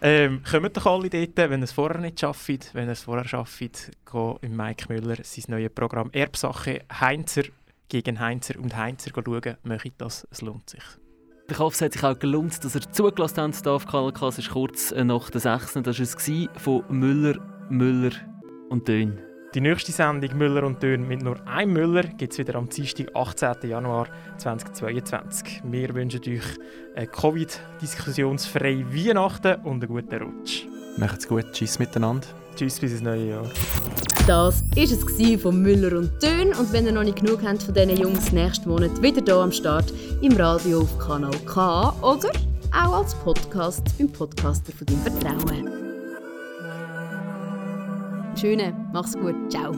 Ähm, 0.00 0.42
kommt 0.48 0.76
doch 0.76 0.86
alle 0.86 1.08
dort, 1.10 1.36
wenn 1.36 1.60
ihr 1.60 1.64
es 1.64 1.72
vorher 1.72 2.00
nicht 2.00 2.20
schafft. 2.20 2.74
Wenn 2.74 2.88
ihr 2.88 2.92
es 2.92 3.02
vorher 3.02 3.26
schafft, 3.26 3.58
geht 3.58 3.90
im 4.42 4.54
Mike 4.56 4.92
Müller 4.92 5.16
sein 5.22 5.44
neues 5.48 5.70
Programm 5.74 6.10
Erbsache 6.12 6.82
Heinzer 7.00 7.44
gegen 7.88 8.20
Heinzer 8.20 8.58
und 8.58 8.76
Heinzer 8.76 9.10
schauen. 9.14 9.56
Möchte 9.62 9.92
das, 9.98 10.26
es 10.30 10.42
lohnt 10.42 10.70
sich. 10.70 10.82
Ich 11.50 11.58
hoffe, 11.58 11.74
es 11.74 11.80
hat 11.80 11.92
sich 11.94 12.04
auch 12.04 12.18
gelohnt, 12.18 12.62
dass 12.62 12.74
ihr 12.74 12.92
zugelassen 12.92 13.40
habt 13.40 13.62
hier 13.62 13.72
auf 13.72 13.86
Kanal 13.86 14.12
K. 14.12 14.28
Es 14.28 14.38
ist 14.38 14.50
kurz 14.50 14.92
nach 14.92 15.30
der 15.30 15.40
6. 15.40 15.74
Das 15.82 15.98
war 15.98 16.04
es 16.04 16.62
von 16.62 16.84
Müller, 16.90 17.38
Müller 17.70 18.12
und 18.68 18.86
Dön. 18.86 19.18
Die 19.54 19.62
nächste 19.62 19.92
Sendung 19.92 20.36
Müller 20.36 20.62
und 20.64 20.82
Dön 20.82 21.08
mit 21.08 21.22
nur 21.22 21.40
einem 21.48 21.72
Müller 21.72 22.02
gibt 22.02 22.34
es 22.34 22.38
wieder 22.38 22.56
am 22.56 22.68
Dienstag, 22.68 23.06
18. 23.16 23.70
Januar 23.70 24.08
2022. 24.36 25.62
Wir 25.64 25.94
wünschen 25.94 26.20
euch 26.20 26.42
eine 26.94 27.06
Covid-diskussionsfreie 27.06 28.84
Weihnachten 28.92 29.54
und 29.62 29.82
einen 29.82 29.88
guten 29.88 30.22
Rutsch. 30.22 30.66
Macht's 30.98 31.26
gut. 31.26 31.50
Tschüss 31.52 31.78
miteinander. 31.78 32.26
Tschüss 32.56 32.78
bis 32.78 32.92
ins 32.92 33.00
neue 33.00 33.30
Jahr. 33.30 33.50
Das 34.28 34.62
war 34.76 34.82
es 34.82 35.40
von 35.40 35.62
Müller 35.62 35.96
und 35.96 36.22
Dön. 36.22 36.52
Und 36.52 36.70
wenn 36.70 36.84
ihr 36.84 36.92
noch 36.92 37.02
nicht 37.02 37.16
genug 37.16 37.40
habt 37.42 37.62
von 37.62 37.72
diesen 37.72 37.96
Jungs, 37.96 38.30
nächsten 38.30 38.68
Monat 38.68 39.00
wieder 39.00 39.22
hier 39.24 39.36
am 39.36 39.50
Start 39.50 39.90
im 40.20 40.36
Radio 40.36 40.82
auf 40.82 40.98
Kanal 40.98 41.34
K 41.46 41.94
oder 42.02 42.28
auch 42.70 42.98
als 42.98 43.14
Podcast 43.14 43.84
beim 43.96 44.12
Podcaster 44.12 44.70
von 44.70 44.86
deinem 44.86 45.00
Vertrauen. 45.00 45.72
Schöne, 48.38 48.74
mach's 48.92 49.14
gut, 49.14 49.34
ciao. 49.50 49.72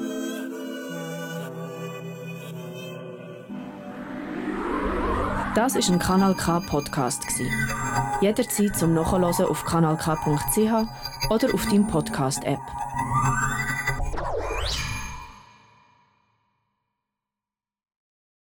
Das 5.55 5.77
ist 5.77 5.91
ein 5.91 6.01
Kanal 6.01 6.35
K 6.35 6.59
Podcast. 6.59 7.23
Jederzeit 8.21 8.77
zum 8.77 8.95
Nachhören 8.95 9.23
auf 9.23 9.65
kanalk.ch 9.65 11.31
oder 11.31 11.55
auf 11.55 11.67
deinem 11.67 11.87
Podcast 11.87 12.43
App. 12.45 12.59